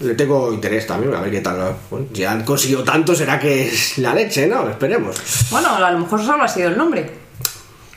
[0.00, 1.76] le tengo interés también, a ver qué tal.
[1.90, 4.68] Bueno, si han conseguido tanto, será que es la leche, ¿no?
[4.68, 5.16] Esperemos.
[5.50, 7.22] Bueno, a lo mejor solo ha sido el nombre.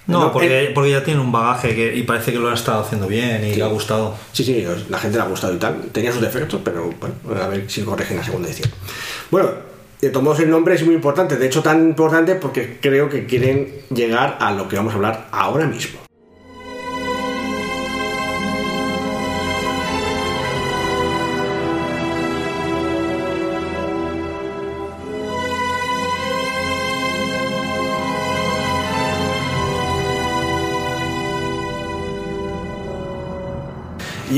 [0.05, 2.81] No, No, porque, porque ya tiene un bagaje que, y parece que lo han estado
[2.83, 4.15] haciendo bien y le ha gustado.
[4.31, 5.81] Sí, sí, la gente le ha gustado y tal.
[5.91, 8.69] Tenía sus defectos, pero bueno, a ver si corrigen la segunda edición.
[9.31, 9.49] Bueno,
[10.01, 13.67] de todos el nombre es muy importante, de hecho tan importante porque creo que quieren
[13.89, 16.06] llegar a lo que vamos a hablar ahora mismo.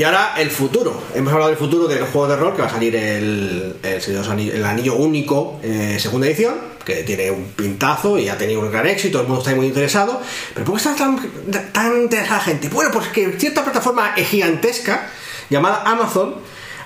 [0.00, 0.98] Y ahora el futuro.
[1.14, 4.50] Hemos hablado del futuro del juego de rol que va a salir el, el, de
[4.56, 6.54] el Anillo Único, eh, segunda edición,
[6.86, 10.18] que tiene un pintazo y ha tenido un gran éxito, el mundo está muy interesado.
[10.54, 11.20] Pero ¿por qué está tan,
[11.74, 12.70] tan interesada la gente?
[12.70, 15.10] Bueno, pues que cierta plataforma gigantesca
[15.50, 16.36] llamada Amazon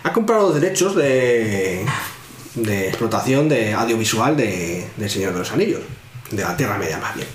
[0.02, 1.86] ha comprado los derechos de,
[2.56, 5.82] de explotación de audiovisual de, del Señor de los Anillos,
[6.32, 7.28] de la Tierra Media más bien.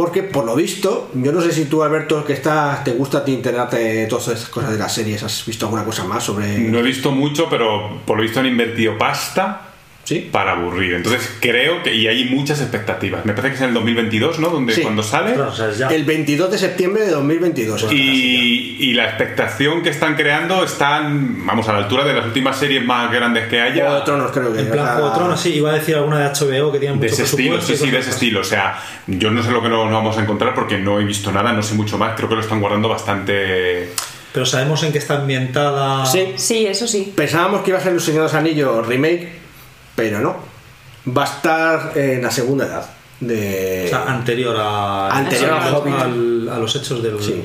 [0.00, 3.34] Porque por lo visto, yo no sé si tú, Alberto, que estás, te gusta ti
[3.34, 6.58] enterarte todas esas cosas de las series, ¿has visto alguna cosa más sobre...?
[6.58, 9.69] No he visto mucho, pero por lo visto han invertido pasta
[10.10, 10.28] ¿Sí?
[10.32, 10.94] para aburrir.
[10.94, 11.94] Entonces creo que.
[11.94, 13.24] Y hay muchas expectativas.
[13.24, 14.48] Me parece que es en el 2022, ¿no?
[14.48, 14.82] Donde Sí.
[14.82, 15.34] cuando sale.
[15.34, 15.86] Claro, o sea, es ya.
[15.86, 17.76] El 22 de septiembre de 2022.
[17.82, 22.14] estará así Y, y la expectación que están creando están, vamos, a la altura de
[22.14, 23.64] las últimas series más grandes que ya.
[23.64, 23.82] haya.
[23.84, 24.58] Juego de Tronos, creo que.
[24.60, 27.06] En plan Juego de Tronos, sí, iba a decir alguna de HBO que tiene mucho
[27.06, 28.40] De ese estilo, sí, sí, de ese estilo.
[28.40, 31.30] O sea, yo no sé lo que nos vamos a encontrar porque no he visto
[31.30, 32.14] nada, no sé mucho más.
[32.16, 33.90] Creo que lo están guardando bastante.
[34.32, 36.06] Pero sabemos en qué está ambientada.
[36.06, 37.12] Sí, Sí, eso sí.
[37.16, 39.39] pensábamos que iba a ser Los Señor de los Anillos remake,
[40.00, 40.36] pero no.
[41.16, 42.90] Va a estar en la segunda edad.
[43.20, 43.84] De...
[43.84, 47.22] O sea, anterior a, Anterior al- a los hechos del.
[47.22, 47.44] Sí.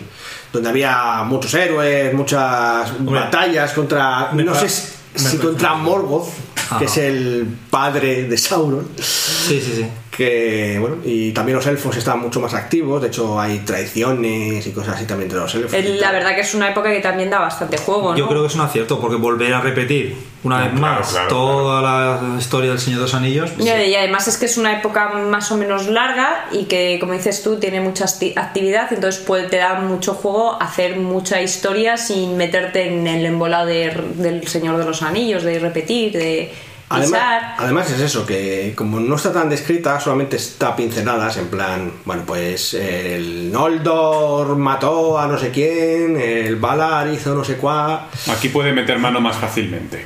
[0.54, 4.32] Donde había muchos héroes, muchas batallas contra.
[4.32, 6.30] No sé si contra Morgoth,
[6.70, 6.80] Ajá.
[6.80, 8.88] que es el padre de Sauron.
[8.98, 9.86] Sí, sí, sí.
[10.16, 13.02] Que, bueno, y también los elfos están mucho más activos.
[13.02, 15.74] De hecho, hay traiciones y cosas así también entre los elfos.
[15.74, 18.18] El- La verdad que es una época que también da bastante juego, ¿no?
[18.18, 21.28] Yo creo que es un acierto, porque volver a repetir una vez Claro, más claro,
[21.28, 23.52] toda la historia del Señor de los Anillos.
[23.52, 26.98] pues, Y y además es que es una época más o menos larga y que,
[27.00, 31.98] como dices tú, tiene mucha actividad, entonces puede, te da mucho juego hacer mucha historia
[31.98, 36.54] sin meterte en el embolado de- del Señor de los Anillos, de repetir, de
[36.90, 42.24] Además, es eso, que como no está tan descrita, solamente está pinceladas en plan, bueno,
[42.26, 48.02] pues el Noldor mató a no sé quién, el Valar hizo no sé cuál.
[48.32, 50.06] Aquí puede meter mano más fácilmente.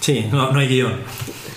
[0.00, 0.94] Sí, no, no hay guion.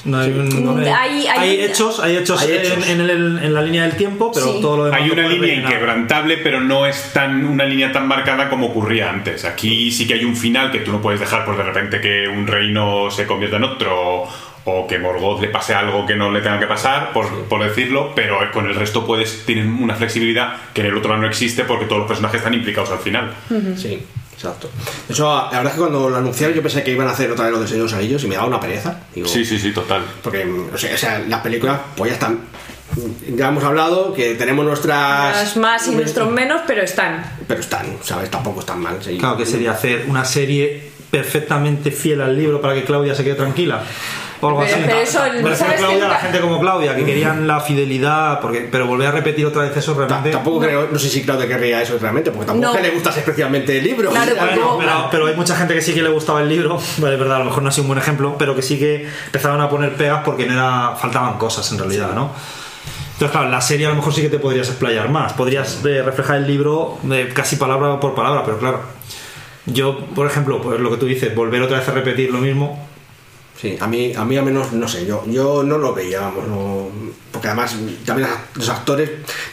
[0.04, 2.88] No hay, un- no hay- Hay- hay hay un- hechos, hay hechos, Hay en- hechos.
[2.90, 4.60] En, el- en la línea del tiempo, pero Sí.
[4.60, 5.00] todo lo demás.
[5.00, 5.72] Hay una línea rellenar.
[5.72, 9.46] inquebrantable, pero no es tan una línea tan marcada como ocurría antes.
[9.46, 12.28] Aquí sí que hay un final que tú no puedes dejar, pues de repente que
[12.28, 14.24] un reino se convierta en otro
[14.66, 18.12] o que Morgoth le pase algo que no le tenga que pasar, por, por decirlo,
[18.16, 21.86] pero con el resto puedes tienen una flexibilidad que en el otro no existe porque
[21.86, 23.34] todos los personajes están implicados al final.
[23.76, 24.70] Sí, exacto.
[25.08, 27.32] De hecho, la verdad es que cuando lo anunciaron yo pensé que iban a hacer
[27.32, 29.00] otra vez lo de Señor de los Anillos y me daba una pereza.
[29.16, 30.04] Digo, Sí, sí, sí, total.
[30.22, 32.40] Porque, o sea, o sea, las películas, pues ya están.
[33.38, 35.42] Ya hemos hablado que tenemos nuestras.
[35.42, 37.24] Unos más y nuestros menos, pero están.
[37.48, 38.30] Pero están, ¿sabes?
[38.30, 38.98] Tampoco están mal.
[39.02, 39.18] sí.
[39.18, 43.36] Claro, que sería hacer una serie perfectamente fiel al libro para que Claudia se quede
[43.36, 43.84] tranquila.
[44.42, 44.74] O algo así.
[44.86, 46.08] Pero eso, Me refiero a ¿sabes Claudia, qué?
[46.08, 49.78] la gente como Claudia, que querían la fidelidad, porque, pero volver a repetir otra vez
[49.78, 50.32] eso realmente.
[50.32, 52.74] Tampoco creo, no sé si Claudia querría eso realmente, porque tampoco No.
[52.76, 54.10] que le gustas especialmente el libro.
[54.10, 57.14] Claro, Bueno, pero, pero hay mucha gente que sí que le gustaba el libro, vale,
[57.14, 59.08] es verdad, a lo mejor no ha sido un buen ejemplo, pero que sí que
[59.28, 62.32] empezaban a poner pegas porque no era, faltaban cosas en realidad, ¿no?
[63.14, 66.02] Entonces, claro, la serie a lo mejor sí que te podrías explayar más, podrías eh,
[66.02, 68.82] reflejar el libro eh, casi palabra por palabra, pero claro,
[69.68, 72.90] yo, por ejemplo, pues lo que tú dices, volver otra vez a repetir lo mismo,
[73.62, 76.48] Sí, a mí, a mí al menos, no sé, yo, yo no lo veía, vamos,
[76.48, 76.88] no,
[77.32, 79.12] porque además también los actores,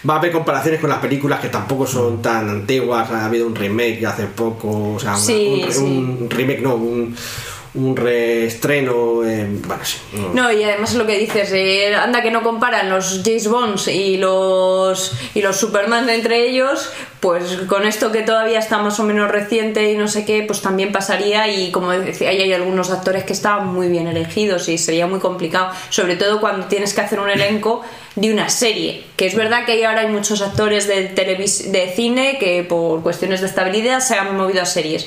[0.09, 3.55] va a haber comparaciones con las películas que tampoco son tan antiguas, ha habido un
[3.55, 5.19] remake hace poco, o sea, una-
[5.67, 5.83] un, sí.
[6.23, 7.15] un remake, no, un,
[7.79, 9.99] un reestreno, eh, bueno, sí.
[10.35, 10.53] no.
[10.53, 15.15] Y además lo que dices, eh, anda que no comparan los James Bonds y los
[15.35, 16.91] y los Superman entre ellos,
[17.21, 20.61] pues con esto que todavía está más o menos reciente y no sé qué, pues
[20.61, 25.07] también pasaría y como decía, hay algunos actores que estaban muy bien elegidos y sería
[25.07, 27.83] muy complicado, sobre todo cuando tienes que hacer un elenco
[28.17, 32.65] de una serie, que es verdad que ahora hay muchos actores de de cine que
[32.65, 35.07] por cuestiones de estabilidad se han movido a series.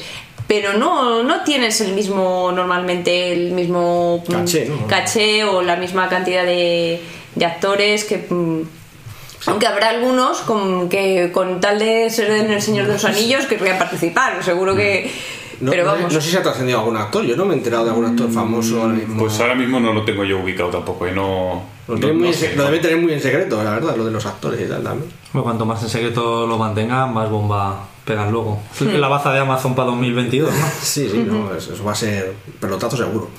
[0.54, 4.86] Pero no, no tienes el mismo, normalmente, el mismo mm, Caché, ¿no?
[4.86, 7.02] caché o la misma cantidad de,
[7.36, 8.62] de actores que mm,
[9.46, 13.46] aunque habrá algunos con, que con tal de ser en el Señor de los Anillos
[13.46, 15.10] querrían participar seguro que
[15.62, 17.86] No, pero vamos no sé si ha trascendido algún actor, yo no me he enterado
[17.86, 19.22] de algún actor famoso ahora mismo.
[19.22, 21.64] Pues ahora mismo no lo tengo yo ubicado tampoco y no.
[21.88, 22.56] lo, no- muy sé.
[22.58, 25.10] lo debe tener muy en secreto, la verdad, lo de los actores y tal también.
[25.32, 28.60] Bueno, cuanto más en secreto lo mantengan, más bomba pegan luego.
[28.76, 30.66] Es la baza de Amazon para 2022, ¿no?
[30.82, 33.30] Sí, sí, no, eso, eso va a ser pelotazo seguro.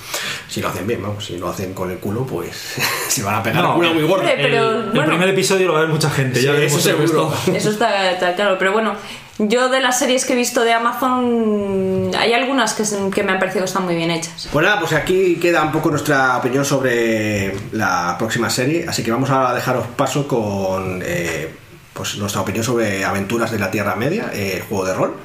[0.49, 2.77] Si lo hacen bien, vamos, si lo hacen con el culo, pues
[3.09, 3.77] se van a pegar No.
[3.77, 5.07] una muy pero el, el bueno.
[5.09, 7.35] primer episodio lo va a ver mucha gente, ya Sí, veremos eso seguro.
[7.55, 8.95] eso está, está claro pero bueno
[9.39, 13.39] yo de las series que he visto de Amazon hay algunas que, que me han
[13.39, 16.65] parecido que están muy bien hechas Pues nada, pues aquí queda un poco nuestra opinión
[16.65, 21.53] sobre la próxima serie, así que vamos a dejaros paso con eh,
[21.93, 25.17] pues nuestra opinión sobre Aventuras de la Tierra Media, eh, el juego de rol.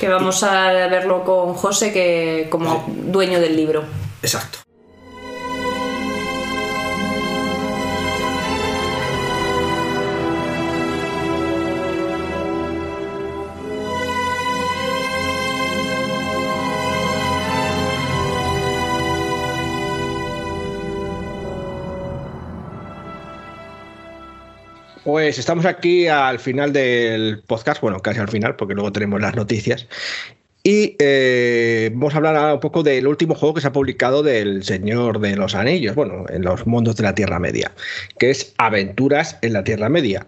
[0.00, 3.84] que vamos a verlo con José que como dueño del libro
[4.22, 4.58] Exacto.
[25.04, 29.34] Pues estamos aquí al final del podcast, bueno, casi al final, porque luego tenemos las
[29.34, 29.88] noticias.
[30.62, 34.22] Y eh, vamos a hablar ahora un poco del último juego que se ha publicado
[34.22, 37.72] del Señor de los Anillos, bueno, en los mundos de la Tierra Media,
[38.18, 40.24] que es Aventuras en la Tierra Media,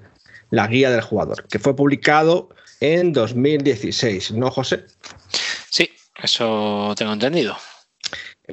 [0.51, 2.49] la guía del jugador, que fue publicado
[2.81, 4.85] en 2016, ¿no, José?
[5.71, 5.89] Sí,
[6.21, 7.57] eso tengo entendido.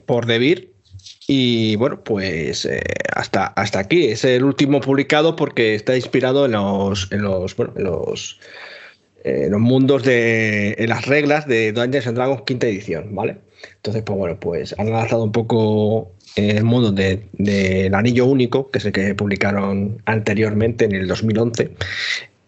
[0.05, 0.70] Por Debir.
[1.33, 2.81] Y bueno, pues eh,
[3.15, 4.07] hasta, hasta aquí.
[4.07, 8.37] Es el último publicado porque está inspirado en los, en los, bueno, en los,
[9.23, 13.37] eh, los mundos de en las reglas de Dungeons and Dragons quinta edición, ¿vale?
[13.77, 18.79] Entonces, pues bueno, pues han adaptado un poco el mundo del de, anillo único, que
[18.79, 21.71] es el que publicaron anteriormente en el 2011.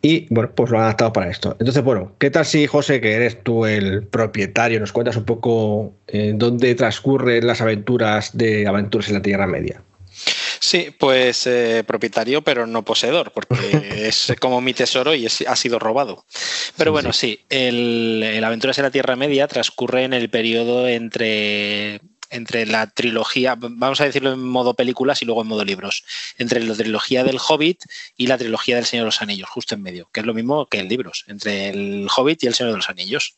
[0.06, 1.56] Y bueno, pues lo han adaptado para esto.
[1.60, 5.94] Entonces, bueno, ¿qué tal si, José, que eres tú el propietario, nos cuentas un poco
[6.08, 9.82] eh, dónde transcurren las aventuras de Aventuras en la Tierra Media?
[10.60, 13.56] Sí, pues eh, propietario, pero no poseedor, porque
[14.08, 16.26] es como mi tesoro y es- ha sido robado.
[16.78, 22.02] Pero bueno, sí, el, el Aventuras en la Tierra Media transcurre en el periodo entre,
[22.34, 26.04] entre la trilogía, vamos a decirlo en modo películas y luego en modo libros,
[26.38, 27.84] entre la trilogía del Hobbit
[28.18, 30.66] y la trilogía del Señor de los Anillos, justo en medio, que es lo mismo
[30.66, 33.36] que en libros, entre el Hobbit y el Señor de los Anillos.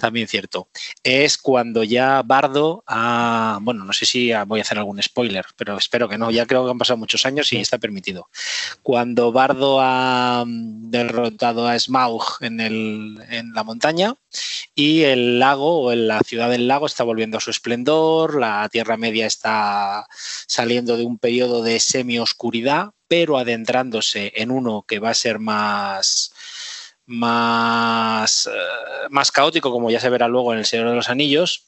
[0.00, 0.68] También cierto.
[1.02, 5.76] Es cuando ya Bardo ha, bueno, no sé si voy a hacer algún spoiler, pero
[5.76, 8.28] espero que no, ya creo que han pasado muchos años y está permitido.
[8.82, 14.14] Cuando Bardo ha mm, derrotado a Smaug en, el, en la montaña
[14.74, 18.66] y el lago o en la ciudad del lago está volviendo a su esplendor, la
[18.70, 20.06] Tierra Media está
[20.46, 26.32] saliendo de un periodo de semi-oscuridad, pero adentrándose en uno que va a ser más
[27.06, 28.50] más, eh,
[29.10, 31.66] más caótico, como ya se verá luego en El Señor de los Anillos.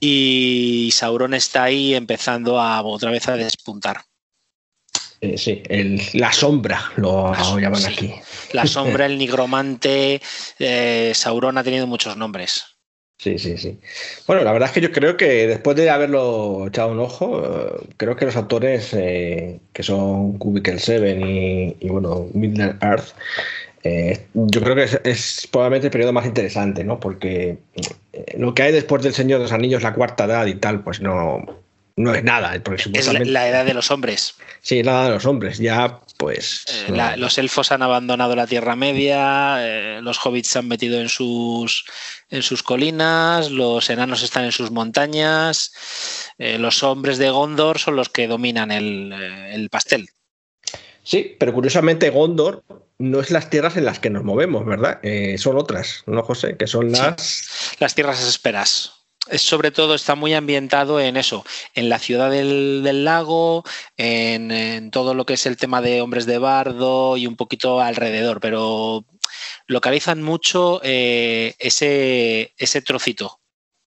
[0.00, 4.00] Y Sauron está ahí empezando a otra vez a despuntar.
[5.20, 7.86] Eh, sí, el- la sombra lo La sombra, llaman sí.
[7.92, 8.14] aquí.
[8.52, 10.20] La sombra, el nigromante,
[10.58, 12.64] eh, Sauron ha tenido muchos nombres.
[13.18, 13.80] Sí, sí, sí.
[14.26, 17.88] Bueno, la verdad es que yo creo que después de haberlo echado un ojo, eh,
[17.96, 23.14] creo que los actores eh, que son Cubicle 7 y, y, bueno, Middle Earth,
[23.84, 27.00] eh, yo creo que es, es probablemente el periodo más interesante, ¿no?
[27.00, 27.58] Porque
[28.12, 30.82] eh, lo que hay después del Señor de los Anillos, la cuarta edad y tal,
[30.84, 31.44] pues no,
[31.96, 32.54] no es nada.
[32.54, 34.34] es la, edad de los hombres.
[34.60, 35.58] Sí, la edad de los hombres.
[35.58, 36.66] Ya, pues.
[36.88, 41.08] Eh, los elfos han abandonado la Tierra Media, eh, los hobbits se han metido en
[41.08, 41.86] sus,
[42.28, 45.72] en sus colinas, los enanos están en sus montañas,
[46.36, 50.10] eh, los hombres de Gondor son los que dominan el, pastel.
[51.02, 52.62] Sí, pero curiosamente Gondor
[52.98, 55.00] no es las tierras en las que nos movemos, ¿verdad?
[55.38, 56.56] son otras, ¿no, José?
[56.58, 57.76] Que son las...
[57.78, 58.95] Las tierras esperas es
[59.38, 61.44] sobre todo está muy ambientado en eso,
[61.74, 63.64] en la ciudad del, lago,
[63.96, 68.40] en, todo lo que es el tema de hombres de bardo y un poquito alrededor,
[68.40, 69.04] pero
[69.66, 73.40] localizan mucho eh, ese, ese trocito.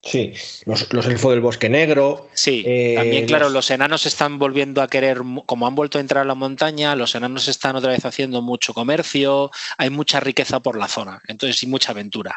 [0.03, 0.35] Sí,
[0.67, 2.29] los, los elfos del bosque negro.
[2.33, 3.71] Sí, eh, también, claro, los...
[3.71, 7.49] enanos están volviendo a querer, como han vuelto a entrar a la montaña, los enanos
[7.49, 11.91] están otra vez haciendo mucho comercio, hay mucha riqueza por la zona, entonces y mucha
[11.91, 12.37] aventura.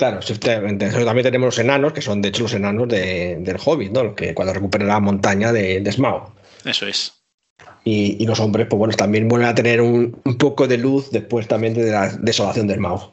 [0.00, 0.20] Claro.
[0.20, 0.78] También
[1.22, 4.14] tenemos los enanos, que son de hecho los enanos del Hobbit, ¿no?
[4.14, 6.32] Que cuando recuperan la montaña de, de Smaug.
[6.64, 7.12] Eso es.
[7.84, 11.74] Y, los hombres, pues bueno, también vuelven a tener un, poco de luz después también
[11.74, 13.12] de la desolación de Smaug.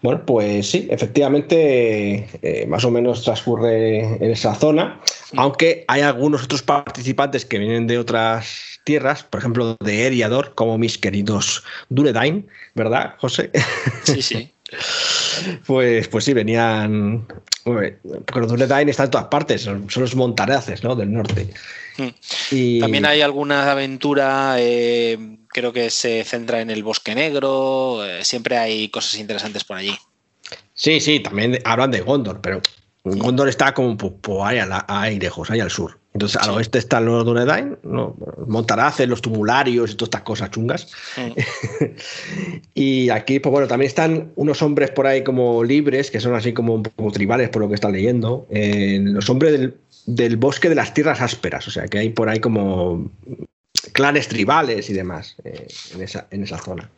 [0.00, 5.02] Bueno, pues sí, efectivamente, eh, más o menos transcurre en esa zona,
[5.36, 10.78] aunque hay algunos otros participantes que vienen de otras tierras, por ejemplo, de Eriador, como
[10.78, 13.50] mis queridos Duredain, ¿verdad, José?
[14.04, 14.50] Sí, sí.
[15.66, 17.26] Pues, pues sí, venían.
[17.64, 17.98] Porque
[18.34, 20.96] los Dunedain están en todas partes, son, los montaraces ¿no?
[20.96, 21.48] del norte.
[21.96, 22.08] Hmm.
[22.50, 22.80] Y...
[22.80, 28.56] También hay alguna aventura, eh, creo que se centra en el bosque negro, eh, siempre
[28.56, 29.96] hay cosas interesantes por allí.
[30.74, 32.60] Sí, sí, también hablan de Gondor, pero
[33.04, 33.96] Gondor está como
[34.44, 34.58] ahí,
[34.88, 36.01] ahí lejos, ahí al sur.
[36.14, 38.14] Entonces, al oeste están los Dunedain, ¿no?
[38.46, 40.88] Montaraces, los tumularios y todas estas cosas chungas.
[41.16, 41.86] Mm.
[42.74, 46.52] y aquí, pues bueno, también están unos hombres por ahí como libres, que son así
[46.52, 48.46] como un poco tribales por lo que están leyendo.
[48.50, 49.72] los hombres
[50.06, 53.10] del, bosque de las tierras ásperas, o sea, que hay por ahí como
[53.92, 56.90] clanes tribales y demás eh, en, esa, en esa zona.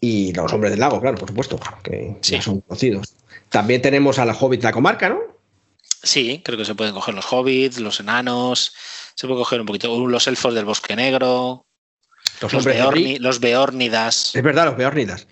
[0.00, 3.14] Y los hombres del lago, claro, por supuesto, que ya son conocidos.
[3.48, 5.33] También tenemos a la Hobbit de la comarca, ¿no?
[6.04, 8.72] Sí, creo que se pueden coger los hobbits, los enanos,
[9.14, 11.66] se puede coger un poquito los elfos del bosque negro,
[12.40, 14.34] los, los, beórnidas.
[14.34, 15.26] Es verdad, los beórnidas.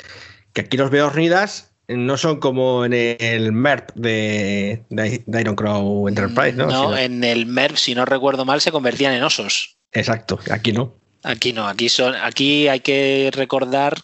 [0.53, 6.55] Que aquí los beórnidas no son como en el MERP de, de Iron Crow Enterprise,
[6.55, 6.67] ¿no?
[6.67, 9.77] No, en el MERP, si no recuerdo mal, se convertían en osos.
[9.93, 11.02] Exacto, aquí no.
[11.25, 13.95] Aquí no, aquí son, aquí hay que recordar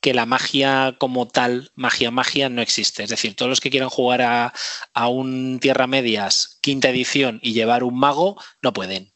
[0.00, 3.02] que la magia como tal, magia, magia, no existe.
[3.02, 7.84] Es decir, todos los que quieran jugar a, un Tierra Medias quinta edición y llevar
[7.84, 9.12] un mago, no pueden.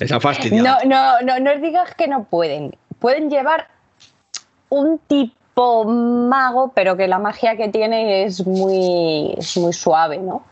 [0.00, 0.62] Esa fastidia.
[0.62, 2.76] No, no, no, no digas que no pueden.
[2.98, 3.68] Pueden llevar
[4.68, 10.44] un tipo mago, pero que la magia que tiene es muy, muy suave, ¿no?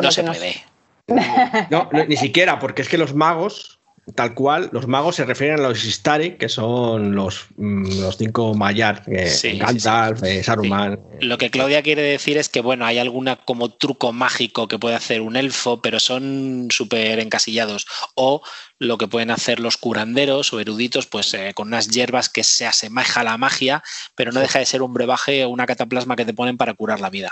[0.00, 0.64] no se puede.
[1.70, 3.79] no, ni siquiera, porque es que los magos
[4.14, 8.54] tal cual, los magos se refieren a los Istari, que son los, mm, los cinco
[8.54, 10.98] Mayar, eh, Gandalf, eh, Saruman.
[11.20, 14.96] Lo que Claudia quiere decir es que, bueno, hay alguna como truco mágico que puede
[14.96, 17.86] hacer un elfo, pero son súper encasillados.
[18.14, 18.42] O
[18.78, 22.66] lo que pueden hacer los curanderos o eruditos, pues eh, con unas hierbas que se
[22.66, 23.82] asemeja a la magia,
[24.14, 27.00] pero no deja de ser un brebaje o una cataplasma que te ponen para curar
[27.00, 27.30] la vida.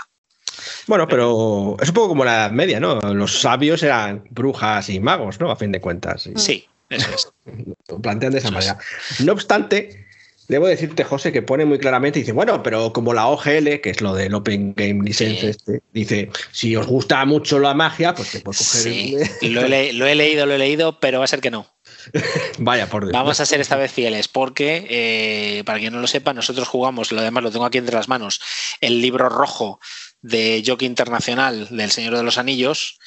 [0.87, 2.99] Bueno, pero es un poco como la Edad Media, ¿no?
[3.13, 5.51] Los sabios eran brujas y magos, ¿no?
[5.51, 6.29] A fin de cuentas.
[6.35, 7.29] Sí, eso es.
[7.87, 8.77] Lo plantean de esa manera.
[9.19, 10.05] No obstante,
[10.49, 14.01] debo decirte, José, que pone muy claramente, dice, bueno, pero como la OGL, que es
[14.01, 18.39] lo del Open Game License, este, dice, si os gusta mucho la magia, pues te
[18.39, 18.81] puedes coger...
[18.81, 19.15] Sí.
[19.49, 21.67] lo, he lo he leído, lo he leído, pero va a ser que no.
[22.57, 23.13] Vaya, por Dios.
[23.13, 27.11] Vamos a ser esta vez fieles, porque, eh, para quien no lo sepa, nosotros jugamos,
[27.11, 28.41] lo demás lo tengo aquí entre las manos,
[28.81, 29.79] el libro rojo
[30.21, 32.99] de Jockey Internacional del Señor de los Anillos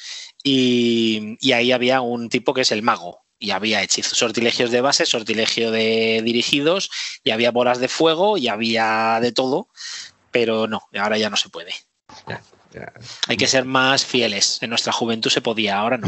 [0.43, 5.05] y, ahí había un tipo que es el mago y había hechizos, sortilegios de base,
[5.05, 6.89] sortilegio de dirigidos
[7.23, 9.67] y había bolas de fuego y había de todo,
[10.31, 11.73] pero no, ahora ya no se puede.
[13.27, 14.59] Hay que ser más fieles.
[14.61, 16.07] En nuestra juventud se podía, ahora no.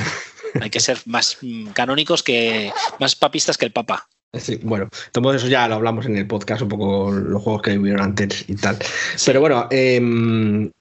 [0.62, 4.08] Hay que ser más mm, canónicos que más papistas que el Papa.
[4.34, 7.78] Sí, bueno, todo eso ya lo hablamos en el podcast, un poco los juegos que
[7.78, 8.78] hubieron antes y tal.
[9.26, 10.72] Pero bueno, eh,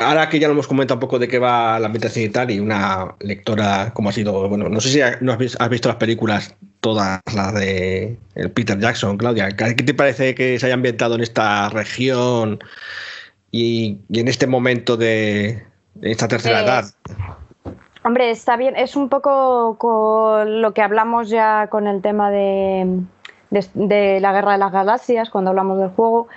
[0.00, 2.50] ahora que ya lo hemos comentado un poco de qué va la ambientación y tal,
[2.50, 7.20] y una lectora como ha sido, bueno, no sé si has visto las películas todas
[7.34, 11.68] las de el Peter Jackson, Claudia, ¿qué te parece que se haya ambientado en esta
[11.68, 12.58] región
[13.50, 15.64] y, en este momento de,
[16.00, 16.84] esta tercera edad?
[18.02, 22.86] Hombre, está bien, es un poco con lo que hablamos ya con el tema de
[23.50, 26.28] de, la Guerra de las Galaxias, cuando hablamos del juego,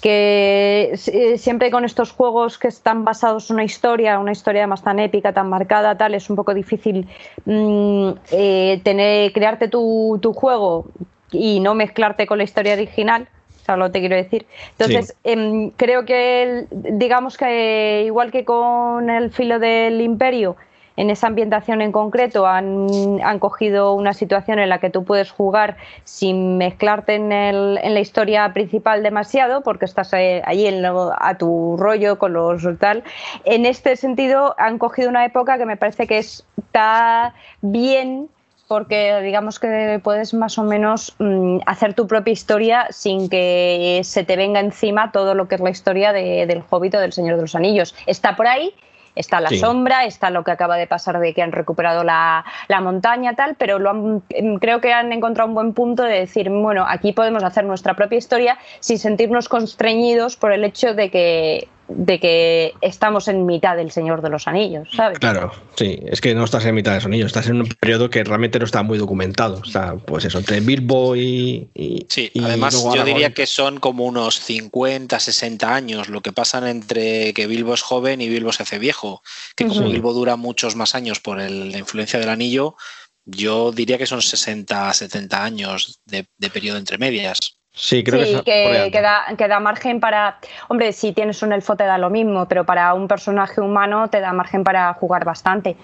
[0.00, 4.82] que eh, siempre con estos juegos que están basados en una historia, una historia más
[4.82, 7.06] tan épica, tan marcada, tal, es un poco difícil
[7.44, 10.86] mm, eh, tener, crearte tu, tu, juego
[11.30, 13.28] y no mezclarte con la historia original.
[13.64, 14.46] ¿Sabes lo te quiero decir?
[14.78, 20.56] Entonces, em, creo que, digamos que igual que con el filo del imperio,
[20.96, 25.30] en esa ambientación en concreto han, han, cogido una situación en la que tú puedes
[25.30, 30.84] jugar sin mezclarte en, el, en la historia principal demasiado, porque estás eh, allí en
[30.84, 33.04] a tu rollo con los tal.
[33.44, 38.28] En este sentido, han cogido una época que me parece que está bien
[38.70, 44.22] porque digamos que puedes más o menos mm, hacer tu propia historia sin que se
[44.22, 47.34] te venga encima todo lo que es la historia de, del Hobbit o del Señor
[47.34, 47.96] de los Anillos.
[48.06, 48.72] Está por ahí,
[49.14, 52.80] Está la sombra, está lo que acaba de pasar de que han recuperado la, la
[52.80, 56.48] montaña, tal, pero lo han, em, creo que han encontrado un buen punto de decir,
[56.48, 61.68] bueno, aquí podemos hacer nuestra propia historia sin sentirnos constreñidos por el hecho de que
[61.92, 65.18] de que estamos en mitad del Señor de los Anillos, ¿sabes?
[65.18, 68.10] Claro, sí, es que no estás en mitad de los Anillos, estás en un periodo
[68.10, 69.60] que realmente no está muy documentado.
[69.64, 71.68] Está, pues eso, entre Bilbo y.
[72.08, 77.34] sí, además yo diría que son como unos 50, 60 años lo que pasan entre
[77.34, 79.22] que Bilbo es joven y Bilbo se hace viejo.
[79.56, 82.76] Que como Bilbo dura muchos más años por la influencia del anillo,
[83.24, 87.59] yo diría que son 60, 70 años de, de periodo entre medias.
[87.72, 90.38] Sí, creo que, que, da, margen para.
[90.68, 94.20] Hombre, si tienes un elfo te da lo mismo, pero para un personaje humano te
[94.20, 95.76] da margen para jugar bastante.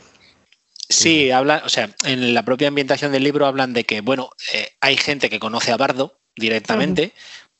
[0.89, 4.71] Sí, habla, o sea, en la propia ambientación del libro hablan de que, bueno, eh,
[4.81, 7.13] hay gente que conoce a Bardo directamente,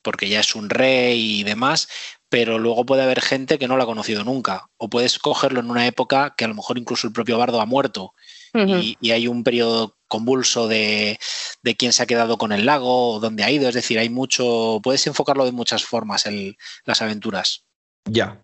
[0.03, 1.89] porque ya es un rey y demás,
[2.29, 4.69] pero luego puede haber gente que no lo ha conocido nunca.
[4.77, 7.67] O puedes cogerlo en una época que a lo mejor incluso el propio Bardo ha
[7.67, 8.15] muerto
[8.57, 11.19] y, hay un periodo convulso de,
[11.63, 13.69] de, quién se ha quedado con el lago o dónde ha ido.
[13.69, 14.81] Es decir, hay mucho.
[14.83, 17.65] Puedes enfocarlo de muchas formas en las aventuras.
[18.05, 18.41] Ya.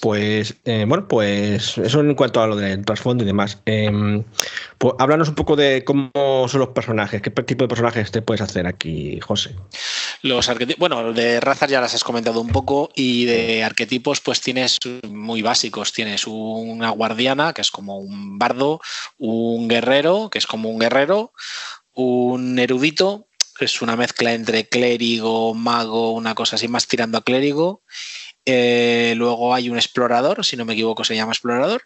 [0.00, 3.60] Pues eh, bueno, pues eso en cuanto a lo del trasfondo y demás.
[3.66, 4.22] Eh,
[4.76, 8.40] pues háblanos un poco de cómo son los personajes, qué tipo de personajes te puedes
[8.40, 9.54] hacer aquí, José.
[10.22, 14.78] Los bueno, de razas ya las has comentado un poco y de arquetipos pues tienes
[15.08, 15.92] muy básicos.
[15.92, 18.80] Tienes una guardiana, que es como un bardo,
[19.18, 21.32] un guerrero, que es como un guerrero,
[21.92, 27.22] un erudito, que es una mezcla entre clérigo, mago, una cosa así más tirando a
[27.22, 27.82] clérigo
[28.50, 31.82] eh, luego hay un explorador, si no me equivoco, se llama explorador.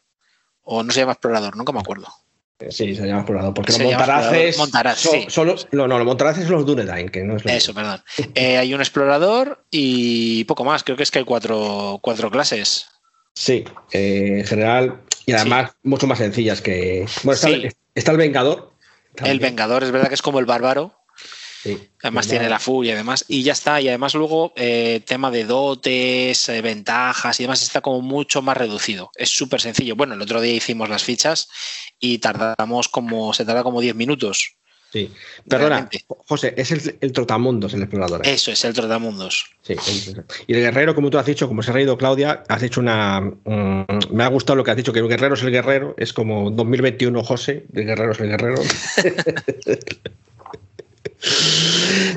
[0.62, 2.06] O no se llama explorador, nunca me acuerdo.
[2.58, 3.54] Eh, sí, se llama explorador.
[3.54, 5.26] Porque los montaraces.
[5.28, 8.02] Solo, no, no, los montaraces son los Dunedain, que no es Eso, perdón.
[8.34, 10.84] Eh, hay un explorador y poco más.
[10.84, 12.86] Creo que es que hay cuatro, cuatro clases.
[13.34, 15.00] Sí, en general.
[15.26, 17.06] Y además, mucho más sencillas que.
[17.22, 17.40] Bueno,
[17.94, 18.72] está, el Vengador.
[19.24, 20.94] El Vengador es verdad que es como el bárbaro,
[22.02, 23.24] además tiene la furia y demás.
[23.28, 23.80] Y ya está.
[23.80, 28.56] Y además luego eh, tema de dotes, eh, ventajas y demás está como mucho más
[28.56, 29.10] reducido.
[29.16, 29.96] Es súper sencillo.
[29.96, 31.48] Bueno, el otro día hicimos las fichas
[32.00, 34.56] y tardamos como, se tarda como 10 minutos.
[34.92, 35.10] Sí.
[35.48, 35.88] Perdona,
[36.28, 38.26] José, es el, trotamundos el explorador.
[38.26, 38.34] ¿eh?
[38.34, 39.46] Eso es el trotamundos.
[39.62, 39.74] Sí.
[40.46, 43.22] Y el guerrero, como tú has dicho, como se ha reído Claudia, has hecho una.
[43.22, 45.94] Mm, me ha gustado lo que has dicho, que el guerrero es el guerrero.
[45.96, 48.62] Es como 2021, José, el guerrero es el guerrero.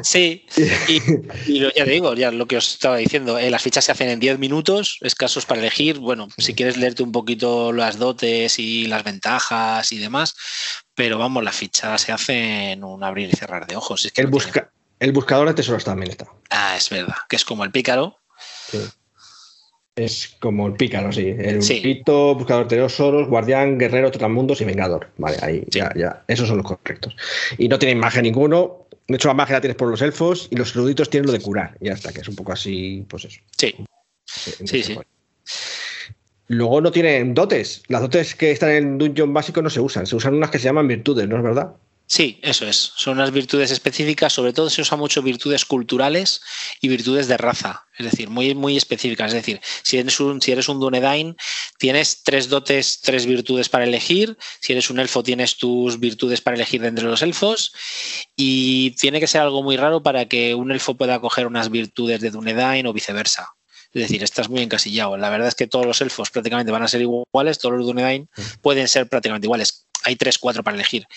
[0.01, 0.45] Sí,
[0.87, 4.09] y, ya te digo, ya lo que os estaba diciendo, eh, las fichas se hacen
[4.09, 5.99] en 10 minutos, escasos para elegir.
[5.99, 10.35] Bueno, si quieres leerte un poquito las dotes y las ventajas y demás,
[10.95, 14.11] pero vamos, las fichas se hacen en un abrir y cerrar de ojos.
[14.15, 16.27] el, busca el buscador de tesoros también está.
[16.49, 18.17] Ah, es verdad, que es como el pícaro.
[18.71, 18.79] Sí.
[19.95, 21.35] Es como el pícaro, sí.
[21.37, 25.09] El pito, buscador de tesoros, guardián, guerrero, trotamundos y vengador.
[25.17, 26.23] Vale, ahí ya, ya.
[26.27, 27.15] Esos son los correctos.
[27.57, 30.55] Y no tiene imagen ninguno, de hecho, la magia la tienes por los elfos y
[30.55, 31.77] los eruditos tienen lo de curar.
[31.79, 33.39] Y ya está, que es un poco así, pues eso.
[33.55, 33.75] Sí.
[34.25, 34.97] Sí, sí.
[36.47, 37.83] Luego no tienen dotes.
[37.87, 40.07] Las dotes que están en el dungeon básico no se usan.
[40.07, 41.73] Se usan unas que se llaman virtudes, ¿no es verdad?
[42.07, 42.93] Sí, eso es.
[42.95, 46.39] Son unas virtudes específicas, sobre todo se usan mucho virtudes culturales
[46.79, 49.29] y virtudes de raza, es decir, muy, muy específicas.
[49.29, 51.35] Es decir, si eres un, si eres un Dunedain,
[51.79, 54.37] tienes tres dotes, tres virtudes para elegir.
[54.59, 57.73] Si eres un elfo, tienes tus virtudes para elegir de entre los elfos.
[58.35, 62.21] Y tiene que ser algo muy raro para que un elfo pueda coger unas virtudes
[62.21, 63.55] de Dunedain o viceversa.
[63.93, 65.17] Es decir, estás muy encasillado.
[65.17, 68.23] La verdad es que todos los elfos prácticamente van a ser iguales, todos los Dunedain
[68.35, 68.41] mm.
[68.61, 71.07] pueden ser prácticamente iguales hay tres, cuatro para elegir.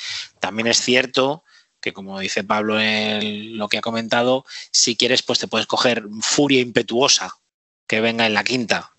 [0.40, 1.44] También es cierto
[1.80, 6.04] que como dice Pablo en lo que ha comentado, si quieres, pues te puedes coger
[6.20, 7.34] furia impetuosa
[7.86, 8.92] que venga en la quinta.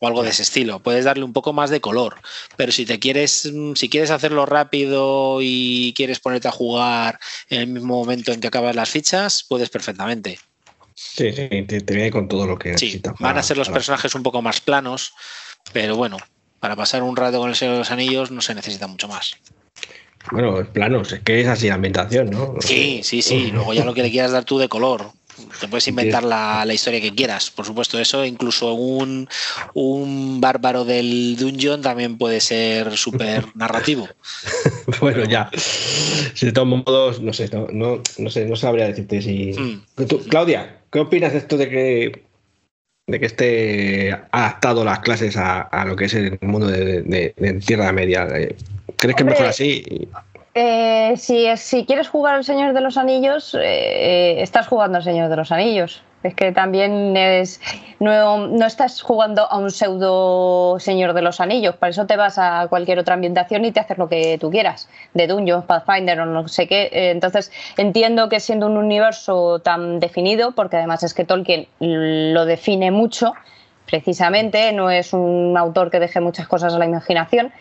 [0.00, 0.82] o algo de ese estilo.
[0.82, 2.20] Puedes darle un poco más de color,
[2.56, 7.60] pero si te quieres, mm, si quieres hacerlo rápido y quieres ponerte a jugar en
[7.60, 10.40] el mismo momento en que acabas las fichas, puedes perfectamente.
[10.94, 13.14] Sí, sí, te, viene con todo lo que necesitas.
[13.18, 15.14] van a ser los personajes un poco más planos,
[15.72, 16.18] pero bueno,
[16.64, 19.36] para pasar un rato con el Señor de los Anillos no se necesita mucho más.
[20.32, 22.54] Bueno, planos, es que es así la ambientación, ¿no?
[22.60, 23.50] Sí, sí, sí.
[23.52, 25.10] Luego ya lo que le quieras dar tú de color.
[25.60, 28.24] Te puedes inventar la, historia que quieras, por supuesto, eso.
[28.24, 29.28] Incluso un,
[29.74, 34.08] un bárbaro del dungeon también puede ser súper narrativo.
[35.02, 35.50] bueno, ya.
[36.40, 39.52] De todos modos, no sé, no, no, sé, no sabría decirte si.
[39.52, 39.82] Mm.
[40.30, 42.24] Claudia, ¿qué opinas de esto de que
[43.06, 48.26] de que esté adaptado las clases a, lo que es el mundo de, Tierra Media?
[48.26, 50.08] ¿Crees que es mejor así?
[50.54, 55.28] Eh, si, si quieres jugar al Señor de los Anillos, eh, estás jugando al Señor
[55.28, 56.02] de los Anillos.
[56.24, 57.60] Es que también es,
[58.00, 61.76] no, no, estás jugando a un pseudo Señor de los Anillos.
[61.76, 64.88] Para eso te vas a cualquier otra ambientación y te haces lo que tú quieras.
[65.12, 66.84] De Dungeons, Pathfinder o no sé qué.
[66.84, 72.46] Eh, entonces entiendo que siendo un universo tan definido, porque además es que Tolkien lo
[72.46, 73.34] define mucho,
[73.84, 77.52] precisamente, no es un autor que deje muchas cosas a la imaginación,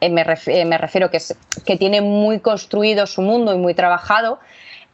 [0.00, 1.18] eh, me, refiero, me refiero que,
[1.66, 4.38] que tiene muy construido su mundo y muy trabajado.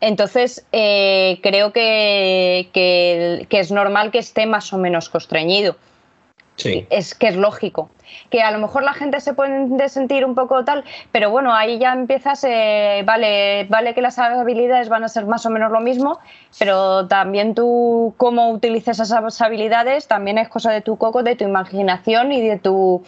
[0.06, 5.76] Entonces, eh, creo que, que, es normal que esté más o menos constreñido.
[6.56, 6.86] Sí.
[6.90, 7.88] Es que es lógico
[8.30, 11.78] que a lo mejor la gente se puede sentir un poco tal, pero bueno, ahí
[11.78, 15.80] ya empiezas, eh, vale, vale que las habilidades van a ser más o menos lo
[15.80, 16.18] mismo,
[16.58, 21.44] pero también tú cómo utilizas esas habilidades también es cosa de tu coco, de tu
[21.44, 23.02] imaginación y de tu,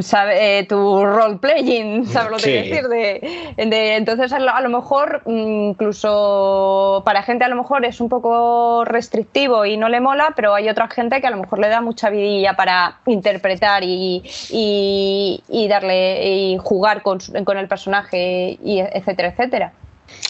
[0.00, 2.88] sabe, eh, tu role playing, ¿sabes lo que decir?
[2.88, 9.64] De, entonces a lo, mejor incluso para gente a lo mejor es un poco restrictivo
[9.64, 12.10] y no le mola, pero hay otra gente que a lo mejor le da mucha
[12.10, 19.72] vidilla para interpretar y, y, darle y jugar con, el personaje, y etcétera, etcétera.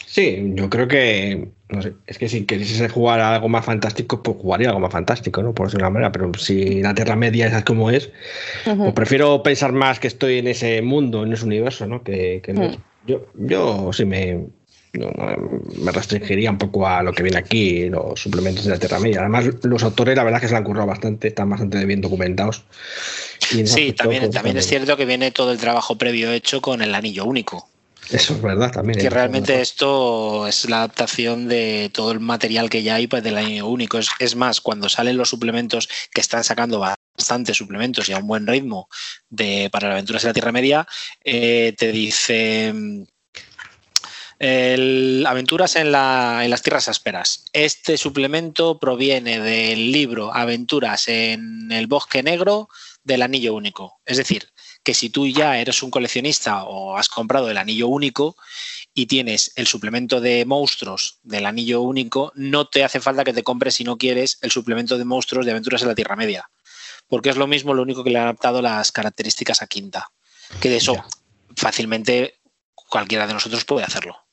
[0.07, 4.23] Sí, yo creo que, no sé, es que si quisiese jugar a algo más fantástico,
[4.23, 5.55] pues jugaría algo más fantástico, ¿no?
[5.55, 8.11] Por decirlo de una manera, pero si la Tierra Media es como es,
[8.65, 12.03] pues prefiero pensar más que estoy en ese mundo, en ese universo, ¿no?
[12.03, 12.43] Que,
[13.07, 14.47] yo, yo sí me,
[14.93, 19.21] me restringiría un poco a lo que viene aquí, los suplementos de la Tierra Media.
[19.21, 22.65] Además, los autores, la verdad, que se han currado bastante, están bastante bien documentados.
[23.41, 26.95] sí, también, pues, también es cierto que viene todo el trabajo previo hecho con el
[26.95, 27.69] anillo único.
[28.11, 28.99] Eso es verdad también.
[28.99, 29.11] Que ¿eh?
[29.11, 33.67] realmente esto es la adaptación de todo el material que ya hay pues, del anillo
[33.67, 33.99] único.
[34.19, 38.47] Es, más, cuando salen los suplementos que están sacando bastantes suplementos y a un buen
[38.47, 38.89] ritmo
[39.29, 40.87] de, para aventuras de la Tierra Media,
[41.23, 42.73] eh, te dice
[44.39, 47.45] el Aventuras en, las Tierras Ásperas.
[47.53, 52.69] Este suplemento proviene del libro Aventuras en el Bosque Negro
[53.03, 54.01] del Anillo Único.
[54.05, 54.51] Es decir,
[54.85, 58.37] que si tú ya eres un coleccionista o has comprado el Anillo Único
[58.95, 63.43] y tienes el suplemento de monstruos del Anillo Único, no te hace falta que te
[63.43, 66.49] compres si no quieres el suplemento de monstruos de Aventuras en la Tierra Media.
[67.09, 70.11] Porque es lo mismo, lo único que le ha adaptado las características a quinta.
[70.61, 70.95] Que de eso
[71.57, 72.41] fácilmente
[72.75, 74.28] cualquiera de nosotros puede hacerlo.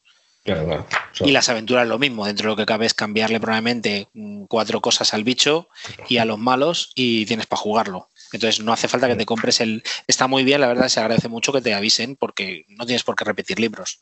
[1.21, 4.79] Y las aventuras lo mismo, dentro de lo que cabe es cambiarle probablemente mm, cuatro
[4.79, 5.69] cosas al bicho
[6.07, 8.09] y a los malos y tienes para jugarlo.
[8.31, 9.83] Entonces no hace falta que te compres el...
[10.07, 13.15] Está muy bien, la verdad se agradece mucho que te avisen porque no tienes por
[13.15, 14.01] qué repetir libros.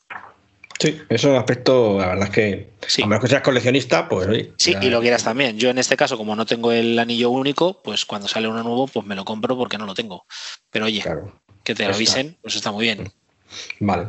[0.78, 2.70] Sí, eso es aspecto, la verdad es que,
[3.02, 5.56] a menos que seas coleccionista, pues Sí, y lo quieras también.
[5.56, 8.88] Yo en este caso, como no tengo el anillo único, pues cuando sale uno nuevo,
[8.88, 10.26] pues me lo compro porque no lo tengo.
[10.70, 11.02] Pero oye,
[11.62, 13.12] que te avisen, pues está muy bien.
[13.80, 14.08] Vale.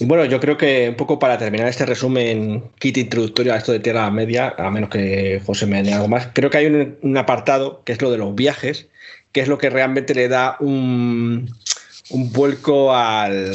[0.00, 3.72] Y bueno, yo creo que un poco para terminar este resumen, kit introductorio a esto
[3.72, 7.16] de Tierra Media, a menos que José me dé algo más, creo que hay un,
[7.16, 8.88] apartado que es lo de los viajes,
[9.32, 11.54] que es lo que realmente le da un,
[12.10, 13.52] vuelco al,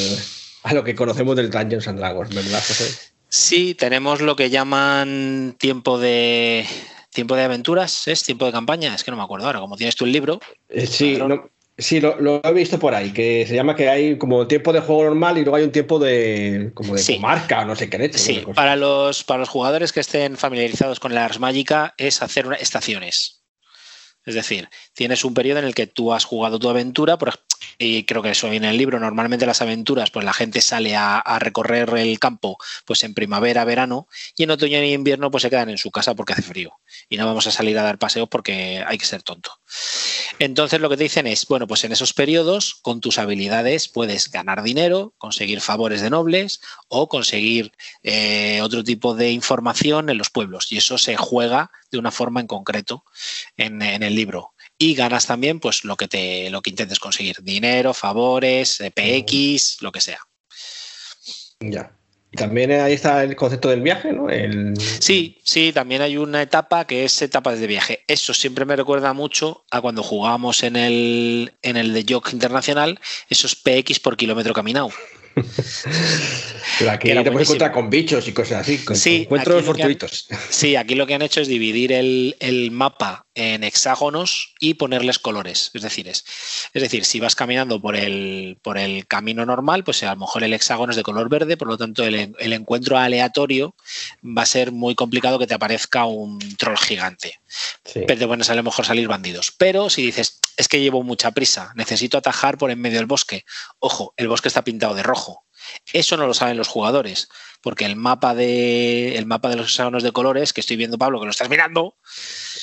[0.64, 3.08] a lo que conocemos del Dungeons and Dragons, ¿verdad, José?
[3.30, 6.66] Sí, tenemos lo que llaman tiempo de
[7.18, 8.24] tiempo de aventuras, ¿es?
[8.24, 10.40] Tiempo de campaña, es que no me acuerdo ahora, como tienes tú el libro.
[10.70, 11.50] Eh, sí, no,
[11.80, 15.04] Sí, lo, he visto por ahí, que se llama que hay como tiempo de juego
[15.04, 18.18] normal y luego hay un tiempo de como de comarca, no sé qué leche.
[18.18, 22.48] Sí, para los, para los jugadores que estén familiarizados con la Ars Magica es hacer
[22.60, 23.44] estaciones.
[24.26, 27.18] Es decir, tienes un periodo en el que tú has jugado tu aventura,
[27.78, 30.96] y creo que eso viene en el libro, normalmente las aventuras, pues la gente sale
[30.96, 35.50] a, recorrer el campo pues en primavera, verano, y en otoño y invierno pues se
[35.50, 36.80] quedan en su casa porque hace frío.
[37.10, 39.52] Y no vamos a salir a dar paseos porque hay que ser tonto.
[40.40, 44.32] Entonces lo que te dicen es, bueno, pues en esos periodos, con tus habilidades puedes
[44.32, 47.72] ganar dinero, conseguir favores de nobles o conseguir
[48.04, 50.72] eh, otro tipo de información en los pueblos.
[50.72, 53.04] Y eso se juega de una forma en concreto
[53.56, 54.54] en, el libro.
[54.78, 59.82] Y ganas también pues lo que te lo que intentes conseguir, dinero, favores, eh, PX,
[59.82, 60.20] lo que sea.
[61.60, 61.92] Ya.
[62.36, 64.28] También ahí está el concepto del viaje, ¿no?
[65.00, 68.04] Sí, sí, también hay una etapa que es etapa de viaje.
[68.08, 73.00] Eso siempre me recuerda mucho a cuando jugábamos en el, en el de Jock Internacional,
[73.30, 74.90] esos PX por kilómetro caminado.
[76.80, 80.28] Pero aquí te puedes encontrar con bichos y cosas así, con sí, encuentros fortuitos.
[80.50, 85.72] sí, aquí lo que han hecho es dividir el, mapa en hexágonos y ponerles colores.
[85.74, 86.26] Es decir, es,
[86.74, 90.44] es decir, si vas caminando por el, por el camino normal, pues a lo mejor
[90.44, 93.76] el hexágono es de color verde, por lo tanto el, encuentro aleatorio
[94.24, 97.40] va a ser muy complicado que te aparezca un troll gigante.
[98.08, 99.54] Pero a, a lo mejor salir bandidos.
[99.58, 103.46] Pero si dices, es que llevo mucha prisa, necesito atajar por en medio del bosque.
[103.80, 105.46] Ojo, el bosque está pintado de rojo.
[105.92, 107.30] Eso no lo saben los jugadores,
[107.62, 111.20] porque el mapa de, el mapa de los hexágonos de colores, que estoy viendo, Pablo,
[111.20, 111.98] que lo estás mirando,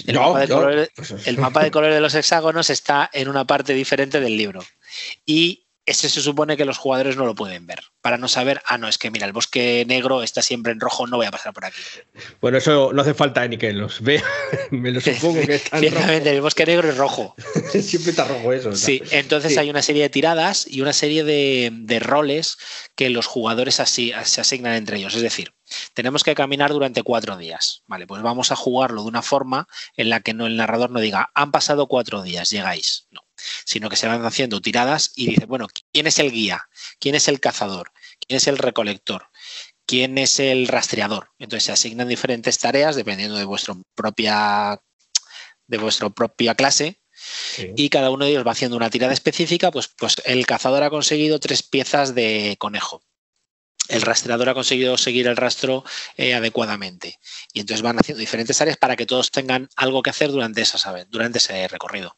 [0.07, 3.45] el, mapa, de colores, pues el mapa de colores de los hexágonos está en una
[3.45, 4.65] parte diferente del libro.
[5.27, 8.79] Y ese se supone que los jugadores no lo pueden ver, para no saber, ah,
[8.79, 11.53] no, es que mira, el bosque negro está siempre en rojo, no voy a pasar
[11.53, 11.81] por aquí.
[12.41, 14.23] Bueno, eso no hace falta ni que los vea,
[14.71, 16.09] me lo supongo que está en rojo.
[16.09, 17.35] el bosque negro es rojo.
[17.83, 18.75] siempre está rojo eso.
[18.75, 22.57] Sí, entonces hay una serie de tiradas y una serie de, roles
[22.95, 25.15] que los jugadores así, se asignan entre ellos.
[25.15, 25.53] Es decir,
[25.93, 27.83] tenemos que caminar durante cuatro días.
[27.87, 31.01] Vale, pues vamos a jugarlo de una forma en la que no, el narrador no
[31.01, 33.07] diga, han pasado cuatro días, llegáis.
[33.11, 33.24] No
[33.65, 36.69] sino que se van haciendo tiradas y dice, bueno, ¿quién es el guía?
[36.99, 37.93] ¿Quién es el cazador?
[38.21, 39.29] ¿Quién es el recolector?
[39.87, 41.31] ¿Quién es el rastreador?
[41.39, 44.81] Entonces se asignan diferentes tareas dependiendo de vuestra propia
[45.67, 47.01] de vuestra propia clase
[47.77, 50.91] y cada uno de ellos va haciendo una tirada específica, pues, pues el cazador ha
[50.91, 53.03] conseguido tres piezas de conejo.
[53.89, 55.85] El rastreador ha conseguido seguir el rastro
[56.17, 57.19] eh, adecuadamente.
[57.53, 61.05] Y entonces van haciendo diferentes áreas para que todos tengan algo que hacer durante, esa,
[61.09, 62.17] durante ese recorrido.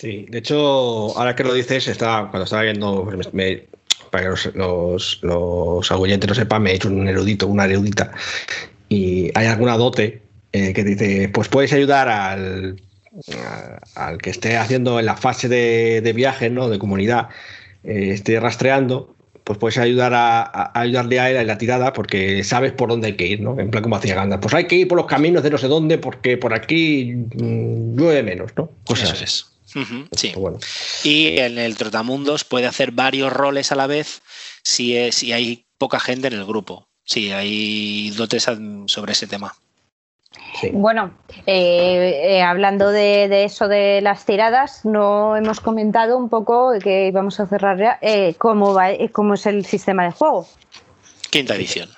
[0.00, 0.56] Sí, de hecho,
[1.18, 3.28] ahora que lo dices, estaba, cuando estaba viendo, pues,
[4.10, 8.10] para que los, los, los lo sepan, me he hecho un erudito, una erudita,
[8.88, 10.22] y hay alguna dote
[10.54, 12.80] eh, que dice, pues puedes ayudar al,
[13.94, 16.70] al que esté haciendo en la fase de, viaje, ¿no?
[16.70, 17.28] de comunidad,
[17.84, 19.14] eh, esté rastreando,
[19.44, 23.16] pues puedes ayudar a, ayudarle a él en la tirada porque sabes por dónde hay
[23.16, 23.60] que ir, ¿no?
[23.60, 24.40] En plan como hacía Gandalf.
[24.40, 27.98] Pues hay que ir por los caminos de no sé dónde porque por aquí mm,
[27.98, 28.70] llueve menos, ¿no?
[28.84, 29.49] Cosas Eso
[30.12, 30.32] sí.
[31.04, 34.22] Y en el Trotamundos puede hacer varios roles a la vez
[34.62, 36.88] si, si hay poca gente en el grupo.
[37.04, 38.46] Sí, hay dotes
[38.86, 39.54] sobre ese tema.
[40.72, 41.12] Bueno,
[41.46, 47.40] eh, eh, hablando de, eso de las tiradas, no hemos comentado un poco que vamos
[47.40, 50.46] a cerrar ya eh, cómo, va, cómo es el sistema de juego.
[51.30, 51.88] Quinta edición.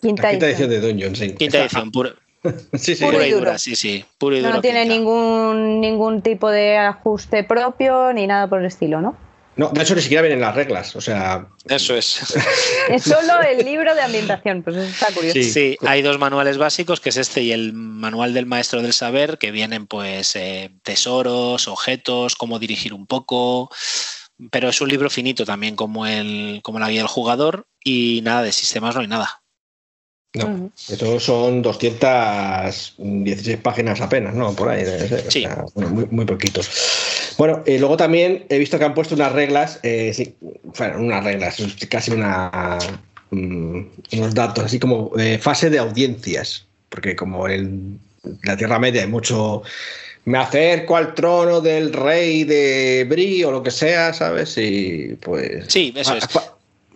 [0.00, 0.70] Quinta, edición.
[0.70, 1.20] de Dungeons.
[1.36, 2.14] Quinta edición, pura,
[2.74, 3.04] sí, sí.
[3.04, 4.04] Puro y dura, sí, sí.
[4.18, 9.00] Puro y no tiene ningún, ningún tipo de ajuste propio ni nada por el estilo,
[9.00, 9.16] ¿no?
[9.56, 11.46] No, de hecho ni siquiera vienen las reglas, o sea...
[11.68, 12.34] Eso es.
[12.88, 15.34] es solo el libro de ambientación, pues eso está curioso.
[15.34, 15.44] Sí.
[15.44, 19.36] sí, hay dos manuales básicos, que es este y el manual del maestro del saber,
[19.38, 23.70] que vienen pues eh, tesoros, objetos, cómo dirigir un poco,
[24.50, 28.42] pero es un libro finito también como, el, como la guía del jugador y nada
[28.42, 29.39] de sistemas no hay nada.
[30.32, 34.54] No, eso son 216 páginas apenas, ¿no?
[34.54, 34.84] Por ahí.
[35.28, 35.44] Sí.
[35.74, 37.34] muy, muy, poquitos.
[37.36, 40.36] Bueno, y luego también he visto que han puesto unas reglas, eh, sí,
[40.78, 41.56] bueno, unas reglas,
[41.88, 42.78] casi una,
[43.30, 43.80] mm,
[44.12, 47.98] unos datos, así como eh, fase de audiencias, porque como en
[48.44, 49.64] la Tierra Media hay mucho
[50.26, 54.56] me acerco al trono del rey de Bri o lo que sea, ¿sabes?
[54.58, 55.64] Y pues.
[55.68, 56.28] Sí, eso es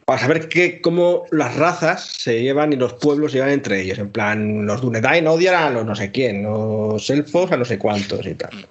[0.05, 3.99] para saber qué, cómo las razas se llevan y los pueblos se llevan entre ellos.
[3.99, 7.79] En plan, los Dunedain odian a los no sé quién, los elfos a no sé
[7.79, 8.67] cuántos y tal.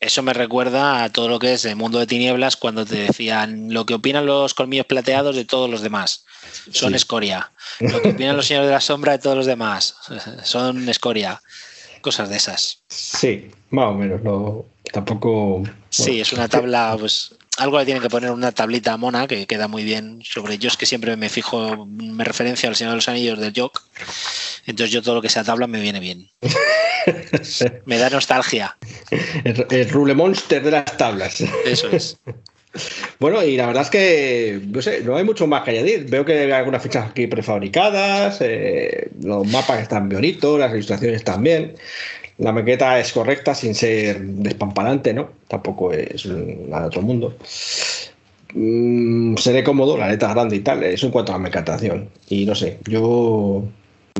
[0.00, 3.72] Eso me recuerda a todo lo que es el mundo de tinieblas cuando te decían
[3.72, 6.24] lo que opinan los colmillos plateados de todos los demás.
[6.72, 7.52] Son escoria.
[7.80, 9.96] Lo que opinan los señores de la sombra de todos los demás.
[10.42, 11.40] Son escoria.
[12.00, 12.82] Cosas de esas.
[12.88, 14.22] Sí, más o menos.
[14.22, 15.62] No, tampoco.
[15.88, 19.68] Sí, es una tabla pues algo le tienen que poner una tablita mona que queda
[19.68, 23.38] muy bien sobre ellos, que siempre me fijo, me referencia al Señor de los Anillos
[23.38, 23.82] del Jock.
[24.66, 26.30] Entonces yo todo lo que sea tabla me viene bien.
[27.86, 28.76] me da nostalgia.
[29.44, 31.42] El, rule monster de las tablas.
[31.64, 32.18] Eso es.
[33.18, 36.06] Bueno, y la verdad es que no sé, no hay mucho más que añadir.
[36.08, 41.74] Veo que hay algunas fichas aquí prefabricadas, eh, los mapas están bonitos, las ilustraciones también.
[42.38, 45.30] La maqueta es correcta sin ser despamparante, ¿no?
[45.48, 47.36] Tampoco es nada de otro mundo.
[48.54, 52.08] Mm, seré cómodo, la letra grande y tal, eso en cuanto a la maquetación.
[52.28, 53.64] Y no sé, yo.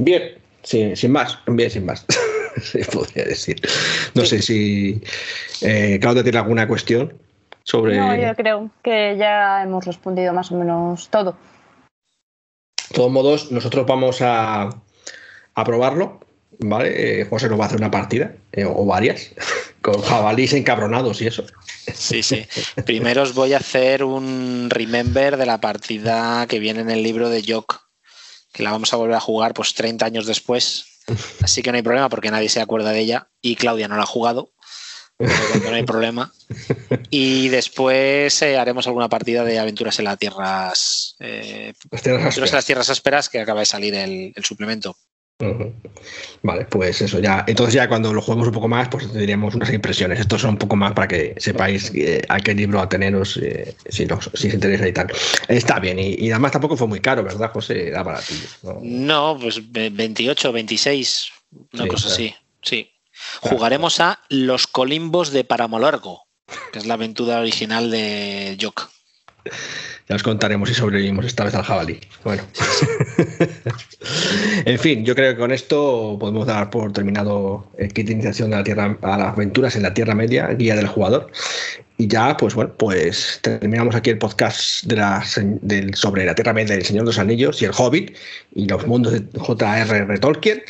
[0.01, 0.23] Bien,
[0.63, 2.07] sin, sin más, bien, sin más.
[2.63, 3.61] se podría decir.
[4.15, 5.03] No sé si
[5.63, 7.15] eh, Claudia tiene alguna cuestión
[7.65, 7.97] sobre.
[7.97, 11.37] No, yo creo que ya hemos respondido más o menos todo.
[12.89, 14.69] De todos modos, nosotros vamos a,
[15.55, 16.21] a probarlo,
[16.63, 17.21] ¿vale?
[17.21, 19.31] Eh, José nos va a hacer una partida, eh, o varias,
[19.81, 21.45] con jabalíes encabronados y eso.
[21.95, 22.47] Sí, sí.
[22.85, 27.29] Primero os voy a hacer un remember de la partida que viene en el libro
[27.29, 27.81] de Jock,
[28.53, 30.85] que la vamos a volver a jugar pues 30 años después.
[31.41, 34.05] Así que no hay problema porque nadie se acuerda de ella y Claudia no la
[34.05, 34.53] ha jugado.
[35.19, 36.33] No hay problema.
[37.11, 42.51] Y después eh, haremos alguna partida de aventuras en las tierras, eh, Las tierras aventuras
[42.51, 44.97] en las tierras ásperas que acaba de salir el, el suplemento.
[46.43, 47.45] Vale, pues eso ya.
[47.47, 50.21] Entonces ya cuando lo juguemos un poco más, pues tendríamos unas impresiones.
[50.21, 54.05] Estos son un poco más para que sepáis eh, a qué libro ateneros eh, si,
[54.05, 55.09] os, si os interesa y tal.
[55.49, 57.89] Está bien, y, y además tampoco fue muy caro, ¿verdad, José?
[57.89, 58.47] Era baratillo.
[58.63, 58.79] ¿no?
[58.83, 61.29] No, pues ve- 28, 26,
[61.73, 62.15] una Sí, cosa claro.
[62.15, 62.35] así.
[62.63, 62.91] Sí.
[63.41, 63.57] Claro.
[63.57, 66.23] Jugaremos a Los Colimbos de Páramo Largo,
[66.73, 68.91] que es la aventura original de Jock.
[70.09, 72.01] Ya os contaremos si sobrevivimos esta vez al jabalí.
[72.25, 72.43] Bueno.
[74.65, 78.51] en fin, yo creo que con esto podemos dar por terminado el kit de iniciación
[78.51, 81.31] de la tierra, a las aventuras en la Tierra Media, guía del jugador.
[81.99, 86.53] Y ya, pues bueno, pues terminamos aquí el podcast de la, del, sobre la Tierra
[86.53, 88.17] Media, el Señor de los Anillos y el Hobbit
[88.55, 90.19] y los mundos de J.R.R.
[90.19, 90.63] Tolkien.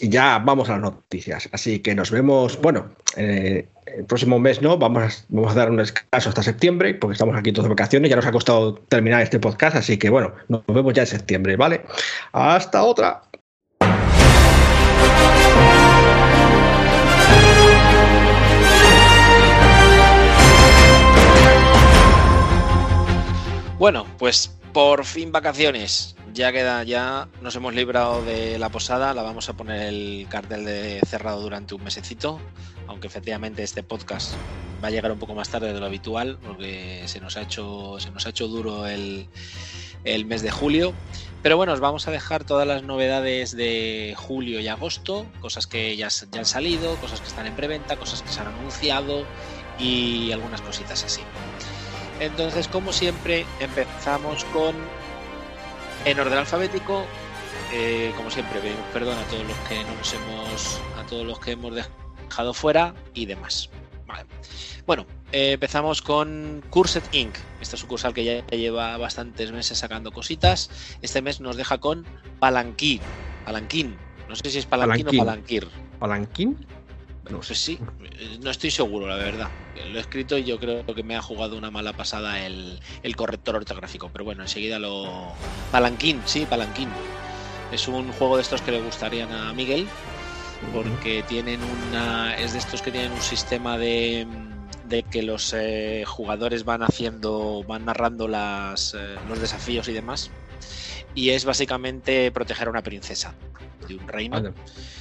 [0.00, 1.48] Y ya vamos a las noticias.
[1.52, 5.70] Así que nos vemos, bueno, eh, el próximo mes no, vamos a, vamos a dar
[5.70, 8.10] un descanso hasta septiembre, porque estamos aquí todos de vacaciones.
[8.10, 11.56] Ya nos ha costado terminar este podcast, así que bueno, nos vemos ya en septiembre,
[11.56, 11.82] ¿vale?
[12.32, 13.22] Hasta otra.
[23.78, 26.17] Bueno, pues por fin vacaciones.
[26.38, 29.12] Ya queda, ya nos hemos librado de la posada.
[29.12, 32.38] La vamos a poner el cartel de cerrado durante un mesecito.
[32.86, 34.34] Aunque efectivamente este podcast
[34.80, 37.98] va a llegar un poco más tarde de lo habitual, porque se nos ha hecho,
[37.98, 39.26] se nos ha hecho duro el,
[40.04, 40.94] el mes de julio.
[41.42, 45.96] Pero bueno, os vamos a dejar todas las novedades de julio y agosto, cosas que
[45.96, 49.24] ya, ya han salido, cosas que están en preventa, cosas que se han anunciado
[49.76, 51.22] y algunas cositas así.
[52.20, 54.76] Entonces, como siempre, empezamos con
[56.10, 57.04] en orden alfabético.
[57.72, 61.38] Eh, como siempre, pedimos perdón a todos los que no nos hemos, a todos los
[61.38, 63.68] que hemos dejado fuera y demás.
[64.06, 64.24] Vale.
[64.86, 67.36] Bueno, eh, empezamos con Cursed Inc.
[67.60, 70.70] Esta sucursal que ya lleva bastantes meses sacando cositas.
[71.02, 72.06] Este mes nos deja con
[72.38, 73.00] Palanquín.
[73.44, 73.96] Palanquín.
[74.28, 75.20] No sé si es Palanquín, Palanquín.
[75.20, 75.68] o Palanquir.
[75.98, 76.66] ¿Palanquín?
[77.30, 77.78] No sé si.
[78.42, 79.48] No estoy seguro, la verdad.
[79.90, 83.16] Lo he escrito y yo creo que me ha jugado una mala pasada el, el
[83.16, 84.08] corrector ortográfico.
[84.12, 85.32] Pero bueno, enseguida lo.
[85.70, 86.88] Palanquín, sí, Palanquín.
[87.70, 89.86] Es un juego de estos que le gustarían a Miguel.
[90.72, 92.34] Porque tienen una.
[92.36, 94.26] Es de estos que tienen un sistema de.
[94.86, 97.62] de que los eh, jugadores van haciendo.
[97.68, 100.30] van narrando las, eh, los desafíos y demás.
[101.14, 103.34] Y es básicamente proteger a una princesa
[103.88, 104.54] de un reino.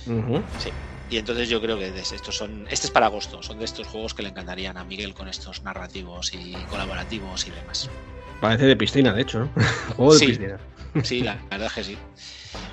[0.06, 0.44] Ujú.
[0.60, 0.72] Sí.
[1.10, 2.68] Y entonces yo creo que estos son.
[2.70, 3.42] Este es para agosto.
[3.42, 7.52] Son de estos juegos que le encantarían a Miguel con estos narrativos y colaborativos y
[7.52, 7.90] demás.
[8.42, 9.50] Parece de piscina, de hecho, ¿no?
[9.96, 10.26] Juego de Sí.
[10.28, 10.60] piscina.
[11.04, 11.98] Sí, la verdad es que sí.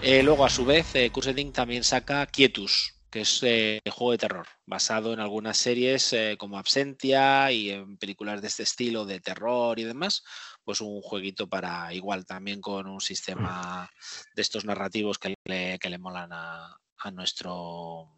[0.03, 1.55] Eh, luego, a su vez, eh, Cursed Inc.
[1.55, 6.59] también saca Quietus, que es eh, juego de terror, basado en algunas series eh, como
[6.59, 10.25] Absentia y en películas de este estilo de terror y demás.
[10.65, 13.91] Pues un jueguito para igual también con un sistema
[14.35, 18.11] de estos narrativos que le, que le molan a, a nuestro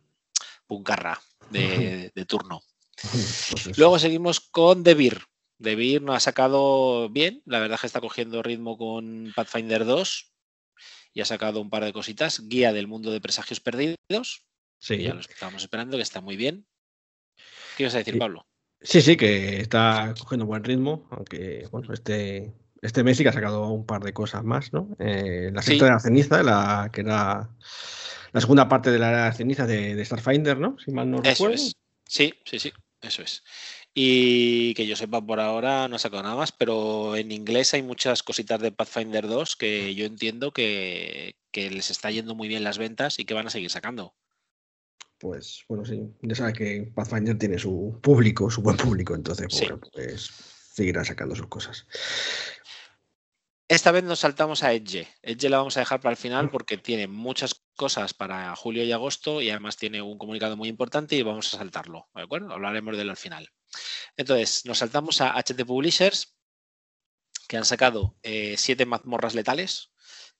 [0.66, 1.20] puncarra
[1.50, 2.62] de, de turno.
[3.00, 3.76] Pues.
[3.78, 4.82] Luego seguimos con.
[4.84, 4.94] The
[5.74, 10.32] Beer nos ha sacado bien, la verdad es que está cogiendo ritmo con Pathfinder 2
[11.14, 12.46] y ha sacado un par de cositas.
[12.46, 14.44] Guía del mundo de presagios perdidos,
[14.78, 15.02] Sí.
[15.02, 16.66] ya los que estábamos esperando, que está muy bien.
[17.76, 18.18] ¿Qué ibas a decir.
[18.18, 18.46] Pablo?
[18.80, 23.32] Sí, sí, que está cogiendo buen ritmo, aunque bueno, este, este mes sí que ha
[23.32, 24.88] sacado un par de cosas más, ¿no?
[24.98, 25.72] Eh, la Sí.
[25.72, 27.50] secta de la ceniza, la, que era
[28.32, 30.78] la segunda parte de la era de Starfinder, ¿no?
[30.78, 31.54] Si mal no Eso recuerdo.
[31.54, 31.74] es.
[32.06, 32.72] Sí, sí, sí,
[33.02, 33.42] eso es.
[33.94, 37.82] Y que yo sepa por ahora no ha sacado nada más, pero en inglés hay
[37.82, 42.62] muchas cositas de Pathfinder 2 que yo entiendo que, que les está yendo muy bien
[42.62, 44.14] las ventas y que van a seguir sacando.
[45.18, 49.66] Pues bueno, sí, ya sabes que Pathfinder tiene su público, su buen público, entonces Sí.
[49.66, 50.30] bueno, pues
[50.74, 51.86] seguirá sacando sus cosas.
[53.68, 55.08] Esta vez nos saltamos a Edge.
[55.22, 58.92] Edge la vamos a dejar para el final porque tiene muchas cosas para julio y
[58.92, 62.08] agosto y además tiene un comunicado muy importante y vamos a saltarlo.
[62.14, 62.52] ¿De acuerdo?
[62.52, 63.48] Hablaremos de él al final.
[64.16, 66.36] Entonces, nos saltamos a HT Publishers,
[67.48, 69.90] que han sacado eh, siete mazmorras letales,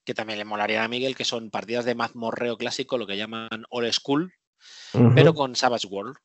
[0.05, 3.65] que también le molarían a Miguel, que son partidas de mazmorreo clásico, lo que llaman
[3.69, 4.33] old school,
[5.15, 6.15] pero con Savage World.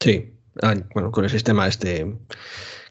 [0.00, 0.32] Sí,
[0.62, 2.06] ah, bueno, con el sistema este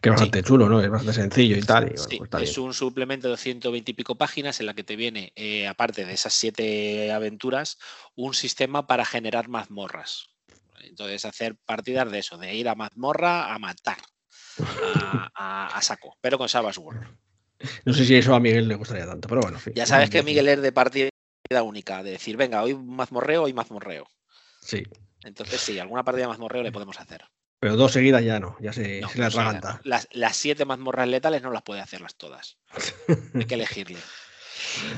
[0.02, 0.82] que es bastante chulo, ¿no?
[0.82, 1.94] Es bastante sencillo y tal.
[2.30, 5.68] Pues es un suplemento de 120 y pico páginas en la que te viene, eh,
[5.68, 7.78] aparte de esas siete aventuras,
[8.16, 10.30] un sistema para generar mazmorras.
[10.82, 13.98] Entonces, hacer partidas de eso, de ir a mazmorra a matar,
[15.36, 17.04] a, saco, pero con Savage World.
[17.84, 19.60] No sé si eso a Miguel le gustaría tanto, pero bueno.
[19.76, 20.72] Ya sabes que Miguel es de
[21.50, 24.08] partida única, de decir, venga, hoy mazmorreo, hoy mazmorreo.
[24.62, 24.84] Sí.
[25.24, 27.26] Entonces, sí, alguna partida de mazmorreo le podemos hacer.
[27.60, 29.82] Pero dos seguidas ya no, ya se, le atraganta.
[29.84, 32.60] Las, las, siete mazmorras letales no las puede hacerlas todas.
[33.34, 33.98] Hay que elegirle.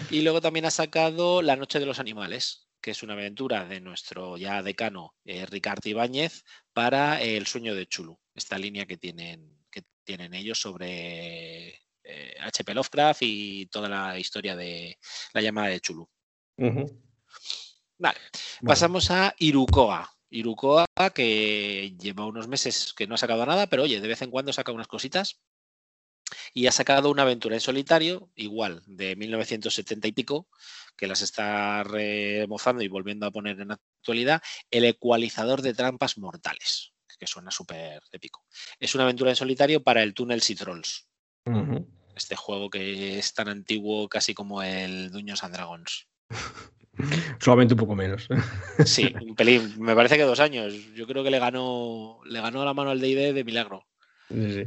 [0.09, 3.79] Y luego también ha sacado La Noche de los Animales, que es una aventura de
[3.79, 9.57] nuestro ya decano eh, Ricardo Ibáñez para El Sueño de Chulu, esta línea que tienen,
[9.71, 11.79] que tienen ellos sobre
[12.41, 12.71] H.P.
[12.71, 14.99] Eh, Lovecraft y toda la historia de
[15.33, 16.09] la llamada de Chulu.
[17.97, 18.19] Vale,
[18.65, 20.09] pasamos a Irukoa.
[20.29, 24.31] Irukoa, que lleva unos meses que no ha sacado nada, pero oye, de vez en
[24.31, 25.41] cuando saca unas cositas.
[26.53, 30.47] Y ha sacado una aventura en solitario, igual, de 1970 y pico,
[30.95, 36.93] que las está remozando y volviendo a poner en actualidad, el ecualizador de trampas mortales,
[37.19, 38.45] que suena súper épico.
[38.79, 41.07] Es una aventura en solitario para el túnel Sea Trolls.
[42.15, 46.07] Este juego que es tan antiguo casi como el Dungeons and Dragons.
[47.39, 48.27] Solamente un poco menos.
[48.85, 49.75] Sí, un pelín.
[49.79, 50.73] Me parece que dos años.
[50.93, 53.85] Yo creo que le ganó, le ganó la mano al DD de milagro.
[54.29, 54.63] Sí,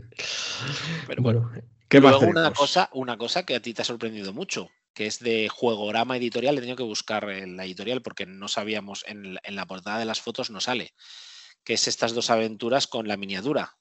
[1.07, 1.51] Pero bueno,
[1.89, 5.20] ¿qué más una cosa, una cosa que a ti te ha sorprendido mucho, que es
[5.20, 6.57] de Juegorama Editorial.
[6.59, 10.20] He tenido que buscar en la editorial porque no sabíamos, en, la portada de las
[10.20, 10.93] fotos no sale,
[11.65, 13.77] que es estas dos aventuras con la miniatura.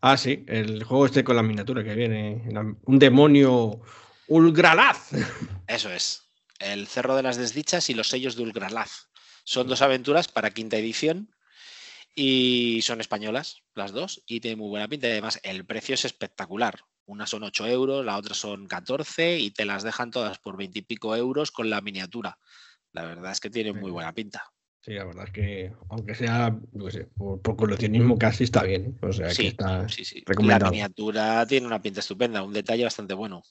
[0.00, 2.42] Ah, sí, el juego este con la miniatura que viene.
[2.84, 3.82] Un demonio
[4.26, 5.10] Ulgralaz.
[5.68, 6.25] Eso es.
[6.58, 9.08] El Cerro de las Desdichas y los sellos de Ulgralaz.
[9.44, 11.34] Son dos aventuras para quinta edición
[12.14, 15.06] y son españolas las dos y tienen muy buena pinta.
[15.08, 16.80] Y además, el precio es espectacular.
[17.04, 20.80] Una son 8 euros, la otra son 14 y te las dejan todas por 20
[20.80, 22.38] y pico euros con la miniatura.
[22.92, 24.42] La verdad es que tienen muy buena pinta.
[24.80, 26.56] Sí, la verdad es que, aunque sea
[27.16, 28.86] por, coleccionismo, casi está bien.
[28.86, 29.06] ¿eh?
[29.06, 30.24] O sea, que está sí, sí.
[30.26, 33.42] La miniatura tiene una pinta estupenda, un detalle bastante bueno.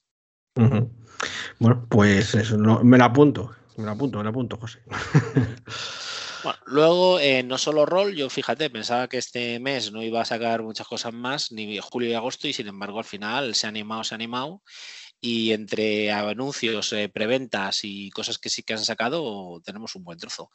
[1.60, 4.80] Bueno, pues eso, me la apunto, me la apunto, me la apunto, José.
[6.45, 10.26] Bueno, luego, eh, no solo rol, yo fíjate, pensaba que este mes no iba a
[10.26, 13.69] sacar muchas cosas más, ni julio y agosto, y sin embargo al final se ha
[13.69, 14.61] animado, se ha animado,
[15.19, 20.19] y entre anuncios, eh, preventas y cosas que sí que han sacado, tenemos un buen
[20.19, 20.52] trozo.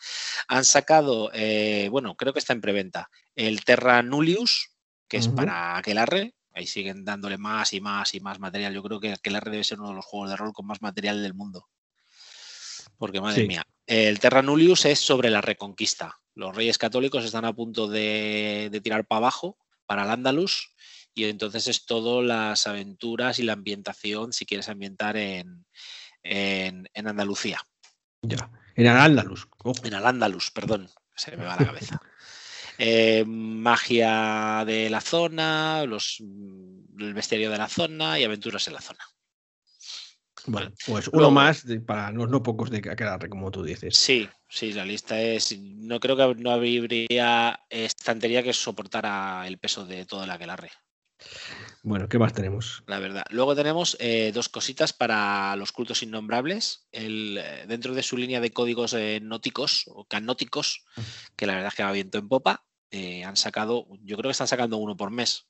[0.47, 4.71] Han sacado, eh, bueno, creo que está en preventa, el Terra Nullius,
[5.09, 8.75] que es para Aquelarre, ahí siguen dándole más y más y más material.
[8.75, 11.23] Yo creo que Aquelarre debe ser uno de los juegos de rol con más material
[11.23, 11.69] del mundo.
[12.99, 16.21] Porque, madre mía, el Terra Nullius es sobre la reconquista.
[16.35, 20.75] Los reyes católicos están a punto de, tirar para abajo, para el Andalus,
[21.15, 25.67] y entonces es todo las aventuras y la ambientación, si quieres ambientar en,
[26.23, 27.61] en, Andalucía.
[28.23, 29.49] Ya, en Al-Ándalus.
[29.83, 32.01] En Al-Ándalus, perdón, se me va la cabeza.
[32.83, 38.81] Eh, magia de la zona, los, el bestiario de la zona y aventuras en la
[38.81, 39.05] zona.
[40.47, 43.99] Bueno, pues uno más para los no pocos de quedar, como tú dices.
[43.99, 45.59] Sí, sí, la lista es.
[45.61, 50.71] No creo que no habría estantería que soportara el peso de todo el aquelarre.
[51.83, 52.83] Bueno, ¿qué más tenemos?
[52.87, 53.25] La verdad.
[53.29, 56.89] Luego tenemos eh, dos cositas para los cultos innombrables.
[56.93, 60.87] El, eh, dentro de su línea de códigos eh, nóticos o canóticos,
[61.37, 64.49] que la verdad es que va viento en popa, han sacado, yo creo que están
[64.49, 65.47] sacando uno por mes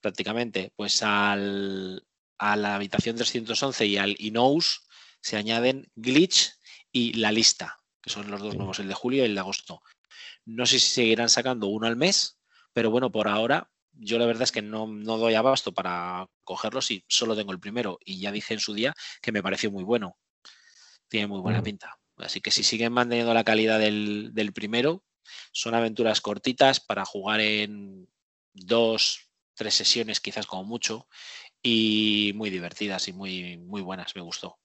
[0.00, 0.72] prácticamente.
[0.76, 2.04] Pues al,
[2.38, 4.86] a la habitación 311 y al Inous
[5.20, 6.52] se añaden Glitch
[6.90, 9.82] y La Lista, que son los dos nuevos, el de julio y el de agosto.
[10.44, 12.38] No sé si seguirán sacando uno al mes,
[12.72, 17.04] pero bueno, por ahora yo la verdad es que no, doy abasto para cogerlos y
[17.08, 17.98] solo tengo el primero.
[18.04, 20.16] Y ya dije en su día que me pareció muy bueno.
[21.08, 21.98] Tiene muy buena pinta.
[22.16, 25.04] Así que si siguen manteniendo la calidad del, del primero,
[25.52, 28.08] son aventuras cortitas para jugar en
[28.52, 31.08] dos, tres sesiones quizás como mucho
[31.62, 34.58] y muy divertidas y muy, muy buenas, me gustó.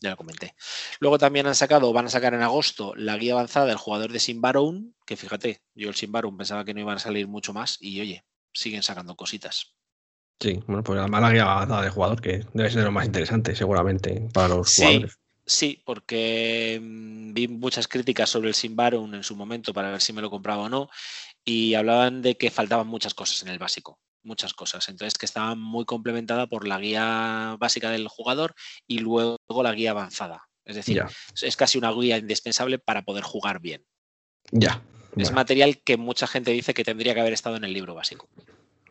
[0.00, 0.54] Ya lo comenté.
[1.00, 4.20] Luego también han sacado, van a sacar en agosto la guía avanzada del jugador de
[4.20, 8.00] Simbaron, que fíjate, yo el Simbaron pensaba que no iban a salir mucho más y
[8.00, 9.74] oye, siguen sacando cositas.
[10.40, 13.54] Sí, bueno, pues además la guía avanzada del jugador, que debe ser lo más interesante
[13.54, 15.18] seguramente para los jugadores.
[15.46, 20.12] Sí, porque mm, vi muchas críticas sobre el Simbaron en su momento para ver si
[20.12, 20.88] me lo compraba o no
[21.44, 24.88] y hablaban de que faltaban muchas cosas en el básico muchas cosas.
[24.88, 28.54] Entonces, que estaba muy complementada por la guía básica del jugador
[28.86, 30.48] y luego la guía avanzada.
[30.64, 31.04] Es decir,
[31.42, 33.84] es casi una guía indispensable para poder jugar bien.
[34.50, 34.82] Ya.
[35.16, 38.28] Es material que mucha gente dice que tendría que haber estado en el libro básico.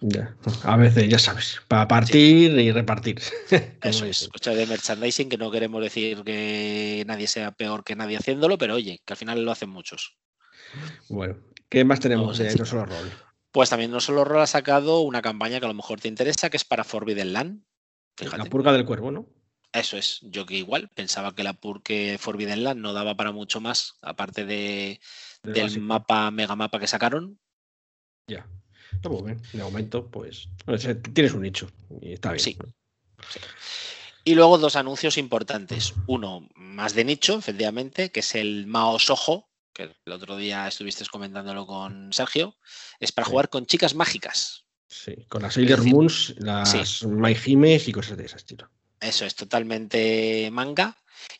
[0.05, 0.35] Ya.
[0.63, 3.21] A veces, ya sabes, para partir y repartir.
[3.81, 8.17] Eso es, cosa de merchandising, que no queremos decir que nadie sea peor que nadie
[8.17, 10.17] haciéndolo, pero oye, que al final lo hacen muchos.
[11.07, 11.37] Bueno,
[11.69, 13.11] ¿qué más tenemos de No Solo Roll?
[13.53, 16.49] Pues también No Solo Roll ha sacado una campaña que a lo mejor te interesa,
[16.49, 17.63] que es para Forbidden Land.
[18.37, 19.29] La purga del cuervo, ¿no?
[19.71, 23.61] Eso es, yo que igual pensaba que la purga Forbidden Land no daba para mucho
[23.61, 24.99] más, aparte de,
[25.43, 27.39] del mapa, mega mapa que sacaron.
[28.27, 28.45] Ya.
[29.23, 29.41] Bien.
[29.53, 30.49] De momento, pues
[31.13, 31.69] tienes un nicho
[32.01, 32.43] y está bien.
[32.43, 32.57] Sí.
[34.25, 35.93] Y luego dos anuncios importantes.
[36.07, 41.05] Uno más de nicho, efectivamente, que es el Mao Soho, que el otro día estuviste
[41.05, 42.55] comentándolo con Sergio.
[42.99, 44.65] Es para jugar con chicas mágicas.
[44.87, 46.77] Sí, con las Sailor Moons, las sí.
[47.07, 48.69] y cosas de ese estilo.
[49.01, 50.97] Eso es totalmente manga.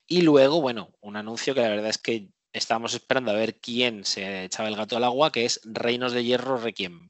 [0.08, 4.04] Y luego, bueno, un anuncio que la verdad es que estábamos esperando a ver quién
[4.04, 7.10] se echaba el gato al agua, que es Reinos de Hierro Requiem.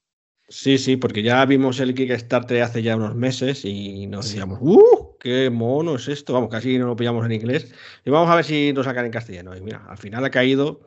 [0.54, 5.18] Sí, sí, porque ya vimos el Kickstarter hace ya unos meses y nos decíamos, ¡uh!
[5.20, 6.32] ¡Qué mono es esto!
[6.32, 7.74] Vamos, casi no lo pillamos en inglés.
[8.06, 9.58] Y vamos a ver si lo sacan en castellano.
[9.58, 10.82] Y mira, al final ha caído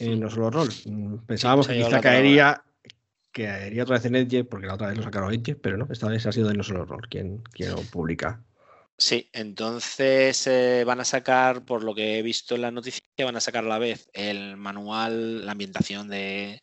[0.00, 0.70] en No Solo Roll.
[0.86, 2.64] Mm, pensábamos que quizá caería,
[3.30, 6.08] caería otra vez en Edge, porque la otra vez lo sacaron Edge, pero no, esta
[6.08, 8.42] vez ha sido de No Solo Roll quien, quien lo publica.
[8.98, 13.36] Sí, entonces eh, van a sacar, por lo que he visto en la noticia, van
[13.36, 16.60] a sacar a la vez el manual, la ambientación de,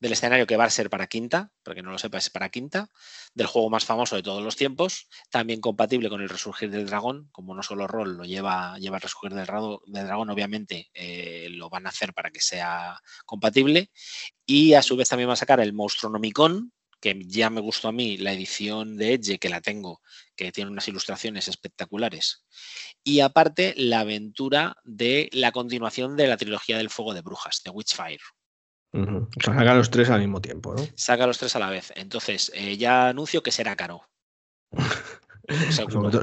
[0.00, 2.48] del escenario que va a ser para quinta, para que no lo sepa, es para
[2.50, 2.90] quinta,
[3.34, 7.28] del juego más famoso de todos los tiempos, también compatible con el resurgir del dragón,
[7.32, 11.86] como no solo rol lo lleva, lleva el resurgir del, dragón, obviamente eh, lo van
[11.86, 13.90] a hacer para que sea compatible,
[14.46, 17.92] y a su vez también va a sacar el Nomicon, que ya me gustó a
[17.92, 20.02] mí la edición de Edge, que la tengo,
[20.34, 22.44] que tiene unas ilustraciones espectaculares.
[23.04, 27.70] Y aparte, la aventura de la continuación de la trilogía del fuego de brujas, de
[27.70, 28.20] Witchfire.
[28.92, 30.86] O sea, saca los tres al mismo tiempo, ¿no?
[30.94, 31.92] Saca los tres a la vez.
[31.96, 34.02] Entonces, eh, ya anuncio que será caro.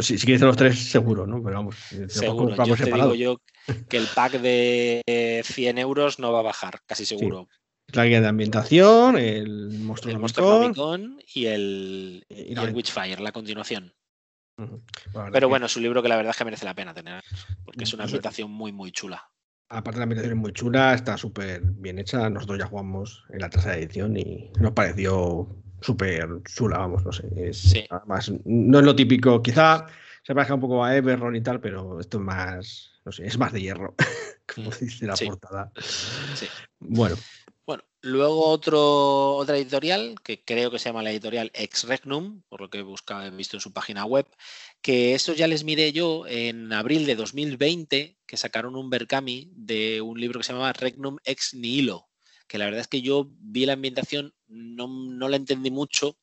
[0.01, 1.41] si, quieres los tres, seguro, ¿no?
[1.43, 1.75] Pero vamos,
[2.07, 2.63] seguro.
[2.65, 3.41] Yo te digo yo
[3.89, 7.47] que el pack de 100 euros no va a bajar, casi seguro.
[7.93, 12.25] La guía de ambientación, el monstruo, el y el,
[12.73, 13.93] Witchfire, la continuación.
[15.31, 17.23] Pero bueno, es un libro que la verdad es que merece la pena tener,
[17.63, 19.29] porque es una ambientación muy, muy chula.
[19.69, 22.29] Aparte la ambientación es muy chula, está súper bien hecha.
[22.29, 25.47] Nosotros ya jugamos en la tercera edición y nos pareció
[25.81, 27.87] súper chula, vamos, no sé.
[27.89, 29.87] Además, no es lo típico, quizá
[30.23, 33.37] se parezca un poco a Everron y tal, pero esto es más, no sé, es
[33.37, 33.95] más de hierro,
[34.55, 35.71] como mm, dice la portada.
[36.79, 37.15] Bueno,
[38.05, 42.69] Luego otro, otra editorial, que creo que se llama la editorial Ex Regnum, por lo
[42.69, 44.27] que he, buscado, he visto en su página web,
[44.85, 49.99] que esto ya les miré yo en abril de 2020, que sacaron un Berkami de
[49.99, 52.07] un libro que se llamaba Regnum Ex Nihilo,
[52.47, 56.19] que la verdad es que yo vi la ambientación, no, no la entendí mucho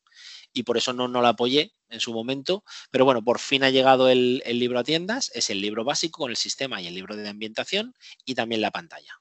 [0.53, 3.69] y por eso no, no la apoyé en su momento, pero bueno, por fin ha
[3.69, 6.95] llegado el, el libro a tiendas, es el libro básico con el sistema y el
[6.95, 9.11] libro de ambientación y también la pantalla.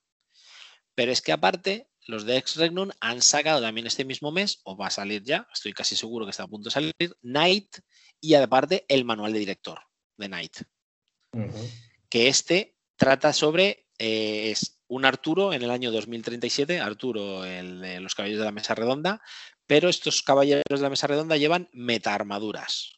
[0.95, 4.77] Pero es que aparte los de Ex Regnum han sacado también este mismo mes, o
[4.77, 7.79] va a salir ya, estoy casi seguro que está a punto de salir, Night
[8.23, 9.81] y aparte el manual de director
[10.17, 10.57] de Night.
[12.09, 18.01] Que este trata sobre eh, es un Arturo en el año 2037, Arturo, el de
[18.01, 19.21] los caballeros de la mesa redonda,
[19.67, 22.93] pero estos caballeros de la mesa redonda llevan meta-armaduras.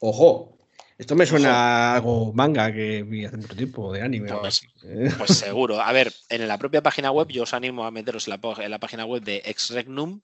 [0.00, 0.57] Ojo,
[0.98, 4.32] esto me suena a algo manga que vi hace mucho tiempo, de anime.
[4.32, 4.62] Pues,
[5.16, 5.80] pues, seguro.
[5.80, 8.32] A ver, en la propia página web, yo os animo a meteros en
[8.70, 10.22] la, página web de Ex Regnum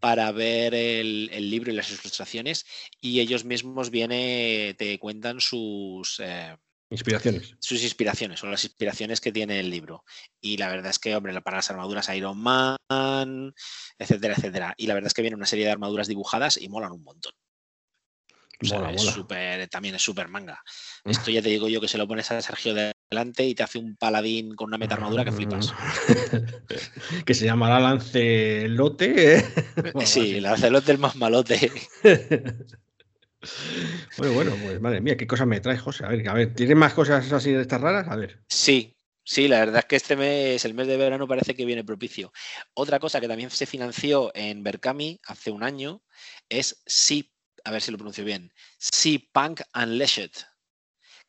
[0.00, 2.66] para ver el, libro y las ilustraciones
[3.00, 6.18] y ellos mismos viene, te cuentan sus...
[6.18, 6.56] Eh,
[6.90, 7.54] inspiraciones.
[7.60, 10.04] Sus inspiraciones, o las inspiraciones que tiene el libro.
[10.40, 13.54] Y la verdad es que, hombre, para las armaduras Iron Man,
[13.96, 14.74] etcétera, etcétera.
[14.76, 17.32] Y la verdad es que viene una serie de armaduras dibujadas y molan un montón
[19.70, 20.62] también es súper manga.
[21.04, 21.10] Mm.
[21.10, 23.78] Esto ya te digo yo que se lo pones a Sergio delante y te hace
[23.78, 25.74] un paladín con una meta armadura que flipas.
[27.24, 29.36] que se llamará Lancelote.
[29.36, 29.44] ¿eh?
[30.04, 31.70] sí, Lancelote el más malote.
[34.18, 36.04] bueno, bueno, pues madre mía, qué cosas me traes, José.
[36.04, 38.08] A ver, a ver, ¿tienes más cosas así de estas raras?
[38.08, 38.42] A ver.
[38.48, 38.96] Sí,
[39.28, 42.32] Sí, la verdad es que este mes, el mes de verano, parece que viene propicio.
[42.74, 46.00] Otra cosa que también se financió en Berkami hace un año
[46.48, 47.32] es SIP
[47.66, 50.30] a ver si lo pronuncio bien, Sea Punk Unleashed,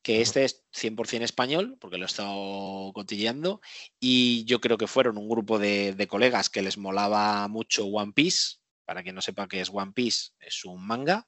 [0.03, 3.59] que este es 100% español, porque lo he estado cotilleando,
[3.99, 8.57] y yo creo que fueron un grupo de, colegas que les molaba mucho One Piece,
[8.85, 11.27] para quien no sepa qué es One Piece, es un manga,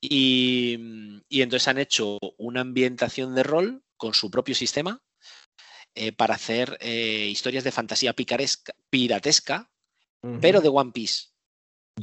[0.00, 0.78] y,
[1.28, 5.02] y entonces han hecho una ambientación de rol con su propio sistema,
[5.94, 9.70] eh, para hacer eh, historias de fantasía picaresca, piratesca,
[10.40, 11.35] pero de One Piece.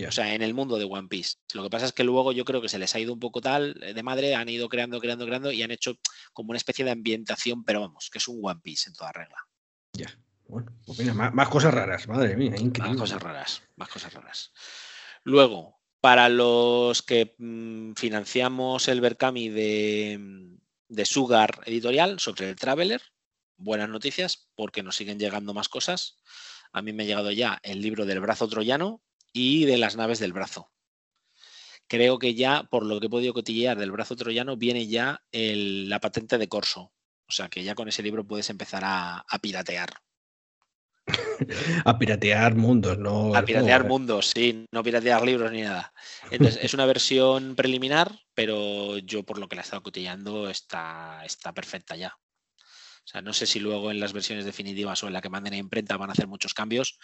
[0.08, 1.36] O sea, en el mundo de One Piece.
[1.54, 3.42] Lo que pasa es que luego yo creo que se les ha ido un poco
[3.42, 6.00] tal de madre, han ido creando, creando, creando y han hecho
[6.34, 9.38] como una especie de ambientación, pero vamos, que es un One Piece en toda regla.
[9.94, 10.18] Ya.
[10.48, 12.90] Bueno, pues mira, más, cosas raras, madre mía, increíble.
[12.90, 14.52] Más cosas raras, más cosas raras.
[15.24, 20.58] Luego, para los que mm, financiamos el Berkami de,
[20.90, 23.02] de Sugar Editorial sobre el Traveler,
[23.58, 26.18] buenas noticias porque nos siguen llegando más cosas.
[26.72, 29.04] A mí me ha llegado ya el libro del brazo troyano
[29.34, 30.72] y de las naves del brazo.
[31.88, 36.00] Creo que ya, por lo que he podido cotillear del brazo troyano, viene ya la
[36.00, 36.94] patente de corso.
[37.28, 39.94] O sea que ya con ese libro puedes empezar a piratear.
[41.86, 43.36] a piratear mundos, no.
[43.36, 45.94] A piratear mundos, sí, no piratear libros ni nada.
[46.32, 51.24] Entonces, es una versión preliminar, pero yo por lo que la he estado cotillando está,
[51.26, 52.16] está perfecta ya.
[53.06, 55.54] O sea, no sé si luego en las versiones definitivas o en la que manden
[55.54, 56.98] a imprenta van a hacer muchos cambios,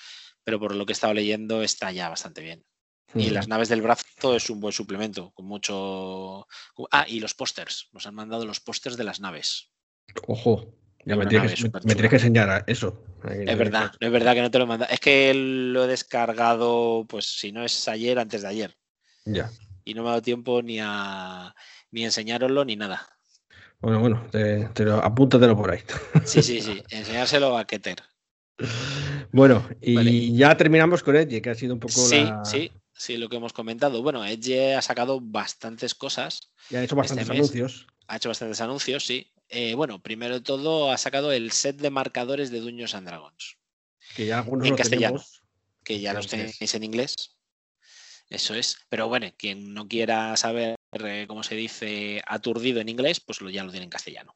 [0.50, 2.66] pero por lo que he estado leyendo está ya bastante bien.
[3.14, 6.48] Y las naves del brazo es un buen suplemento, con mucho.
[6.90, 7.88] Ah, y los pósters.
[7.92, 9.70] Nos han mandado los pósters de las naves.
[10.28, 10.74] Ojo,
[11.06, 13.04] ya me tienes, que, enseñar eso.
[13.30, 14.88] es verdad, es verdad que no te lo manda.
[14.88, 18.76] Es que lo he descargado, pues si no es ayer, antes de ayer.
[19.26, 19.52] Ya.
[19.86, 21.54] Y no me ha dado tiempo ni a
[21.92, 23.08] ni enseñároslo ni nada.
[23.82, 25.82] Bueno, bueno, te, lo, apúntatelo por ahí.
[26.26, 26.82] Sí, sí, sí.
[26.90, 28.02] Enseñárselo a Keter.
[29.32, 33.30] Bueno, y ya terminamos con Edge, que ha sido un poco sí, Sí, sí, lo
[33.30, 34.02] que hemos comentado.
[34.02, 36.52] Bueno, Edge ha sacado bastantes cosas.
[36.70, 37.88] Y ha hecho bastantes este anuncios.
[38.08, 39.32] Ha hecho bastantes anuncios, sí.
[39.50, 43.58] Eh, bueno, primero de todo ha sacado el set de marcadores de Dungeons and Dragons.
[44.16, 45.24] Que ya algunos en castellano.
[45.84, 47.40] Que ya los tenéis en inglés.
[48.30, 48.78] Eso es.
[48.90, 53.64] Pero bueno, quien no quiera saber eh, cómo se dice aturdido en inglés, pues ya
[53.64, 54.36] lo tiene en castellano.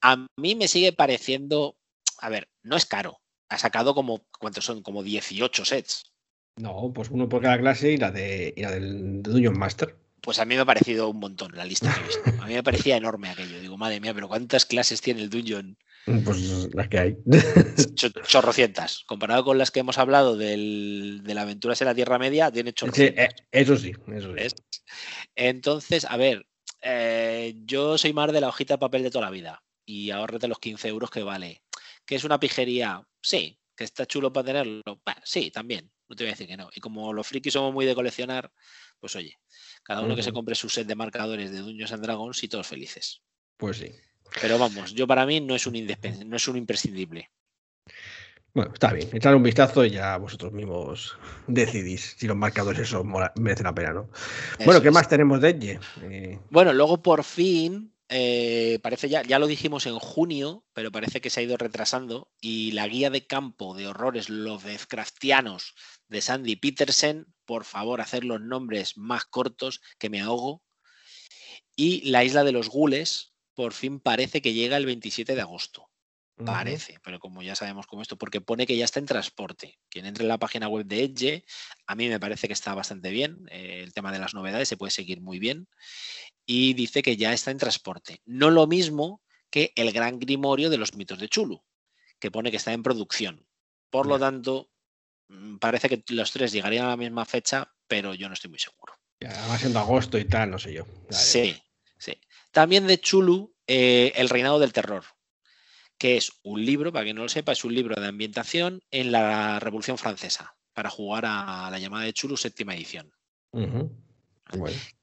[0.00, 1.76] A mí me sigue pareciendo,
[2.20, 3.20] a ver, no es caro.
[3.48, 4.82] Ha sacado como, ¿cuántos son?
[4.82, 6.12] Como 18 sets.
[6.56, 9.96] No, pues uno por cada clase y la, de, y la del Dungeon Master.
[10.20, 12.42] Pues a mí me ha parecido un montón la lista que he visto.
[12.42, 13.58] A mí me parecía enorme aquello.
[13.60, 15.78] Digo, madre mía, pero ¿cuántas clases tiene el Dungeon?
[16.24, 17.16] Pues las que hay.
[18.24, 19.04] Chorrocientas.
[19.06, 22.72] Comparado con las que hemos hablado del, de la aventura en la Tierra Media, tiene
[22.72, 23.28] chorrocientas.
[23.30, 24.54] Sí, eh, eso sí, eso sí.
[25.34, 26.46] Entonces, a ver,
[26.82, 29.62] eh, yo soy más de la hojita de papel de toda la vida.
[29.86, 31.62] Y ahorrete los 15 euros que vale.
[32.10, 33.06] ¿Que es una pijería?
[33.22, 33.56] Sí.
[33.76, 34.82] ¿Que está chulo para tenerlo?
[35.22, 35.88] sí, también.
[36.08, 36.68] No te voy a decir que no.
[36.74, 38.50] Y como los frikis somos muy de coleccionar,
[38.98, 39.38] pues oye,
[39.84, 42.66] cada uno que se compre su set de marcadores de Dungeons and Dragons y todos
[42.66, 43.22] felices.
[43.56, 43.92] Pues sí.
[44.40, 45.86] Pero vamos, yo para mí no es un,
[46.26, 47.30] no es un imprescindible.
[48.54, 49.08] Bueno, está bien.
[49.12, 51.16] Echar un vistazo y ya vosotros mismos
[51.46, 53.04] decidís si los marcadores eso
[53.36, 54.10] merecen la pena, ¿no?
[54.64, 55.80] bueno, ¿qué más tenemos de Edge?
[56.02, 61.20] Eh, bueno, luego por fin, eh, parece ya, ya lo dijimos en junio, pero parece
[61.20, 65.74] que se ha ido retrasando y la guía de campo de horrores Lovecraftianos
[66.08, 70.62] de Sandy Petersen, por favor, hacer los nombres más cortos que me ahogo.
[71.76, 75.89] Y la isla de los gules, por fin parece que llega el 27 de agosto.
[76.44, 79.78] Parece, pero como ya sabemos cómo esto, porque pone que ya está en transporte.
[79.88, 81.44] Quien entre en la página web de Edge,
[81.86, 83.46] a mí me parece que está bastante bien.
[83.50, 85.68] Eh, el tema de las novedades se puede seguir muy bien.
[86.46, 88.22] Y dice que ya está en transporte.
[88.24, 91.62] No lo mismo que el gran grimorio de los mitos de Chulu,
[92.18, 93.46] que pone que está en producción.
[93.90, 94.70] Por lo tanto,
[95.28, 98.60] mm, parece que los tres llegarían a la misma fecha, pero yo no estoy muy
[98.60, 98.94] seguro.
[99.20, 100.86] Ya va siendo agosto y tal, no sé yo.
[101.10, 101.60] Sí,
[101.98, 102.18] sí.
[102.52, 105.04] También de Chulu, eh, El reinado del terror,
[106.00, 109.12] que es un libro, para quien no lo sepa, es un libro de ambientación en
[109.12, 113.12] la Revolución Francesa, para jugar a la llamada de Chulu séptima edición.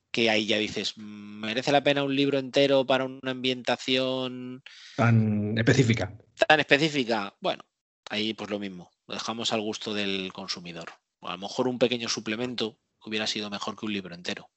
[0.10, 4.64] Que ahí ya dices, ¿merece la pena un libro entero para una ambientación
[4.95, 6.18] tan específica?
[6.48, 7.36] Tan específica.
[7.41, 7.64] Bueno,
[8.10, 10.90] ahí pues lo mismo, lo dejamos al gusto del consumidor.
[11.22, 14.49] a lo mejor un pequeño suplemento hubiera sido mejor que un libro entero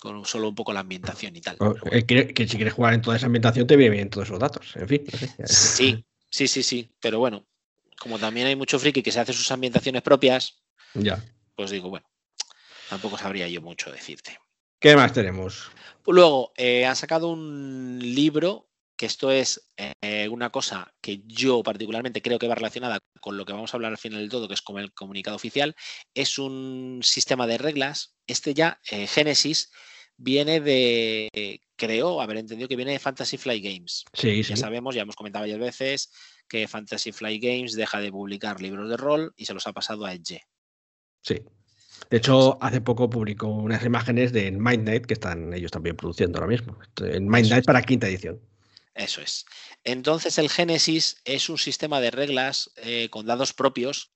[0.00, 1.58] con solo un poco la ambientación y tal.
[1.92, 4.88] Eh, que, si quieres jugar en toda esa ambientación te vienen todos esos datos, en
[4.88, 5.04] fin.
[5.44, 7.46] Sí, sí, sí, sí, pero bueno,
[7.98, 10.62] como también hay mucho friki que se hace sus ambientaciones propias,
[10.94, 11.22] ya.
[11.54, 12.10] pues digo, bueno,
[12.88, 14.38] tampoco sabría yo mucho decirte.
[14.80, 15.70] ¿Qué más tenemos?
[16.06, 18.69] Luego, eh, han sacado un libro
[19.00, 23.46] que esto es eh, una cosa que yo particularmente creo que va relacionada con lo
[23.46, 25.74] que vamos a hablar al final del todo, que es como el comunicado oficial,
[26.12, 28.14] es un sistema de reglas.
[28.26, 29.70] Este ya, eh, Génesis,
[30.18, 34.04] viene de, creo, haber entendido que viene de Fantasy Flight Games.
[34.12, 36.12] Sí, ya sabemos, ya hemos comentado varias veces
[36.46, 40.04] que Fantasy Flight Games deja de publicar libros de rol y se los ha pasado
[40.04, 40.42] a Edge.
[41.22, 41.36] Sí.
[42.10, 46.38] De hecho, hace poco publicó unas imágenes de Mind Night que están ellos también produciendo
[46.38, 46.78] ahora mismo.
[46.98, 48.38] En Mind Night para quinta edición.
[48.94, 49.46] Eso es.
[49.84, 54.12] Entonces el Genesis es un sistema de reglas eh, con dados propios.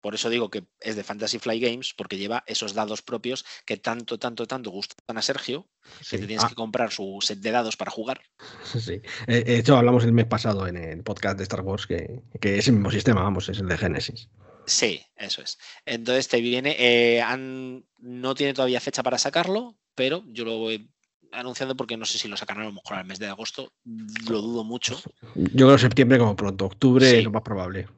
[0.00, 3.76] Por eso digo que es de Fantasy Fly Games, porque lleva esos dados propios que
[3.78, 5.68] tanto, tanto, tanto gustan a Sergio,
[6.08, 6.48] que te tienes Ah.
[6.48, 8.20] que comprar su set de dados para jugar.
[8.80, 9.00] Sí.
[9.26, 12.58] Eh, De hecho, hablamos el mes pasado en el podcast de Star Wars que, que
[12.58, 14.28] es el mismo sistema, vamos, es el de Genesis.
[14.66, 15.58] Sí, eso es.
[15.86, 20.92] Entonces te viene, eh, han- no tiene todavía fecha para sacarlo, pero yo lo voy
[21.32, 23.72] anunciando porque no sé si lo sacarán a lo mejor al mes de agosto,
[24.28, 25.00] lo dudo mucho.
[25.34, 27.16] Yo creo septiembre como pronto, octubre Sí.
[27.16, 27.88] es lo más probable.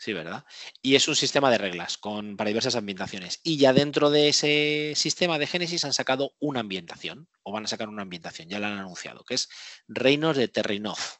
[0.00, 0.44] Sí, ¿verdad?
[0.80, 3.40] Y es un sistema de reglas con, para diversas ambientaciones.
[3.42, 7.68] Y ya dentro de ese sistema de Génesis han sacado una ambientación, o van a
[7.68, 9.48] sacar una ambientación, ya la han anunciado, que es
[9.88, 11.18] Reinos de Terrinoth.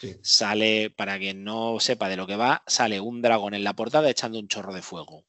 [0.00, 0.16] Sí.
[0.22, 4.10] Sale, para quien no sepa de lo que va, sale un dragón en la portada
[4.10, 5.24] echando un chorro de fuego.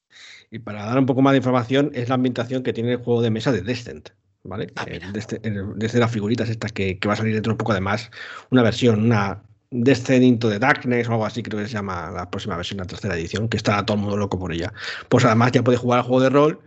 [0.49, 3.21] Y para dar un poco más de información, es la ambientación que tiene el juego
[3.21, 4.09] de mesa de Descent.
[4.43, 4.67] ¿Vale?
[4.75, 7.53] Ah, Eh, desde, el- desde las figuritas estas que, que va a salir dentro de
[7.53, 8.09] un poco además,
[8.49, 12.29] una versión, una Descent into the Darkness o algo así, creo que se llama la
[12.29, 14.73] próxima versión, la tercera edición, que está todo el mundo loco por ella.
[15.07, 16.59] Pues además ya puedes jugar al juego de rol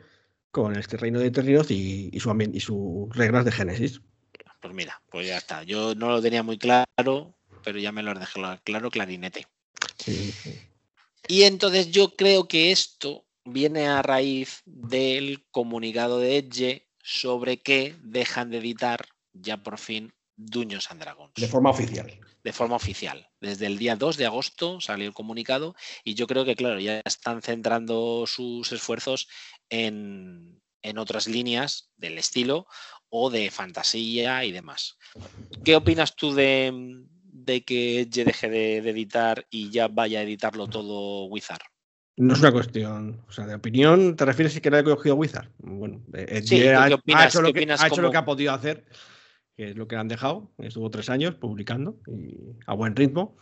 [0.51, 4.01] con este reino de Terrinoth y, y, su, y sus reglas de Génesis.
[4.61, 5.65] Pues mira, pues ya está.
[5.65, 9.47] Yo no lo tenía muy claro, pero ya me lo has dejado claro, clarinete.
[9.99, 10.61] Sí, sí.
[11.29, 17.95] Y entonces yo creo que esto viene a raíz del comunicado de Edge sobre que
[18.03, 22.19] dejan de editar ya por fin Dungeons and Dragons De forma oficial.
[22.43, 23.29] de forma oficial.
[23.41, 27.01] Desde el día 2 de agosto salió el comunicado y yo creo que, claro, ya
[27.05, 29.29] están centrando sus esfuerzos
[29.69, 32.67] en, en otras líneas del estilo
[33.11, 34.97] o de fantasía y demás.
[35.65, 36.73] ¿Qué opinas tú de,
[37.27, 41.63] de que Edge deje de, de editar y ya vaya a editarlo todo Wizard?
[42.17, 45.17] No es una cuestión, o sea, de opinión, ¿te refieres si que le ha cogido
[45.17, 45.49] Wizard?
[45.59, 48.53] Bueno, eh, Sí, ¿tú ha, hecho, lo ¿Qué que, ha hecho lo que ha podido
[48.53, 48.85] hacer,
[49.57, 50.51] que es lo que le han dejado.
[50.59, 52.37] Estuvo tres años publicando y
[52.67, 53.37] a buen ritmo.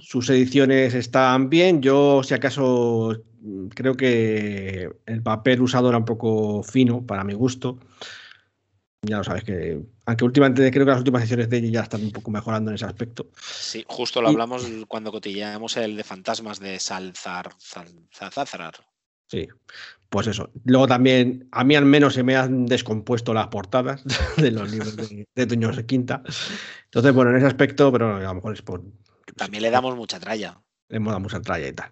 [0.00, 1.82] Sus ediciones están bien.
[1.82, 3.24] Yo, si acaso,
[3.74, 7.78] creo que el papel usado era un poco fino para mi gusto.
[9.02, 12.02] Ya lo sabes que, aunque últimamente creo que las últimas ediciones de ella ya están
[12.02, 13.28] un poco mejorando en ese aspecto.
[13.40, 18.74] Sí, justo lo Y- hablamos cuando cotilleamos el de fantasmas de Salzar, Sal- Zalzazrar.
[19.26, 19.48] Sí,
[20.10, 20.50] pues eso.
[20.64, 24.04] Luego también, a mí al menos se me han descompuesto las portadas
[24.36, 26.22] de los libros de, de Quinta.
[26.84, 28.82] Entonces, bueno, en ese aspecto, pero a lo mejor es por.
[29.36, 30.60] También le damos mucha tralla.
[30.88, 31.90] le moda mucha tralla y tal.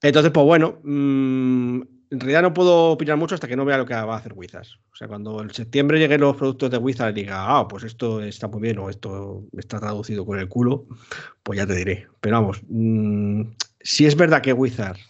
[0.00, 1.80] Entonces, pues bueno, mm,
[2.14, 4.32] en realidad no puedo opinar mucho hasta que no vea lo que va a hacer
[4.34, 4.78] Wizards.
[4.92, 8.22] O sea, cuando en septiembre lleguen los productos de Wizards y diga, ah, pues esto
[8.22, 10.86] está muy bien o esto está traducido con el culo,
[11.42, 12.06] pues ya te diré.
[12.20, 13.42] Pero vamos, mm,
[13.80, 15.00] si es verdad que Wizards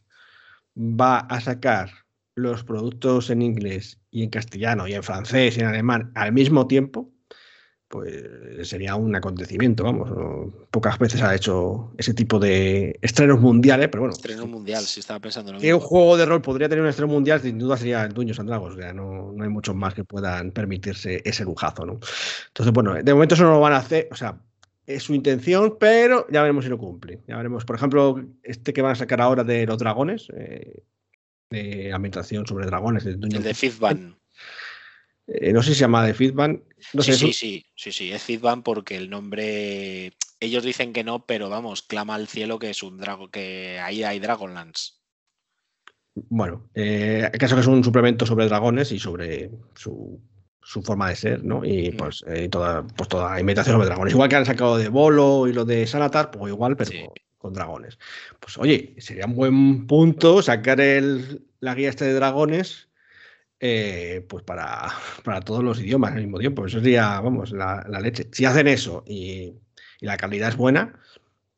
[0.76, 1.90] va a sacar
[2.36, 6.66] los productos en inglés y en castellano y en francés y en alemán al mismo
[6.66, 7.13] tiempo,
[7.94, 10.10] pues sería un acontecimiento, vamos.
[10.10, 10.52] ¿no?
[10.72, 14.14] Pocas veces ha hecho ese tipo de estrenos mundiales, pero bueno.
[14.14, 16.90] Estreno mundial, si estaba pensando en lo Que un juego de rol podría tener un
[16.90, 18.76] estreno mundial, sin duda sería el Dungeons and Dragons.
[18.96, 22.00] no, no hay muchos más que puedan permitirse ese lujazo, ¿no?
[22.48, 24.40] Entonces, bueno, de momento eso no lo van a hacer, o sea,
[24.86, 27.20] es su intención, pero ya veremos si lo cumple.
[27.28, 30.82] Ya veremos, por ejemplo, este que van a sacar ahora de los dragones, eh,
[31.48, 34.16] de ambientación sobre dragones, El de Fizban.
[35.26, 36.62] Eh, no sé si se llama de Feedback.
[36.92, 40.12] No sí, sé, sí, sí, sí, sí, es Fizban porque el nombre.
[40.40, 44.02] Ellos dicen que no, pero vamos, clama al cielo que es un drago, que ahí
[44.02, 44.92] hay Dragonlance.
[46.14, 50.20] bueno, eh, el caso que es un suplemento sobre dragones y sobre su,
[50.62, 51.64] su forma de ser, ¿no?
[51.64, 51.96] Y Mm.
[51.96, 54.12] pues, eh, toda, pues toda imitación sobre dragones.
[54.14, 56.98] Igual que han sacado de Bolo y lo de Sanatar, pues igual, pero Sí.
[56.98, 57.98] con, con dragones.
[58.40, 62.88] Pues oye, sería un buen punto sacar el, la guía este de dragones.
[63.60, 64.88] Eh, pues para,
[65.24, 66.66] para todos los idiomas al mismo tiempo.
[66.66, 68.28] Eso sería, vamos, la, la leche.
[68.32, 69.52] Si hacen eso y,
[70.00, 70.98] y la calidad es buena,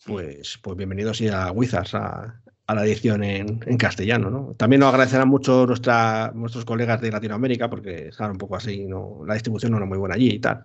[0.05, 4.31] pues, pues bienvenidos a Wizards a, a la edición en, en castellano.
[4.31, 4.55] ¿no?
[4.57, 9.23] También nos agradecerán mucho nuestra, nuestros colegas de Latinoamérica porque estaban un poco así, ¿no?
[9.27, 10.63] la distribución no era muy buena allí y tal.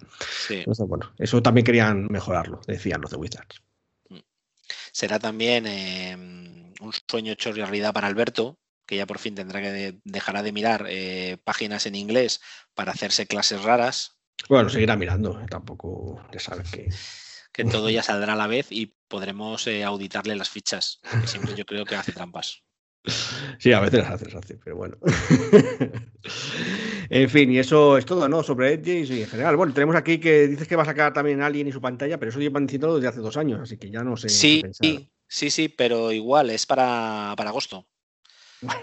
[0.48, 0.60] Sí.
[0.60, 3.62] Entonces, bueno, eso también querían mejorarlo, decían los de Wizards.
[4.92, 8.58] Será también eh, un sueño hecho realidad para Alberto,
[8.92, 12.42] que ya por fin tendrá que de- dejará de mirar eh, páginas en inglés
[12.74, 14.18] para hacerse clases raras,
[14.50, 16.90] Bueno, seguirá mirando, tampoco ya sabes que.
[17.54, 21.56] que todo ya saldrá a la vez y podremos eh, auditarle las fichas, que siempre
[21.56, 22.64] yo creo que hace trampas.
[23.60, 24.98] Sí, a veces las haces así, pero bueno.
[27.10, 28.44] en fin, y eso es todo, ¿no?
[28.44, 29.56] Sobre Edge y en general.
[29.56, 32.30] Bueno, tenemos aquí que dices que va a sacar también Alien y su pantalla, pero
[32.30, 34.28] eso llevan diciéndolo desde hace dos años, así que ya no sé.
[34.28, 34.62] Sí,
[35.30, 37.88] sí, sí, pero igual es para, para agosto.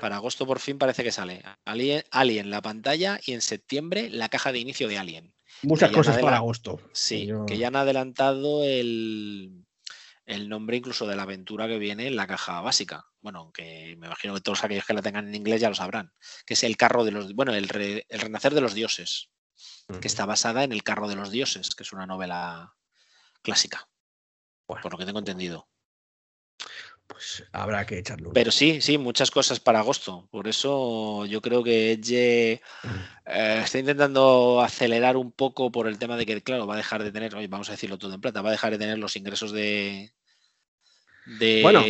[0.00, 1.42] Para agosto por fin parece que sale.
[1.64, 5.34] Alien, Alien la pantalla y en septiembre la caja de inicio de Alien.
[5.62, 6.80] Muchas cosas para agosto.
[6.92, 9.64] Sí, que ya han adelantado el,
[10.28, 13.06] el nombre incluso de la aventura que viene en la caja básica.
[13.20, 16.12] Bueno, aunque me imagino que todos aquellos que la tengan en inglés ya lo sabrán.
[16.46, 17.34] Que es el carro de los.
[17.34, 19.30] Bueno, el, renacer de los dioses.
[20.00, 22.74] Que está basada en el carro de los dioses, que es una novela
[23.42, 23.88] clásica.
[24.66, 25.68] Por lo que tengo entendido.
[27.08, 28.32] Pues habrá que echarlo.
[28.32, 30.28] Pero sí, sí, muchas cosas para agosto.
[30.30, 32.60] Por eso yo creo que Edge
[33.24, 37.02] eh, está intentando acelerar un poco por el tema de que, claro, va a dejar
[37.02, 39.52] de tener, vamos a decirlo todo en plata, va a dejar de tener los ingresos
[39.52, 40.12] de,
[41.24, 41.82] de bueno,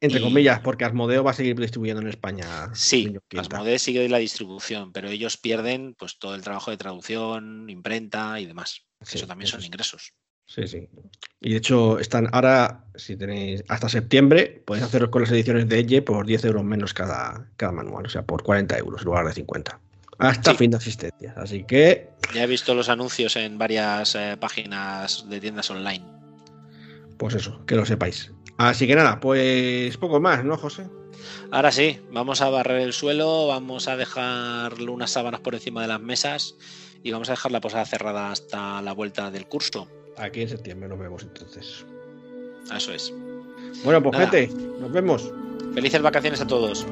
[0.00, 2.72] entre comillas, porque Asmodeo va a seguir distribuyendo en España.
[2.74, 8.38] Sí, Asmodeo sigue la distribución, pero ellos pierden pues todo el trabajo de traducción, imprenta
[8.40, 8.86] y demás.
[9.00, 10.12] eso también son ingresos.
[10.48, 10.88] Sí, sí.
[11.40, 15.78] Y de hecho, están ahora, si tenéis hasta septiembre, podéis haceros con las ediciones de
[15.78, 19.26] Edge por 10 euros menos cada, cada manual, o sea, por 40 euros en lugar
[19.26, 19.78] de 50.
[20.18, 21.34] Hasta fin de asistencia.
[21.36, 22.08] Así que.
[22.34, 26.04] Ya he visto los anuncios en varias eh, páginas de tiendas online.
[27.18, 28.32] Pues eso, que lo sepáis.
[28.56, 30.88] Así que nada, pues poco más, ¿no, José?
[31.52, 35.88] Ahora sí, vamos a barrer el suelo, vamos a dejar unas sábanas por encima de
[35.88, 36.56] las mesas
[37.02, 39.88] y vamos a dejar la posada cerrada hasta la vuelta del curso
[40.18, 41.84] aquí en septiembre nos vemos entonces.
[42.74, 43.12] Eso es.
[43.84, 44.48] Bueno, pues gente,
[44.80, 45.32] nos vemos.
[45.74, 46.86] Felices vacaciones a todos.